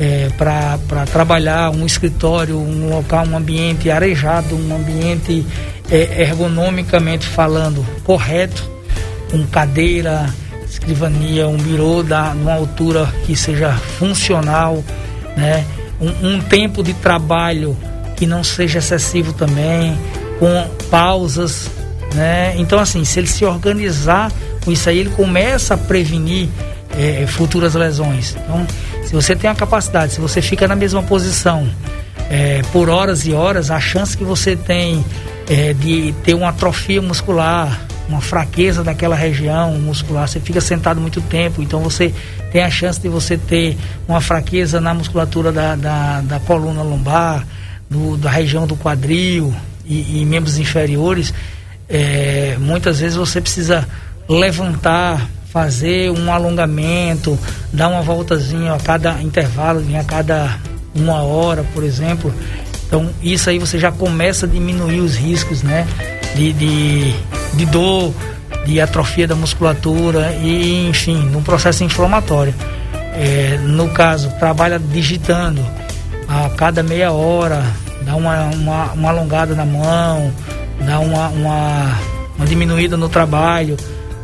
é, 0.00 0.30
para 0.38 1.04
trabalhar, 1.12 1.70
um 1.70 1.84
escritório, 1.84 2.56
um 2.58 2.88
local, 2.88 3.26
um 3.26 3.36
ambiente 3.36 3.90
arejado, 3.90 4.56
um 4.56 4.74
ambiente 4.74 5.46
é, 5.90 6.22
ergonomicamente 6.22 7.26
falando 7.26 7.86
correto, 8.02 8.68
com 9.30 9.46
cadeira, 9.46 10.32
escrivania, 10.66 11.46
um 11.46 11.58
birô 11.58 12.02
da, 12.02 12.32
numa 12.32 12.54
altura 12.54 13.12
que 13.26 13.36
seja 13.36 13.72
funcional, 13.72 14.82
né? 15.36 15.66
um, 16.00 16.28
um 16.28 16.40
tempo 16.40 16.82
de 16.82 16.94
trabalho 16.94 17.76
que 18.16 18.26
não 18.26 18.42
seja 18.42 18.78
excessivo 18.78 19.34
também, 19.34 19.98
com 20.38 20.66
pausas 20.90 21.70
Né? 22.14 22.54
Então, 22.56 22.78
assim, 22.78 23.04
se 23.04 23.20
ele 23.20 23.26
se 23.28 23.44
organizar 23.44 24.32
com 24.64 24.72
isso 24.72 24.88
aí, 24.88 24.98
ele 24.98 25.10
começa 25.10 25.74
a 25.74 25.76
prevenir 25.76 26.48
é, 26.98 27.26
futuras 27.26 27.74
lesões. 27.74 28.36
Então, 28.36 28.66
se 29.10 29.14
você 29.16 29.34
tem 29.34 29.50
a 29.50 29.54
capacidade, 29.56 30.12
se 30.12 30.20
você 30.20 30.40
fica 30.40 30.68
na 30.68 30.76
mesma 30.76 31.02
posição 31.02 31.68
é, 32.30 32.62
por 32.72 32.88
horas 32.88 33.26
e 33.26 33.32
horas, 33.32 33.68
a 33.68 33.80
chance 33.80 34.16
que 34.16 34.22
você 34.22 34.54
tem 34.54 35.04
é, 35.48 35.72
de 35.72 36.14
ter 36.22 36.32
uma 36.32 36.50
atrofia 36.50 37.02
muscular, 37.02 37.80
uma 38.08 38.20
fraqueza 38.20 38.84
daquela 38.84 39.16
região 39.16 39.72
muscular, 39.80 40.28
você 40.28 40.38
fica 40.38 40.60
sentado 40.60 41.00
muito 41.00 41.20
tempo, 41.22 41.60
então 41.60 41.80
você 41.80 42.14
tem 42.52 42.62
a 42.62 42.70
chance 42.70 43.00
de 43.00 43.08
você 43.08 43.36
ter 43.36 43.76
uma 44.06 44.20
fraqueza 44.20 44.80
na 44.80 44.94
musculatura 44.94 45.50
da, 45.50 45.74
da, 45.74 46.20
da 46.20 46.38
coluna 46.38 46.80
lombar, 46.84 47.44
do, 47.90 48.16
da 48.16 48.30
região 48.30 48.64
do 48.64 48.76
quadril 48.76 49.52
e, 49.84 50.20
e 50.20 50.24
membros 50.24 50.56
inferiores. 50.56 51.34
É, 51.88 52.56
muitas 52.60 53.00
vezes 53.00 53.16
você 53.16 53.40
precisa 53.40 53.88
levantar, 54.28 55.28
fazer 55.50 56.10
um 56.10 56.32
alongamento, 56.32 57.38
dar 57.72 57.88
uma 57.88 58.02
voltazinha 58.02 58.72
a 58.72 58.78
cada 58.78 59.20
intervalo, 59.20 59.84
a 59.98 60.04
cada 60.04 60.58
uma 60.94 61.22
hora, 61.22 61.64
por 61.74 61.82
exemplo. 61.82 62.32
Então, 62.86 63.10
isso 63.22 63.50
aí 63.50 63.58
você 63.58 63.78
já 63.78 63.92
começa 63.92 64.46
a 64.46 64.48
diminuir 64.48 65.00
os 65.00 65.16
riscos, 65.16 65.62
né? 65.62 65.86
De, 66.34 66.52
de, 66.52 67.14
de 67.54 67.66
dor, 67.66 68.14
de 68.64 68.80
atrofia 68.80 69.26
da 69.26 69.34
musculatura 69.34 70.32
e, 70.40 70.88
enfim, 70.88 71.18
no 71.30 71.42
processo 71.42 71.82
inflamatório. 71.82 72.54
É, 73.14 73.58
no 73.62 73.88
caso, 73.90 74.30
trabalha 74.38 74.78
digitando 74.78 75.64
a 76.28 76.48
cada 76.50 76.82
meia 76.82 77.10
hora, 77.10 77.64
dá 78.02 78.14
uma, 78.14 78.44
uma, 78.46 78.92
uma 78.92 79.08
alongada 79.10 79.54
na 79.54 79.64
mão, 79.64 80.32
dá 80.86 81.00
uma, 81.00 81.28
uma, 81.28 81.98
uma 82.38 82.46
diminuída 82.46 82.96
no 82.96 83.08
trabalho 83.08 83.76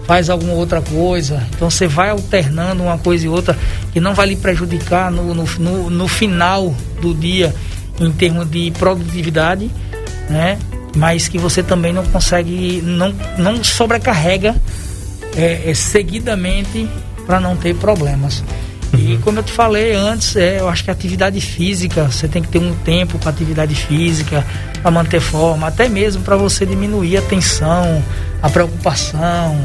faz 0.06 0.30
alguma 0.30 0.52
outra 0.52 0.80
coisa. 0.80 1.44
Então 1.54 1.68
você 1.68 1.86
vai 1.86 2.10
alternando 2.10 2.82
uma 2.82 2.98
coisa 2.98 3.26
e 3.26 3.28
outra 3.28 3.58
que 3.92 4.00
não 4.00 4.14
vai 4.14 4.28
lhe 4.28 4.36
prejudicar 4.36 5.10
no, 5.10 5.34
no, 5.34 5.44
no, 5.58 5.90
no 5.90 6.08
final 6.08 6.74
do 7.00 7.12
dia 7.12 7.54
em 8.00 8.10
termos 8.12 8.48
de 8.50 8.70
produtividade, 8.78 9.70
né? 10.30 10.58
Mas 10.94 11.28
que 11.28 11.38
você 11.38 11.62
também 11.62 11.92
não 11.92 12.04
consegue, 12.06 12.80
não, 12.82 13.14
não 13.36 13.62
sobrecarrega 13.62 14.54
é, 15.36 15.70
é, 15.70 15.74
seguidamente 15.74 16.88
para 17.26 17.40
não 17.40 17.56
ter 17.56 17.74
problemas. 17.74 18.42
E 18.96 19.14
uhum. 19.14 19.20
como 19.20 19.38
eu 19.40 19.42
te 19.42 19.52
falei 19.52 19.94
antes, 19.94 20.36
é, 20.36 20.60
eu 20.60 20.68
acho 20.68 20.84
que 20.84 20.90
atividade 20.90 21.40
física, 21.40 22.04
você 22.04 22.28
tem 22.28 22.40
que 22.40 22.48
ter 22.48 22.58
um 22.58 22.74
tempo 22.76 23.18
para 23.18 23.30
atividade 23.30 23.74
física, 23.74 24.46
para 24.80 24.90
manter 24.90 25.20
forma, 25.20 25.66
até 25.66 25.88
mesmo 25.88 26.22
para 26.22 26.36
você 26.36 26.64
diminuir 26.64 27.18
a 27.18 27.22
tensão, 27.22 28.02
a 28.40 28.48
preocupação, 28.48 29.60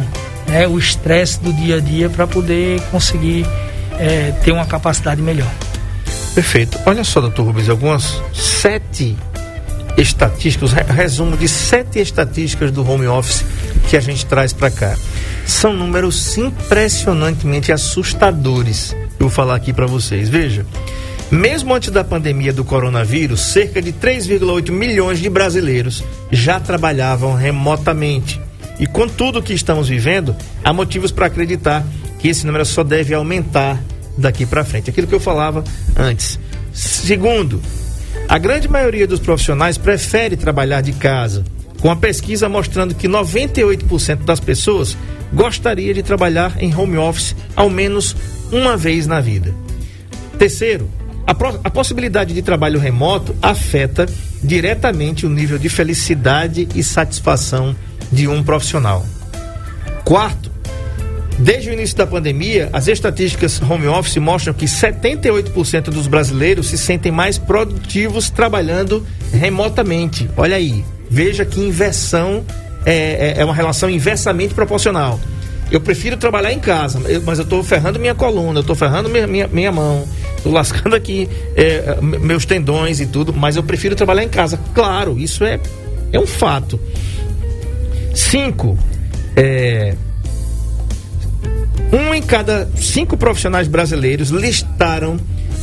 né, 0.51 0.67
o 0.67 0.77
estresse 0.77 1.39
do 1.39 1.53
dia 1.53 1.77
a 1.77 1.79
dia 1.79 2.09
para 2.09 2.27
poder 2.27 2.81
conseguir 2.91 3.47
é, 3.97 4.31
ter 4.43 4.51
uma 4.51 4.65
capacidade 4.65 5.21
melhor. 5.21 5.51
Perfeito. 6.35 6.77
Olha 6.85 7.03
só, 7.03 7.21
doutor 7.21 7.45
Rubens, 7.45 7.69
algumas 7.69 8.21
sete 8.33 9.17
estatísticas, 9.97 10.71
resumo 10.73 11.37
de 11.37 11.47
sete 11.47 11.99
estatísticas 11.99 12.71
do 12.71 12.89
home 12.89 13.07
office 13.07 13.43
que 13.89 13.97
a 13.97 14.01
gente 14.01 14.25
traz 14.25 14.53
para 14.53 14.69
cá. 14.69 14.95
São 15.45 15.73
números 15.73 16.37
impressionantemente 16.37 17.71
assustadores. 17.71 18.95
Eu 19.19 19.27
vou 19.27 19.29
falar 19.29 19.55
aqui 19.55 19.73
para 19.73 19.85
vocês. 19.85 20.29
Veja, 20.29 20.65
mesmo 21.29 21.73
antes 21.73 21.91
da 21.91 22.03
pandemia 22.03 22.53
do 22.53 22.63
coronavírus, 22.63 23.39
cerca 23.41 23.81
de 23.81 23.91
3,8 23.93 24.71
milhões 24.71 25.19
de 25.19 25.29
brasileiros 25.29 26.03
já 26.31 26.59
trabalhavam 26.59 27.35
remotamente. 27.35 28.39
E 28.79 28.87
com 28.87 29.07
tudo 29.07 29.41
que 29.41 29.53
estamos 29.53 29.87
vivendo, 29.87 30.35
há 30.63 30.73
motivos 30.73 31.11
para 31.11 31.27
acreditar 31.27 31.85
que 32.19 32.27
esse 32.27 32.45
número 32.45 32.65
só 32.65 32.83
deve 32.83 33.13
aumentar 33.13 33.81
daqui 34.17 34.45
para 34.45 34.63
frente. 34.63 34.89
Aquilo 34.89 35.07
que 35.07 35.15
eu 35.15 35.19
falava 35.19 35.63
antes. 35.95 36.39
Segundo, 36.73 37.61
a 38.27 38.37
grande 38.37 38.67
maioria 38.67 39.07
dos 39.07 39.19
profissionais 39.19 39.77
prefere 39.77 40.37
trabalhar 40.37 40.81
de 40.81 40.93
casa, 40.93 41.43
com 41.81 41.89
a 41.89 41.95
pesquisa 41.95 42.47
mostrando 42.47 42.95
que 42.95 43.07
98% 43.07 44.23
das 44.23 44.39
pessoas 44.39 44.97
gostaria 45.33 45.93
de 45.93 46.03
trabalhar 46.03 46.61
em 46.61 46.75
home 46.75 46.97
office 46.97 47.35
ao 47.55 47.69
menos 47.69 48.15
uma 48.51 48.77
vez 48.77 49.07
na 49.07 49.19
vida. 49.19 49.53
Terceiro, 50.37 50.89
a, 51.25 51.31
a 51.31 51.69
possibilidade 51.69 52.33
de 52.33 52.41
trabalho 52.41 52.79
remoto 52.79 53.35
afeta 53.41 54.05
diretamente 54.43 55.25
o 55.25 55.29
nível 55.29 55.57
de 55.57 55.69
felicidade 55.69 56.67
e 56.75 56.83
satisfação 56.83 57.75
de 58.11 58.27
um 58.27 58.43
profissional. 58.43 59.05
Quarto, 60.03 60.51
desde 61.39 61.69
o 61.69 61.73
início 61.73 61.95
da 61.95 62.05
pandemia, 62.05 62.69
as 62.73 62.87
estatísticas 62.87 63.61
home 63.61 63.87
office 63.87 64.17
mostram 64.17 64.53
que 64.53 64.65
78% 64.65 65.83
dos 65.85 66.07
brasileiros 66.07 66.67
se 66.67 66.77
sentem 66.77 67.11
mais 67.11 67.37
produtivos 67.37 68.29
trabalhando 68.29 69.05
remotamente. 69.31 70.29
Olha 70.35 70.55
aí, 70.55 70.83
veja 71.09 71.45
que 71.45 71.59
inversão 71.59 72.43
é, 72.85 73.35
é, 73.37 73.41
é 73.41 73.45
uma 73.45 73.53
relação 73.53 73.89
inversamente 73.89 74.53
proporcional. 74.53 75.19
Eu 75.71 75.79
prefiro 75.79 76.17
trabalhar 76.17 76.51
em 76.51 76.59
casa, 76.59 76.99
mas 77.23 77.39
eu 77.39 77.43
estou 77.43 77.63
ferrando 77.63 77.97
minha 77.97 78.13
coluna, 78.13 78.59
eu 78.59 78.61
estou 78.61 78.75
ferrando 78.75 79.07
minha, 79.07 79.25
minha, 79.25 79.47
minha 79.47 79.71
mão, 79.71 80.05
estou 80.35 80.51
lascando 80.51 80.95
aqui 80.97 81.29
é, 81.55 81.97
meus 82.01 82.45
tendões 82.45 82.99
e 82.99 83.05
tudo, 83.05 83.33
mas 83.33 83.55
eu 83.55 83.63
prefiro 83.63 83.95
trabalhar 83.95 84.23
em 84.23 84.29
casa. 84.29 84.59
Claro, 84.73 85.17
isso 85.17 85.45
é, 85.45 85.57
é 86.11 86.19
um 86.19 86.27
fato. 86.27 86.77
Cinco, 88.13 88.77
é, 89.35 89.95
um 91.91 92.13
em 92.13 92.21
cada 92.21 92.69
cinco 92.75 93.17
profissionais 93.17 93.67
brasileiros 93.67 94.29
listaram 94.29 95.17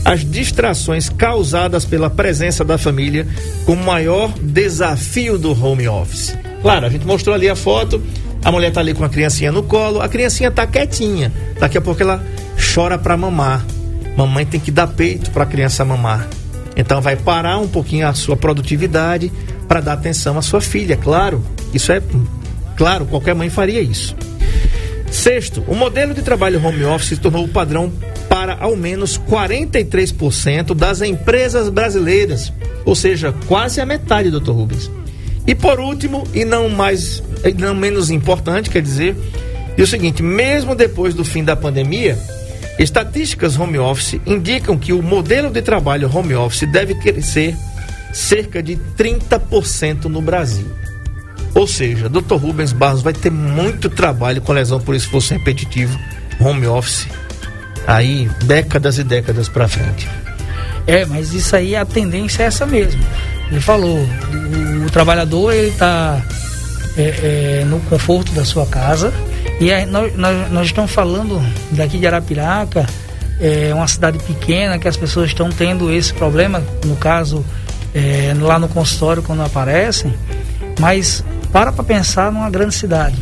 as 0.04 0.24
distrações 0.24 1.08
causadas 1.08 1.84
pela 1.84 2.08
presença 2.08 2.64
da 2.64 2.78
família 2.78 3.26
como 3.64 3.82
maior 3.82 4.32
desafio 4.40 5.38
do 5.38 5.52
home 5.52 5.88
office. 5.88 6.36
Claro, 6.62 6.86
a 6.86 6.88
gente 6.90 7.06
mostrou 7.06 7.34
ali 7.34 7.48
a 7.48 7.56
foto, 7.56 8.02
a 8.44 8.52
mulher 8.52 8.72
tá 8.72 8.80
ali 8.80 8.94
com 8.94 9.04
a 9.04 9.08
criancinha 9.08 9.52
no 9.52 9.62
colo, 9.62 10.00
a 10.00 10.08
criancinha 10.08 10.50
tá 10.50 10.66
quietinha. 10.66 11.32
Daqui 11.58 11.78
a 11.78 11.80
pouco 11.80 12.02
ela 12.02 12.22
chora 12.74 12.98
para 12.98 13.16
mamar. 13.16 13.64
Mamãe 14.16 14.44
tem 14.44 14.60
que 14.60 14.70
dar 14.70 14.88
peito 14.88 15.30
para 15.30 15.44
a 15.44 15.46
criança 15.46 15.84
mamar. 15.84 16.28
Então 16.76 17.00
vai 17.00 17.16
parar 17.16 17.58
um 17.58 17.68
pouquinho 17.68 18.06
a 18.06 18.14
sua 18.14 18.36
produtividade 18.36 19.32
para 19.66 19.80
dar 19.80 19.94
atenção 19.94 20.38
à 20.38 20.42
sua 20.42 20.60
filha, 20.60 20.96
claro. 20.96 21.42
Isso 21.72 21.92
é 21.92 22.00
Claro, 22.78 23.06
qualquer 23.06 23.34
mãe 23.34 23.50
faria 23.50 23.82
isso. 23.82 24.14
Sexto, 25.10 25.64
o 25.66 25.74
modelo 25.74 26.14
de 26.14 26.22
trabalho 26.22 26.64
home 26.64 26.84
office 26.84 27.08
se 27.08 27.16
tornou 27.16 27.44
o 27.44 27.48
padrão 27.48 27.92
para 28.28 28.56
ao 28.60 28.76
menos 28.76 29.18
43% 29.18 30.74
das 30.74 31.02
empresas 31.02 31.68
brasileiras, 31.68 32.52
ou 32.84 32.94
seja, 32.94 33.34
quase 33.48 33.80
a 33.80 33.86
metade, 33.86 34.30
doutor 34.30 34.54
Rubens. 34.54 34.88
E 35.44 35.56
por 35.56 35.80
último, 35.80 36.22
e 36.32 36.44
não 36.44 36.68
mais, 36.68 37.20
não 37.58 37.74
menos 37.74 38.10
importante, 38.10 38.70
quer 38.70 38.82
dizer, 38.82 39.16
é 39.76 39.82
o 39.82 39.86
seguinte: 39.86 40.22
mesmo 40.22 40.74
depois 40.76 41.14
do 41.14 41.24
fim 41.24 41.42
da 41.42 41.56
pandemia, 41.56 42.16
estatísticas 42.78 43.58
home 43.58 43.78
office 43.78 44.20
indicam 44.24 44.78
que 44.78 44.92
o 44.92 45.02
modelo 45.02 45.50
de 45.50 45.62
trabalho 45.62 46.08
home 46.14 46.34
office 46.34 46.68
deve 46.68 46.94
crescer 46.94 47.56
cerca 48.12 48.62
de 48.62 48.76
30% 48.96 50.04
no 50.04 50.22
Brasil. 50.22 50.66
Ou 51.54 51.66
seja, 51.66 52.08
Dr. 52.08 52.34
Rubens 52.34 52.72
Barros 52.72 53.02
vai 53.02 53.12
ter 53.12 53.30
muito 53.30 53.88
trabalho 53.88 54.40
com 54.40 54.52
lesão 54.52 54.80
por 54.80 54.94
esforço 54.94 55.32
repetitivo, 55.34 55.98
home 56.40 56.66
office, 56.66 57.06
aí 57.86 58.30
décadas 58.44 58.98
e 58.98 59.04
décadas 59.04 59.48
para 59.48 59.66
frente. 59.66 60.08
É, 60.86 61.04
mas 61.04 61.32
isso 61.34 61.54
aí 61.54 61.76
a 61.76 61.84
tendência 61.84 62.44
é 62.44 62.46
essa 62.46 62.64
mesmo. 62.64 63.00
Ele 63.50 63.60
falou, 63.60 63.98
o, 63.98 64.86
o 64.86 64.90
trabalhador 64.90 65.52
ele 65.52 65.68
está 65.68 66.22
é, 66.96 67.60
é, 67.60 67.64
no 67.64 67.80
conforto 67.80 68.32
da 68.32 68.44
sua 68.44 68.66
casa 68.66 69.12
e 69.60 69.70
é, 69.70 69.86
nós, 69.86 70.14
nós, 70.16 70.50
nós, 70.50 70.66
estamos 70.66 70.90
falando 70.90 71.42
daqui 71.72 71.98
de 71.98 72.06
Arapiraca, 72.06 72.86
é 73.40 73.72
uma 73.74 73.88
cidade 73.88 74.18
pequena 74.18 74.78
que 74.78 74.86
as 74.86 74.96
pessoas 74.96 75.28
estão 75.28 75.50
tendo 75.50 75.92
esse 75.92 76.12
problema, 76.12 76.62
no 76.84 76.96
caso 76.96 77.44
é, 77.94 78.34
lá 78.40 78.58
no 78.58 78.68
consultório 78.68 79.22
quando 79.22 79.42
aparecem, 79.42 80.14
mas 80.78 81.24
para 81.52 81.72
para 81.72 81.84
pensar 81.84 82.30
numa 82.32 82.50
grande 82.50 82.74
cidade, 82.74 83.16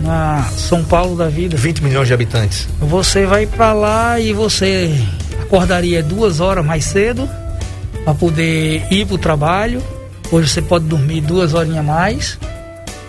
na 0.00 0.42
São 0.56 0.84
Paulo 0.84 1.16
da 1.16 1.28
vida. 1.28 1.56
20 1.56 1.82
milhões 1.82 2.08
de 2.08 2.14
habitantes. 2.14 2.68
Você 2.80 3.26
vai 3.26 3.46
para 3.46 3.72
lá 3.72 4.20
e 4.20 4.32
você 4.32 4.92
acordaria 5.42 6.02
duas 6.02 6.40
horas 6.40 6.64
mais 6.64 6.84
cedo 6.84 7.28
para 8.04 8.14
poder 8.14 8.86
ir 8.90 9.06
para 9.06 9.14
o 9.14 9.18
trabalho. 9.18 9.82
Hoje 10.30 10.48
você 10.48 10.62
pode 10.62 10.84
dormir 10.84 11.20
duas 11.20 11.54
horinhas 11.54 11.84
mais, 11.84 12.38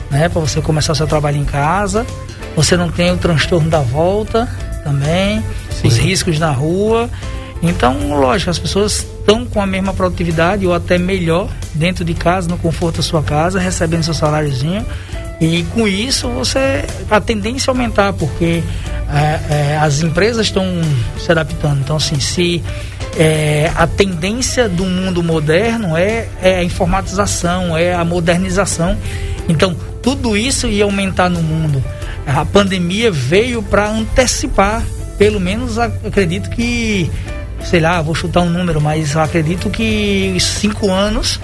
né, 0.10 0.28
para 0.28 0.41
você 0.41 0.60
começar 0.60 0.95
seu 0.95 1.08
trabalho 1.08 1.38
em 1.38 1.45
casa. 1.45 2.06
Você 2.56 2.76
não 2.76 2.89
tem 2.91 3.12
o 3.12 3.18
transtorno 3.18 3.70
da 3.70 3.80
volta 3.80 4.49
também, 4.84 5.43
Sim. 5.70 5.88
os 5.88 5.97
riscos 5.97 6.39
na 6.39 6.52
rua. 6.52 7.10
Então, 7.62 8.20
lógico, 8.20 8.49
as 8.49 8.60
pessoas 8.60 9.06
estão 9.22 9.46
com 9.46 9.62
a 9.62 9.66
mesma 9.66 9.94
produtividade 9.94 10.66
ou 10.66 10.74
até 10.74 10.98
melhor 10.98 11.48
dentro 11.74 12.04
de 12.04 12.14
casa, 12.14 12.50
no 12.50 12.58
conforto 12.58 12.98
da 12.98 13.04
sua 13.04 13.24
casa, 13.24 13.60
recebendo 13.60 14.04
seu 14.04 14.14
saláriozinho 14.14 14.86
E 15.40 15.64
com 15.74 15.88
isso 15.88 16.28
você 16.30 16.84
a 17.10 17.22
tendência 17.22 17.70
é 17.70 17.72
aumentar, 17.72 18.14
porque 18.14 18.62
é, 19.10 19.54
é, 19.54 19.78
as 19.78 20.02
empresas 20.02 20.46
estão 20.46 20.66
se 21.20 21.32
adaptando. 21.32 21.80
Então, 21.80 21.96
assim, 21.96 22.20
se 22.20 22.64
é, 23.18 23.72
a 23.76 23.88
tendência 23.88 24.70
do 24.70 24.86
mundo 24.86 25.22
moderno 25.24 25.98
é, 25.98 26.28
é 26.42 26.56
a 26.58 26.64
informatização, 26.64 27.76
é 27.76 27.94
a 27.94 28.06
modernização. 28.06 28.98
Então, 29.50 29.76
tudo 30.02 30.38
isso 30.38 30.68
ia 30.68 30.84
aumentar 30.84 31.30
no 31.30 31.42
mundo. 31.42 31.84
A 32.26 32.46
pandemia 32.46 33.12
veio 33.12 33.62
para 33.62 33.90
antecipar, 33.90 34.84
pelo 35.18 35.40
menos 35.40 35.78
acredito 35.78 36.50
que, 36.50 37.12
sei 37.64 37.80
lá, 37.80 38.01
vou 38.01 38.16
chutar 38.16 38.41
um 38.41 38.49
número, 38.49 38.82
mas 38.82 39.16
acredito 39.16 39.70
que 39.70 40.36
cinco 40.39 40.91
anos 40.91 41.39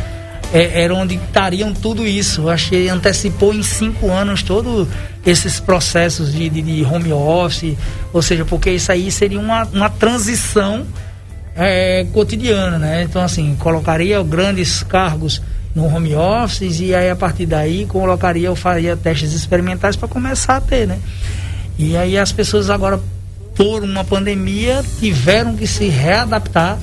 é, 0.54 0.84
era 0.84 0.94
onde 0.94 1.16
estariam 1.16 1.74
tudo 1.74 2.06
isso. 2.06 2.50
Achei 2.50 2.90
antecipou 2.90 3.54
em 3.54 3.64
cinco 3.64 4.12
anos 4.12 4.44
todos 4.44 4.88
esses 5.26 5.60
processos 5.60 6.32
de, 6.32 6.50
de, 6.50 6.62
de, 6.62 6.84
home 6.84 7.12
office, 7.12 7.78
ou 8.14 8.22
seja, 8.22 8.46
porque 8.46 8.72
isso 8.72 8.92
aí 8.92 9.12
seria 9.12 9.40
uma, 9.40 9.64
uma 9.66 9.90
transição 9.90 10.86
é, 11.56 12.06
cotidiana, 12.14 12.78
né? 12.78 13.04
Então, 13.04 13.22
assim, 13.22 13.56
colocaria 13.60 14.22
grandes 14.24 14.84
cargos 14.84 15.42
no 15.76 15.86
home 15.86 16.16
office 16.16 16.80
e 16.80 16.96
aí 16.96 17.10
a 17.10 17.16
partir 17.16 17.46
daí 17.46 17.86
colocaria, 17.86 18.48
eu 18.48 18.56
faria 18.56 18.98
testes 18.98 19.34
experimentais 19.34 19.96
para 19.96 20.08
começar 20.08 20.58
a 20.58 20.62
ter, 20.62 20.88
né? 20.88 21.00
E 21.78 21.96
aí 21.96 22.18
as 22.18 22.32
pessoas 22.32 22.70
agora, 22.70 23.00
por 23.58 23.84
uma 23.84 24.04
pandemia, 24.04 24.86
tiveram 25.00 25.56
que 25.56 25.66
se 25.66 25.88
readaptar 25.88 26.78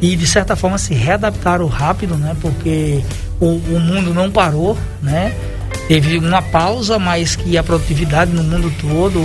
e 0.00 0.14
de 0.14 0.26
certa 0.26 0.54
forma 0.54 0.78
se 0.78 0.94
readaptaram 0.94 1.66
rápido, 1.66 2.14
né? 2.16 2.36
Porque 2.40 3.02
o, 3.40 3.46
o 3.46 3.80
mundo 3.80 4.14
não 4.14 4.30
parou, 4.30 4.78
né? 5.02 5.34
Teve 5.88 6.18
uma 6.18 6.40
pausa, 6.40 6.98
mas 6.98 7.34
que 7.34 7.58
a 7.58 7.62
produtividade 7.62 8.32
no 8.32 8.44
mundo 8.44 8.72
todo, 8.80 9.20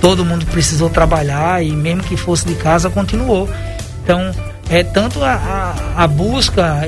todo 0.00 0.24
mundo 0.24 0.46
precisou 0.46 0.88
trabalhar 0.88 1.62
e 1.64 1.72
mesmo 1.72 2.02
que 2.02 2.16
fosse 2.16 2.46
de 2.46 2.54
casa 2.54 2.88
continuou. 2.88 3.50
Então, 4.02 4.30
é 4.70 4.84
tanto 4.84 5.22
a, 5.24 5.34
a, 5.96 6.04
a 6.04 6.06
busca 6.06 6.82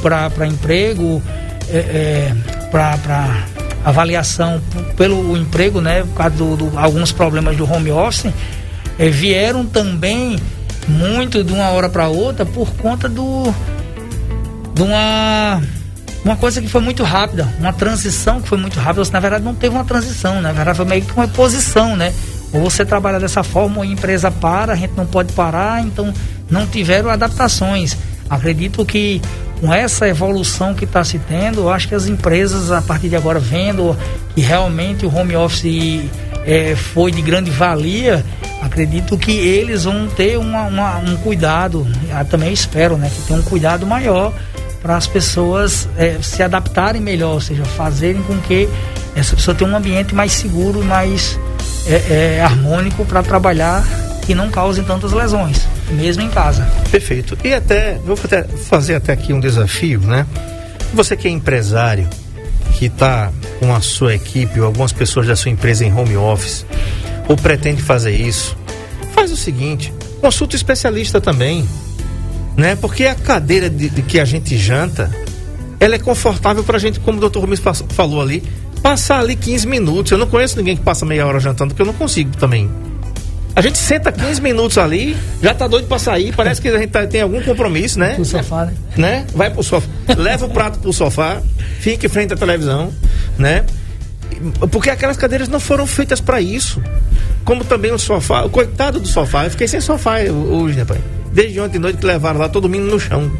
para 0.00 0.46
emprego, 0.46 1.20
é, 1.68 1.76
é, 1.76 2.36
para 2.70 3.44
avaliação 3.84 4.60
pelo 4.96 5.36
emprego, 5.36 5.80
né? 5.80 6.02
Por 6.02 6.14
causa 6.14 6.36
do 6.36 6.72
alguns 6.78 7.12
problemas 7.12 7.56
do 7.56 7.70
home 7.70 7.90
office, 7.90 8.32
é, 8.98 9.08
vieram 9.08 9.66
também 9.66 10.38
muito 10.88 11.42
de 11.42 11.52
uma 11.52 11.70
hora 11.70 11.88
para 11.88 12.08
outra 12.08 12.46
por 12.46 12.70
conta 12.76 13.08
do 13.08 13.52
de 14.74 14.82
uma 14.82 15.60
uma 16.24 16.36
coisa 16.36 16.60
que 16.60 16.66
foi 16.66 16.80
muito 16.80 17.04
rápida, 17.04 17.48
uma 17.60 17.72
transição 17.72 18.42
que 18.42 18.48
foi 18.48 18.58
muito 18.58 18.80
rápida. 18.80 19.08
Na 19.12 19.20
verdade, 19.20 19.44
não 19.44 19.54
teve 19.54 19.76
uma 19.76 19.84
transição, 19.84 20.40
na 20.40 20.50
verdade, 20.50 20.76
foi 20.76 20.86
meio 20.86 21.02
que 21.02 21.12
uma 21.12 21.28
posição, 21.28 21.94
né? 21.94 22.12
Ou 22.52 22.62
você 22.62 22.84
trabalha 22.84 23.20
dessa 23.20 23.44
forma, 23.44 23.76
ou 23.76 23.82
a 23.82 23.86
empresa 23.86 24.28
para, 24.28 24.72
a 24.72 24.76
gente 24.76 24.94
não 24.96 25.06
pode 25.06 25.32
parar, 25.34 25.82
então 25.82 26.12
não 26.50 26.66
tiveram 26.66 27.10
adaptações. 27.10 27.96
Acredito 28.28 28.84
que 28.84 29.22
com 29.60 29.72
essa 29.72 30.08
evolução 30.08 30.74
que 30.74 30.84
está 30.84 31.04
se 31.04 31.18
tendo, 31.20 31.70
acho 31.70 31.86
que 31.86 31.94
as 31.94 32.08
empresas, 32.08 32.72
a 32.72 32.82
partir 32.82 33.08
de 33.08 33.14
agora, 33.14 33.38
vendo 33.38 33.96
que 34.34 34.40
realmente 34.40 35.06
o 35.06 35.14
home 35.14 35.36
office 35.36 36.10
é, 36.46 36.76
foi 36.76 37.10
de 37.10 37.20
grande 37.20 37.50
valia, 37.50 38.24
acredito 38.62 39.18
que 39.18 39.32
eles 39.32 39.84
vão 39.84 40.06
ter 40.06 40.38
uma, 40.38 40.62
uma, 40.62 40.98
um 40.98 41.16
cuidado, 41.16 41.86
também 42.30 42.52
espero, 42.52 42.96
né, 42.96 43.10
que 43.14 43.22
tenha 43.22 43.40
um 43.40 43.42
cuidado 43.42 43.84
maior 43.84 44.32
para 44.80 44.96
as 44.96 45.06
pessoas 45.06 45.88
é, 45.98 46.18
se 46.22 46.42
adaptarem 46.42 47.02
melhor, 47.02 47.34
ou 47.34 47.40
seja, 47.40 47.64
fazerem 47.64 48.22
com 48.22 48.38
que 48.38 48.68
essa 49.16 49.34
pessoa 49.34 49.54
tenha 49.54 49.68
um 49.68 49.76
ambiente 49.76 50.14
mais 50.14 50.32
seguro, 50.32 50.84
mais 50.84 51.38
é, 51.88 52.36
é, 52.36 52.40
harmônico 52.40 53.04
para 53.04 53.22
trabalhar 53.22 53.84
que 54.24 54.34
não 54.34 54.50
causem 54.50 54.84
tantas 54.84 55.12
lesões, 55.12 55.66
mesmo 55.90 56.22
em 56.22 56.28
casa. 56.28 56.66
Perfeito. 56.90 57.36
E 57.42 57.54
até, 57.54 57.98
vou 58.04 58.16
fazer 58.16 58.96
até 58.96 59.12
aqui 59.12 59.32
um 59.32 59.40
desafio, 59.40 60.00
né? 60.00 60.26
Você 60.92 61.16
que 61.16 61.28
é 61.28 61.30
empresário, 61.30 62.08
que 62.78 62.86
está 62.86 63.32
com 63.58 63.74
a 63.74 63.80
sua 63.80 64.14
equipe 64.14 64.60
ou 64.60 64.66
algumas 64.66 64.92
pessoas 64.92 65.26
da 65.26 65.34
sua 65.34 65.50
empresa 65.50 65.84
em 65.84 65.92
home 65.92 66.16
office, 66.16 66.66
ou 67.28 67.36
pretende 67.36 67.82
fazer 67.82 68.14
isso, 68.14 68.56
faz 69.14 69.32
o 69.32 69.36
seguinte: 69.36 69.92
consulta 70.20 70.54
o 70.54 70.56
especialista 70.56 71.20
também, 71.20 71.66
né? 72.56 72.76
Porque 72.76 73.04
a 73.04 73.14
cadeira 73.14 73.70
de, 73.70 73.88
de 73.88 74.02
que 74.02 74.20
a 74.20 74.24
gente 74.24 74.56
janta, 74.56 75.10
ela 75.80 75.94
é 75.94 75.98
confortável 75.98 76.62
para 76.62 76.76
a 76.76 76.80
gente, 76.80 77.00
como 77.00 77.18
o 77.18 77.20
doutor 77.20 77.40
Rubens 77.40 77.62
falou 77.88 78.20
ali, 78.20 78.42
passar 78.82 79.20
ali 79.20 79.36
15 79.36 79.66
minutos. 79.66 80.12
Eu 80.12 80.18
não 80.18 80.26
conheço 80.26 80.56
ninguém 80.58 80.76
que 80.76 80.82
passa 80.82 81.04
meia 81.04 81.26
hora 81.26 81.40
jantando, 81.40 81.70
porque 81.70 81.82
eu 81.82 81.86
não 81.86 81.94
consigo 81.94 82.36
também. 82.36 82.70
A 83.56 83.62
gente 83.62 83.78
senta 83.78 84.12
15 84.12 84.42
minutos 84.42 84.76
ali, 84.76 85.16
já 85.42 85.54
tá 85.54 85.66
doido 85.66 85.88
para 85.88 85.98
sair, 85.98 86.30
parece 86.36 86.60
que 86.60 86.68
a 86.68 86.78
gente 86.78 86.90
tá, 86.90 87.06
tem 87.06 87.22
algum 87.22 87.40
compromisso, 87.40 87.98
né? 87.98 88.14
Pro 88.14 88.24
sofá, 88.26 88.66
né? 88.66 88.74
né? 88.98 89.26
Vai 89.34 89.48
pro 89.48 89.62
sofá, 89.62 89.88
leva 90.14 90.44
o 90.44 90.50
prato 90.50 90.78
pro 90.78 90.92
sofá, 90.92 91.40
fica 91.80 92.04
em 92.04 92.08
frente 92.10 92.34
à 92.34 92.36
televisão, 92.36 92.92
né? 93.38 93.64
Porque 94.70 94.90
aquelas 94.90 95.16
cadeiras 95.16 95.48
não 95.48 95.58
foram 95.58 95.86
feitas 95.86 96.20
para 96.20 96.38
isso. 96.38 96.82
Como 97.46 97.64
também 97.64 97.90
o 97.92 97.98
sofá, 97.98 98.42
o 98.42 98.50
coitado 98.50 99.00
do 99.00 99.08
sofá, 99.08 99.44
eu 99.44 99.50
fiquei 99.50 99.66
sem 99.66 99.80
sofá 99.80 100.18
hoje, 100.20 100.76
né, 100.76 100.84
pai? 100.84 101.00
Desde 101.32 101.58
ontem 101.58 101.78
noite 101.78 101.96
que 101.96 102.04
levaram 102.04 102.38
lá 102.38 102.50
todo 102.50 102.68
mundo 102.68 102.84
no 102.84 103.00
chão, 103.00 103.32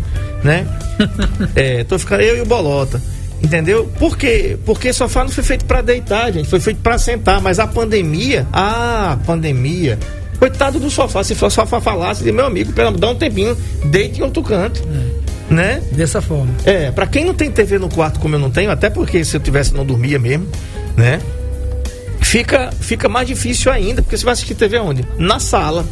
né? 0.42 0.66
é, 1.54 1.84
tô 1.84 1.98
ficando 1.98 2.22
eu 2.22 2.38
e 2.38 2.40
o 2.40 2.46
Bolota. 2.46 3.02
Entendeu? 3.42 3.90
Por 3.98 4.16
quê? 4.16 4.58
Porque 4.64 4.92
sofá 4.92 5.22
não 5.22 5.30
foi 5.30 5.44
feito 5.44 5.64
para 5.64 5.82
deitar, 5.82 6.32
gente, 6.32 6.48
foi 6.48 6.58
feito 6.58 6.80
para 6.80 6.98
sentar, 6.98 7.40
mas 7.40 7.58
a 7.58 7.66
pandemia, 7.66 8.46
ah, 8.52 9.18
pandemia, 9.26 9.98
coitado 10.38 10.78
do 10.80 10.90
sofá, 10.90 11.22
se 11.22 11.32
o 11.32 11.50
sofá 11.50 11.80
falasse, 11.80 12.24
de 12.24 12.32
meu 12.32 12.46
amigo, 12.46 12.72
pelo 12.72 12.92
dá 12.92 13.10
um 13.10 13.14
tempinho, 13.14 13.56
deite 13.84 14.20
em 14.20 14.22
outro 14.22 14.42
canto. 14.42 14.82
É. 14.82 15.26
Né? 15.48 15.80
Dessa 15.92 16.20
forma. 16.20 16.52
É, 16.64 16.90
para 16.90 17.06
quem 17.06 17.24
não 17.24 17.32
tem 17.32 17.50
TV 17.50 17.78
no 17.78 17.88
quarto 17.88 18.18
como 18.18 18.34
eu 18.34 18.38
não 18.38 18.50
tenho, 18.50 18.70
até 18.70 18.90
porque 18.90 19.24
se 19.24 19.36
eu 19.36 19.40
tivesse 19.40 19.72
não 19.72 19.86
dormia 19.86 20.18
mesmo, 20.18 20.48
né? 20.96 21.20
Fica, 22.20 22.72
fica 22.80 23.08
mais 23.08 23.28
difícil 23.28 23.70
ainda, 23.70 24.02
porque 24.02 24.16
você 24.16 24.24
vai 24.24 24.32
assistir 24.32 24.56
TV 24.56 24.78
onde? 24.80 25.06
Na 25.16 25.38
sala. 25.38 25.86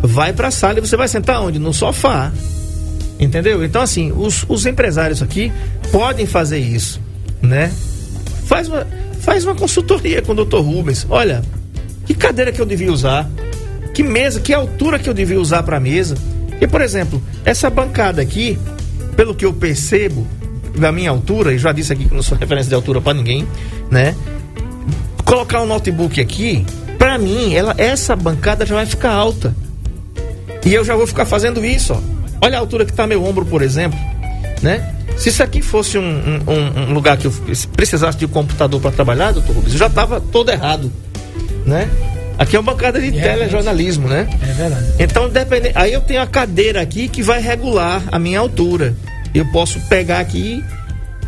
Vai 0.00 0.32
pra 0.32 0.50
sala 0.50 0.78
e 0.78 0.80
você 0.80 0.96
vai 0.96 1.06
sentar 1.06 1.42
onde? 1.42 1.58
No 1.58 1.74
sofá. 1.74 2.32
Entendeu? 3.22 3.64
Então, 3.64 3.80
assim, 3.80 4.10
os, 4.10 4.44
os 4.48 4.66
empresários 4.66 5.22
aqui 5.22 5.52
podem 5.92 6.26
fazer 6.26 6.58
isso, 6.58 7.00
né? 7.40 7.72
Faz 8.46 8.66
uma, 8.66 8.84
faz 9.20 9.44
uma 9.44 9.54
consultoria 9.54 10.20
com 10.20 10.32
o 10.32 10.44
Dr. 10.44 10.56
Rubens. 10.56 11.06
Olha, 11.08 11.40
que 12.04 12.14
cadeira 12.14 12.50
que 12.50 12.60
eu 12.60 12.66
devia 12.66 12.92
usar? 12.92 13.30
Que 13.94 14.02
mesa, 14.02 14.40
que 14.40 14.52
altura 14.52 14.98
que 14.98 15.08
eu 15.08 15.14
devia 15.14 15.40
usar 15.40 15.62
para 15.62 15.76
a 15.76 15.80
mesa? 15.80 16.16
E, 16.60 16.66
por 16.66 16.80
exemplo, 16.80 17.22
essa 17.44 17.70
bancada 17.70 18.20
aqui, 18.20 18.58
pelo 19.14 19.36
que 19.36 19.44
eu 19.44 19.52
percebo, 19.52 20.26
da 20.76 20.90
minha 20.90 21.10
altura, 21.10 21.54
e 21.54 21.58
já 21.58 21.70
disse 21.70 21.92
aqui 21.92 22.06
que 22.06 22.14
não 22.14 22.22
sou 22.24 22.36
referência 22.36 22.70
de 22.70 22.74
altura 22.74 23.00
para 23.00 23.14
ninguém, 23.14 23.46
né? 23.88 24.16
Colocar 25.24 25.62
um 25.62 25.66
notebook 25.66 26.20
aqui, 26.20 26.66
para 26.98 27.18
mim, 27.18 27.54
ela, 27.54 27.72
essa 27.78 28.16
bancada 28.16 28.66
já 28.66 28.74
vai 28.74 28.86
ficar 28.86 29.12
alta. 29.12 29.54
E 30.64 30.74
eu 30.74 30.84
já 30.84 30.96
vou 30.96 31.06
ficar 31.06 31.24
fazendo 31.24 31.64
isso, 31.64 31.92
ó. 31.92 32.11
Olha 32.42 32.58
a 32.58 32.60
altura 32.60 32.84
que 32.84 32.90
está 32.90 33.06
meu 33.06 33.24
ombro, 33.24 33.46
por 33.46 33.62
exemplo, 33.62 33.98
né? 34.60 34.94
Se 35.16 35.28
isso 35.28 35.42
aqui 35.44 35.62
fosse 35.62 35.96
um, 35.96 36.02
um, 36.02 36.90
um 36.90 36.92
lugar 36.92 37.16
que 37.16 37.26
eu 37.26 37.32
precisasse 37.76 38.18
de 38.18 38.24
um 38.24 38.28
computador 38.28 38.80
para 38.80 38.90
trabalhar, 38.90 39.30
doutor 39.30 39.54
Rubens, 39.54 39.72
eu 39.72 39.78
já 39.78 39.86
estava 39.86 40.20
todo 40.20 40.50
errado, 40.50 40.92
né? 41.64 41.88
Aqui 42.36 42.56
é 42.56 42.58
uma 42.58 42.72
bancada 42.72 43.00
de 43.00 43.16
é, 43.16 43.22
telejornalismo, 43.22 44.08
né? 44.08 44.28
É 44.42 44.52
verdade. 44.54 44.86
Então, 44.98 45.28
depende... 45.28 45.70
aí 45.74 45.92
eu 45.92 46.00
tenho 46.00 46.20
a 46.20 46.26
cadeira 46.26 46.80
aqui 46.80 47.08
que 47.08 47.22
vai 47.22 47.40
regular 47.40 48.02
a 48.10 48.18
minha 48.18 48.40
altura. 48.40 48.96
Eu 49.32 49.46
posso 49.52 49.78
pegar 49.82 50.18
aqui, 50.18 50.64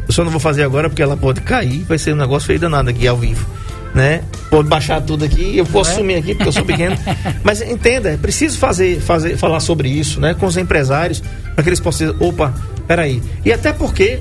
eu 0.08 0.12
só 0.12 0.24
não 0.24 0.32
vou 0.32 0.40
fazer 0.40 0.64
agora 0.64 0.88
porque 0.88 1.02
ela 1.02 1.16
pode 1.16 1.42
cair, 1.42 1.84
vai 1.84 1.98
ser 1.98 2.12
um 2.12 2.16
negócio 2.16 2.48
feio 2.48 2.58
danado 2.58 2.90
aqui 2.90 3.06
ao 3.06 3.16
vivo 3.16 3.46
né? 3.94 4.22
Pode 4.50 4.68
baixar 4.68 5.00
tudo 5.00 5.24
aqui, 5.24 5.56
eu 5.56 5.64
posso 5.64 5.92
é? 5.92 5.94
sumir 5.94 6.16
aqui 6.16 6.34
porque 6.34 6.48
eu 6.48 6.52
sou 6.52 6.64
pequeno. 6.64 6.96
Mas 7.44 7.62
entenda, 7.62 8.10
é 8.10 8.16
preciso 8.16 8.58
fazer, 8.58 9.00
fazer, 9.00 9.36
falar 9.36 9.60
sobre 9.60 9.88
isso, 9.88 10.20
né? 10.20 10.34
Com 10.34 10.46
os 10.46 10.56
empresários, 10.56 11.22
para 11.54 11.62
que 11.62 11.68
eles 11.68 11.80
possam 11.80 12.08
dizer, 12.08 12.24
opa, 12.24 12.52
peraí. 12.88 13.22
E 13.44 13.52
até 13.52 13.72
porque 13.72 14.18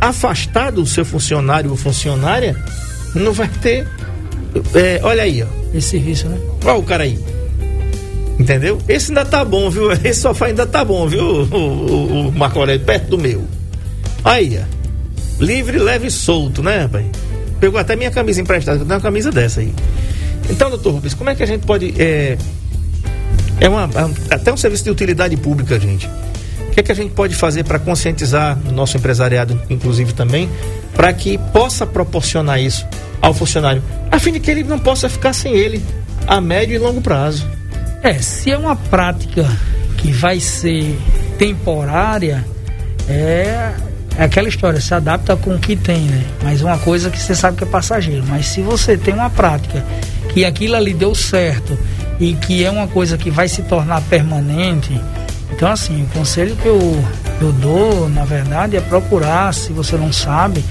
afastado 0.00 0.82
o 0.82 0.86
seu 0.86 1.04
funcionário 1.04 1.70
ou 1.70 1.76
funcionária, 1.76 2.56
não 3.14 3.32
vai 3.32 3.48
ter. 3.48 3.86
É, 4.74 5.00
olha 5.02 5.22
aí, 5.22 5.42
ó. 5.42 5.46
Esse 5.74 5.90
serviço, 5.90 6.28
né? 6.28 6.38
Olha 6.64 6.74
o 6.74 6.82
cara 6.82 7.04
aí. 7.04 7.18
Entendeu? 8.38 8.78
Esse 8.88 9.10
ainda 9.10 9.24
tá 9.24 9.44
bom, 9.44 9.68
viu? 9.70 9.92
Esse 10.04 10.20
sofá 10.20 10.46
ainda 10.46 10.66
tá 10.66 10.84
bom, 10.84 11.06
viu? 11.06 11.22
O, 11.22 11.44
o, 11.44 12.28
o 12.28 12.32
Marco 12.32 12.58
Aurélio, 12.58 12.84
perto 12.84 13.10
do 13.10 13.18
meu. 13.18 13.44
Aí, 14.24 14.58
ó. 14.58 14.82
Livre, 15.42 15.78
leve 15.78 16.06
e 16.06 16.10
solto, 16.10 16.62
né, 16.62 16.78
rapaz? 16.78 17.06
Pegou 17.62 17.78
até 17.78 17.94
minha 17.94 18.10
camisa 18.10 18.40
emprestada, 18.40 18.78
eu 18.78 18.84
tenho 18.84 18.96
uma 18.96 19.00
camisa 19.00 19.30
dessa 19.30 19.60
aí. 19.60 19.72
Então, 20.50 20.68
doutor 20.68 20.94
Rubens, 20.94 21.14
como 21.14 21.30
é 21.30 21.34
que 21.36 21.44
a 21.44 21.46
gente 21.46 21.64
pode. 21.64 21.94
É, 21.96 22.36
é 23.60 23.68
uma, 23.68 23.88
é 24.28 24.34
até 24.34 24.52
um 24.52 24.56
serviço 24.56 24.82
de 24.82 24.90
utilidade 24.90 25.36
pública, 25.36 25.78
gente. 25.78 26.08
O 26.66 26.72
que, 26.72 26.80
é 26.80 26.82
que 26.82 26.90
a 26.90 26.94
gente 26.94 27.12
pode 27.12 27.36
fazer 27.36 27.62
para 27.62 27.78
conscientizar 27.78 28.58
o 28.68 28.72
nosso 28.72 28.96
empresariado, 28.96 29.62
inclusive 29.70 30.12
também, 30.12 30.50
para 30.92 31.12
que 31.12 31.38
possa 31.52 31.86
proporcionar 31.86 32.60
isso 32.60 32.84
ao 33.20 33.32
funcionário, 33.32 33.80
a 34.10 34.18
fim 34.18 34.32
de 34.32 34.40
que 34.40 34.50
ele 34.50 34.64
não 34.64 34.80
possa 34.80 35.08
ficar 35.08 35.32
sem 35.32 35.54
ele 35.54 35.80
a 36.26 36.40
médio 36.40 36.74
e 36.74 36.78
longo 36.78 37.00
prazo? 37.00 37.48
É, 38.02 38.14
se 38.14 38.50
é 38.50 38.58
uma 38.58 38.74
prática 38.74 39.46
que 39.98 40.10
vai 40.10 40.40
ser 40.40 40.98
temporária, 41.38 42.44
é, 43.08 43.72
é 44.18 44.24
aquela 44.24 44.48
história, 44.48 44.80
se 44.80 44.94
adapta 44.94 45.36
com 45.36 45.54
o 45.54 45.58
que 45.58 45.74
tem, 45.74 46.00
né? 46.02 46.24
Mas 46.42 46.60
uma 46.60 46.78
coisa 46.78 47.10
que 47.10 47.18
você 47.18 47.34
sabe 47.34 47.56
que 47.56 47.64
é 47.64 47.66
passageiro. 47.66 48.24
Mas 48.28 48.46
se 48.46 48.60
você 48.60 48.96
tem 48.96 49.14
uma 49.14 49.30
prática 49.30 49.84
que 50.32 50.44
aquilo 50.44 50.76
ali 50.76 50.92
deu 50.92 51.14
certo 51.14 51.78
e 52.20 52.34
que 52.34 52.64
é 52.64 52.70
uma 52.70 52.86
coisa 52.86 53.16
que 53.16 53.30
vai 53.30 53.48
se 53.48 53.62
tornar 53.62 54.00
permanente, 54.02 55.00
então 55.50 55.70
assim, 55.70 56.02
o 56.02 56.06
conselho 56.18 56.54
que 56.56 56.66
eu, 56.66 57.04
eu 57.40 57.52
dou, 57.52 58.08
na 58.08 58.24
verdade, 58.24 58.76
é 58.76 58.80
procurar, 58.80 59.52
se 59.54 59.72
você 59.72 59.96
não 59.96 60.12
sabe, 60.12 60.64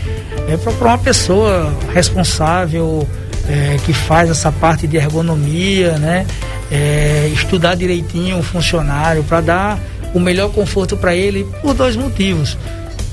é 0.47 0.57
procurar 0.57 0.91
uma 0.91 0.97
pessoa 0.99 1.73
responsável, 1.93 3.07
é, 3.49 3.77
que 3.85 3.93
faz 3.93 4.29
essa 4.29 4.51
parte 4.51 4.87
de 4.87 4.97
ergonomia, 4.97 5.97
né? 5.97 6.25
É, 6.71 7.29
estudar 7.33 7.75
direitinho 7.75 8.39
o 8.39 8.43
funcionário 8.43 9.23
para 9.23 9.41
dar 9.41 9.79
o 10.13 10.19
melhor 10.19 10.51
conforto 10.51 10.95
para 10.95 11.13
ele 11.15 11.45
por 11.61 11.73
dois 11.73 11.95
motivos. 11.95 12.57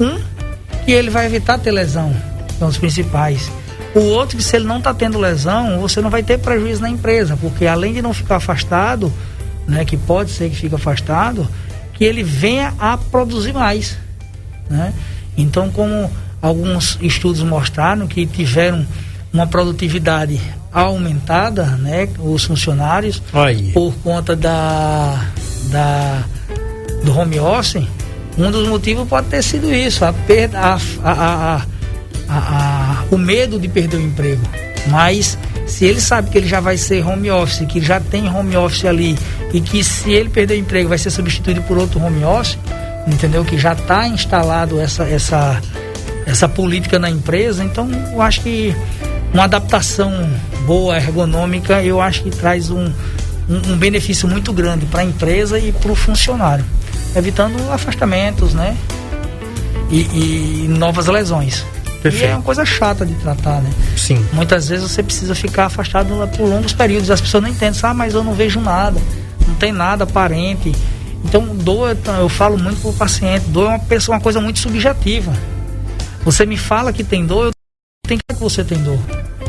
Um, 0.01 0.21
que 0.85 0.93
ele 0.93 1.11
vai 1.11 1.27
evitar 1.27 1.59
ter 1.59 1.71
lesão, 1.71 2.15
são 2.59 2.69
os 2.69 2.79
principais. 2.79 3.51
O 3.95 4.01
outro, 4.01 4.37
que 4.37 4.43
se 4.43 4.57
ele 4.57 4.67
não 4.67 4.79
está 4.79 4.93
tendo 4.93 5.19
lesão, 5.19 5.81
você 5.81 6.01
não 6.01 6.11
vai 6.11 6.23
ter 6.23 6.39
prejuízo 6.39 6.83
na 6.83 6.91
empresa, 6.91 7.37
porque 7.37 7.67
além 7.67 7.95
de 7.95 8.03
não 8.03 8.13
ficar 8.13 8.37
afastado, 8.37 9.13
né, 9.67 9.85
que 9.85 9.97
pode 9.97 10.31
ser 10.31 10.51
que 10.51 10.57
fique 10.57 10.75
afastado, 10.75 11.49
que 11.95 12.05
ele 12.05 12.23
venha 12.23 12.75
a 12.79 12.97
produzir 12.97 13.53
mais. 13.53 13.99
Né? 14.71 14.93
Então, 15.37 15.71
como 15.71 16.11
alguns 16.41 16.99
estudos 17.01 17.43
mostraram 17.43 18.07
que 18.07 18.27
tiveram 18.27 18.87
uma 19.33 19.47
produtividade 19.47 20.41
aumentada, 20.73 21.65
né, 21.65 22.09
os 22.19 22.45
funcionários, 22.45 23.23
Aí. 23.33 23.73
por 23.73 23.93
conta 23.97 24.37
da, 24.37 25.27
da 25.71 26.25
do 27.05 27.17
home 27.17 27.39
office, 27.39 27.87
um 28.39 28.51
dos 28.51 28.69
motivos 28.69 29.09
pode 29.09 29.29
ter 29.29 29.43
sido 29.43 29.73
isso, 29.73 30.05
a 30.05 30.13
perda, 30.13 30.59
a, 30.59 30.79
a, 31.05 31.63
a, 32.29 33.05
o 33.11 33.19
medo 33.19 33.59
de 33.59 33.69
perder 33.69 33.97
o 33.97 34.01
emprego. 34.01 34.43
Mas 34.87 35.37
se 35.67 35.85
ele 35.85 36.01
sabe 36.01 36.31
que 36.31 36.39
ele 36.39 36.49
já 36.49 36.61
vai 36.61 36.77
ser 36.77 37.07
home 37.07 37.31
office, 37.31 37.67
que 37.69 37.81
já 37.81 38.01
tem 38.01 38.29
home 38.29 38.57
office 38.57 38.85
ali, 38.85 39.19
e 39.53 39.61
que 39.61 39.83
se 39.85 40.13
ele 40.13 40.29
perder 40.29 40.55
o 40.55 40.59
emprego 40.59 40.89
vai 40.89 40.99
ser 40.99 41.11
substituído 41.11 41.63
por 41.63 41.77
outro 41.77 42.03
home 42.03 42.25
office, 42.25 42.59
entendeu? 43.07 43.45
Que 43.45 43.59
já 43.59 43.73
está 43.73 44.07
instalado 44.07 44.81
essa, 44.81 45.05
essa, 45.05 45.61
essa 46.27 46.49
política 46.49 46.99
na 46.99 47.11
empresa, 47.11 47.65
então 47.65 47.89
eu 48.13 48.23
acho 48.23 48.41
que 48.41 48.75
uma 49.33 49.45
adaptação 49.45 50.11
boa, 50.67 50.97
ergonômica, 50.97 51.83
eu 51.83 52.01
acho 52.01 52.23
que 52.23 52.31
traz 52.31 52.71
um, 52.71 52.85
um, 53.49 53.73
um 53.73 53.77
benefício 53.77 54.29
muito 54.29 54.53
grande 54.53 54.87
para 54.87 55.03
a 55.03 55.05
empresa 55.05 55.59
e 55.59 55.73
para 55.73 55.93
o 55.93 55.95
funcionário, 55.95 56.65
evitando 57.15 57.59
afastamentos, 57.73 58.55
né? 58.55 58.77
E, 59.91 60.65
e 60.65 60.69
novas 60.69 61.07
lesões. 61.07 61.65
Perfeito. 62.03 62.27
E 62.27 62.29
é 62.31 62.35
uma 62.35 62.43
coisa 62.43 62.65
chata 62.65 63.05
de 63.05 63.15
tratar, 63.15 63.61
né? 63.61 63.71
Sim. 63.97 64.25
Muitas 64.33 64.69
vezes 64.69 64.91
você 64.91 65.03
precisa 65.03 65.35
ficar 65.35 65.67
afastado 65.67 66.29
por 66.37 66.49
longos 66.49 66.73
períodos. 66.73 67.11
As 67.11 67.21
pessoas 67.21 67.43
não 67.43 67.51
entendem, 67.51 67.81
ah, 67.83 67.95
mas 67.95 68.15
eu 68.15 68.23
não 68.23 68.35
vejo 68.35 68.61
nada, 68.61 69.01
não 69.47 69.55
tem 69.55 69.73
nada 69.73 70.05
aparente. 70.05 70.73
Então, 71.25 71.45
dor, 71.57 71.97
eu 72.21 72.29
falo 72.29 72.57
muito 72.57 72.81
para 72.81 72.91
o 72.91 72.93
paciente, 72.93 73.47
dor 73.49 73.67
é 73.67 73.69
uma, 73.71 73.79
pessoa, 73.81 74.17
uma 74.17 74.23
coisa 74.23 74.41
muito 74.41 74.61
subjetiva. 74.61 75.33
Você 76.25 76.47
me 76.47 76.57
fala 76.57 76.93
que 76.93 77.03
tem 77.03 77.27
dor, 77.27 77.47
eu 77.47 77.53
tenho 78.07 78.21
que 78.21 78.35
que 78.39 78.41
você 78.41 78.63
tem 78.63 78.79
dor. 78.79 78.99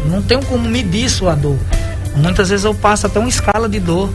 Não 0.05 0.21
tenho 0.21 0.43
como 0.45 0.67
medir 0.67 1.09
sua 1.09 1.35
dor. 1.35 1.57
Muitas 2.15 2.49
vezes 2.49 2.65
eu 2.65 2.73
passo 2.73 3.05
até 3.05 3.19
uma 3.19 3.29
escala 3.29 3.69
de 3.69 3.79
dor. 3.79 4.11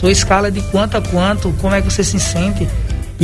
Sua 0.00 0.10
escala 0.10 0.50
de 0.50 0.60
quanto 0.70 0.96
a 0.96 1.02
quanto, 1.02 1.52
como 1.60 1.74
é 1.74 1.82
que 1.82 1.90
você 1.90 2.02
se 2.02 2.18
sente. 2.18 2.66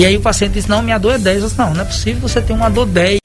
E 0.01 0.07
aí 0.07 0.17
o 0.17 0.21
paciente 0.23 0.53
diz, 0.53 0.67
não, 0.67 0.81
minha 0.81 0.97
dor 0.97 1.17
é 1.17 1.19
10. 1.19 1.43
Eu 1.43 1.49
disse, 1.49 1.59
não, 1.59 1.75
não 1.75 1.83
é 1.83 1.85
possível 1.85 2.23
você 2.23 2.41
ter 2.41 2.55
uma 2.55 2.71
dor 2.71 2.87
10 2.87 3.21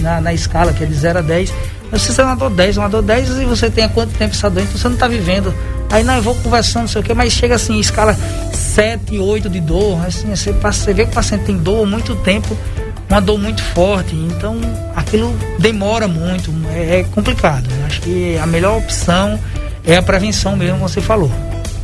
na, 0.00 0.20
na 0.20 0.34
escala, 0.34 0.70
que 0.70 0.84
é 0.84 0.86
de 0.86 0.92
0 0.92 1.20
a 1.20 1.22
10. 1.22 1.50
Mas 1.90 2.02
se 2.02 2.08
você 2.08 2.16
tem 2.16 2.24
uma 2.26 2.36
dor 2.36 2.50
10, 2.50 2.76
uma 2.76 2.88
dor 2.90 3.00
10 3.00 3.30
e 3.38 3.44
você 3.46 3.70
tem 3.70 3.84
há 3.84 3.88
quanto 3.88 4.12
tempo 4.18 4.34
essa 4.34 4.50
dor, 4.50 4.62
então 4.62 4.76
você 4.76 4.86
não 4.86 4.96
está 4.96 5.08
vivendo. 5.08 5.54
Aí 5.90 6.04
não, 6.04 6.16
eu 6.16 6.22
vou 6.22 6.34
conversando, 6.34 6.82
não 6.82 6.88
sei 6.88 7.00
o 7.00 7.04
que, 7.04 7.14
mas 7.14 7.32
chega 7.32 7.54
assim, 7.54 7.80
escala 7.80 8.14
7, 8.52 9.18
8 9.18 9.48
de 9.48 9.60
dor, 9.60 9.98
assim, 10.04 10.28
você, 10.28 10.52
você 10.52 10.92
vê 10.92 11.04
que 11.04 11.10
o 11.10 11.14
paciente 11.14 11.44
tem 11.44 11.56
dor 11.56 11.84
há 11.84 11.86
muito 11.86 12.14
tempo, 12.16 12.54
uma 13.08 13.22
dor 13.22 13.38
muito 13.38 13.62
forte, 13.62 14.14
então 14.14 14.60
aquilo 14.94 15.34
demora 15.58 16.06
muito, 16.06 16.52
é, 16.70 17.00
é 17.00 17.04
complicado. 17.04 17.66
Acho 17.86 18.02
que 18.02 18.36
a 18.36 18.46
melhor 18.46 18.76
opção 18.76 19.40
é 19.86 19.96
a 19.96 20.02
prevenção 20.02 20.54
mesmo, 20.54 20.74
como 20.76 20.86
você 20.86 21.00
falou. 21.00 21.32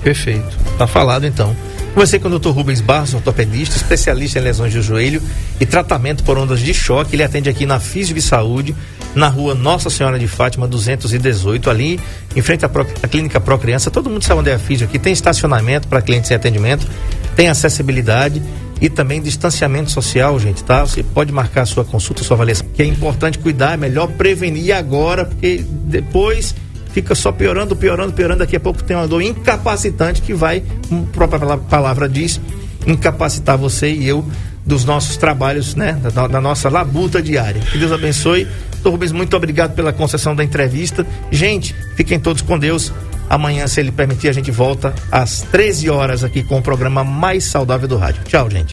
Perfeito. 0.03 0.59
Tá 0.77 0.87
falado 0.87 1.25
então. 1.25 1.57
Conversei 1.97 2.19
com 2.19 2.29
o 2.29 2.39
Dr. 2.39 2.51
Rubens 2.51 2.83
Barros, 2.83 3.15
ortopedista, 3.15 3.75
especialista 3.75 4.39
em 4.39 4.43
lesões 4.43 4.71
de 4.71 4.83
joelho 4.83 5.23
e 5.59 5.65
tratamento 5.65 6.23
por 6.25 6.37
ondas 6.37 6.61
de 6.61 6.75
choque. 6.75 7.17
Ele 7.17 7.23
atende 7.23 7.49
aqui 7.49 7.65
na 7.65 7.81
Físio 7.81 8.15
de 8.15 8.21
Saúde, 8.21 8.77
na 9.15 9.29
rua 9.29 9.55
Nossa 9.55 9.89
Senhora 9.89 10.19
de 10.19 10.29
Fátima, 10.29 10.69
218, 10.69 11.71
ali 11.71 11.99
em 12.37 12.43
frente 12.43 12.67
à, 12.67 12.69
Pro, 12.69 12.87
à 13.03 13.09
Clínica 13.09 13.41
Pro 13.41 13.59
Criança. 13.59 13.91
Todo 13.91 14.11
mundo 14.11 14.23
sabe 14.23 14.41
onde 14.41 14.51
é 14.51 14.55
a 14.57 14.59
Físio 14.59 14.87
aqui. 14.87 14.99
Tem 14.99 15.11
estacionamento 15.11 15.89
para 15.89 16.03
clientes 16.03 16.29
sem 16.29 16.37
atendimento, 16.37 16.87
tem 17.35 17.49
acessibilidade 17.49 18.43
e 18.79 18.91
também 18.91 19.23
distanciamento 19.23 19.91
social, 19.91 20.39
gente, 20.39 20.63
tá? 20.63 20.83
Você 20.83 21.03
pode 21.03 21.33
marcar 21.33 21.63
a 21.63 21.67
sua 21.67 21.83
consulta, 21.83 22.21
a 22.21 22.25
sua 22.27 22.35
avaliação, 22.35 22.67
que 22.75 22.83
é 22.83 22.85
importante 22.85 23.39
cuidar, 23.39 23.73
é 23.73 23.77
melhor 23.79 24.09
prevenir 24.09 24.77
agora, 24.77 25.25
porque 25.25 25.65
depois 25.67 26.55
fica 26.97 27.15
só 27.15 27.31
piorando, 27.31 27.77
piorando, 27.77 28.15
piorando. 28.15 28.39
Daqui 28.39 28.57
a 28.57 28.61
pouco 28.61 28.83
tem 28.83 28.97
uma 28.97 29.07
dor 29.07 29.21
incapacitante 29.21 30.23
que 30.23 30.33
vai, 30.33 30.63
como 30.89 31.03
a 31.03 31.15
própria 31.15 31.59
palavra 31.59 32.09
diz, 32.09 32.41
incapacitar 32.87 33.59
você 33.59 33.93
e 33.93 34.09
eu 34.09 34.25
dos 34.65 34.87
nossos 34.87 35.19
trabalhos, 35.19 35.75
né? 35.75 35.93
Da, 36.15 36.27
da 36.27 36.41
nossa 36.41 36.71
labuta 36.71 37.21
diária. 37.21 37.61
Que 37.61 37.77
Deus 37.77 37.93
abençoe. 37.93 38.49
Doutor 38.73 38.93
Rubens, 38.93 39.13
muito 39.13 39.37
obrigado 39.37 39.75
pela 39.75 39.93
concessão 39.93 40.35
da 40.35 40.43
entrevista. 40.43 41.07
Gente, 41.31 41.75
fiquem 41.97 42.19
todos 42.19 42.41
com 42.41 42.59
Deus. 42.59 42.91
Amanhã, 43.29 43.67
se 43.67 43.79
ele 43.79 43.93
permitir, 43.93 44.31
a 44.31 44.33
gente 44.33 44.51
volta 44.51 44.95
às 45.13 45.43
13 45.43 45.91
horas 45.91 46.25
aqui 46.25 46.43
com 46.45 46.59
o 46.59 46.63
programa 46.63 47.05
mais 47.05 47.45
saudável 47.45 47.87
do 47.87 47.99
rádio. 47.99 48.23
Tchau, 48.25 48.49
gente. 48.49 48.73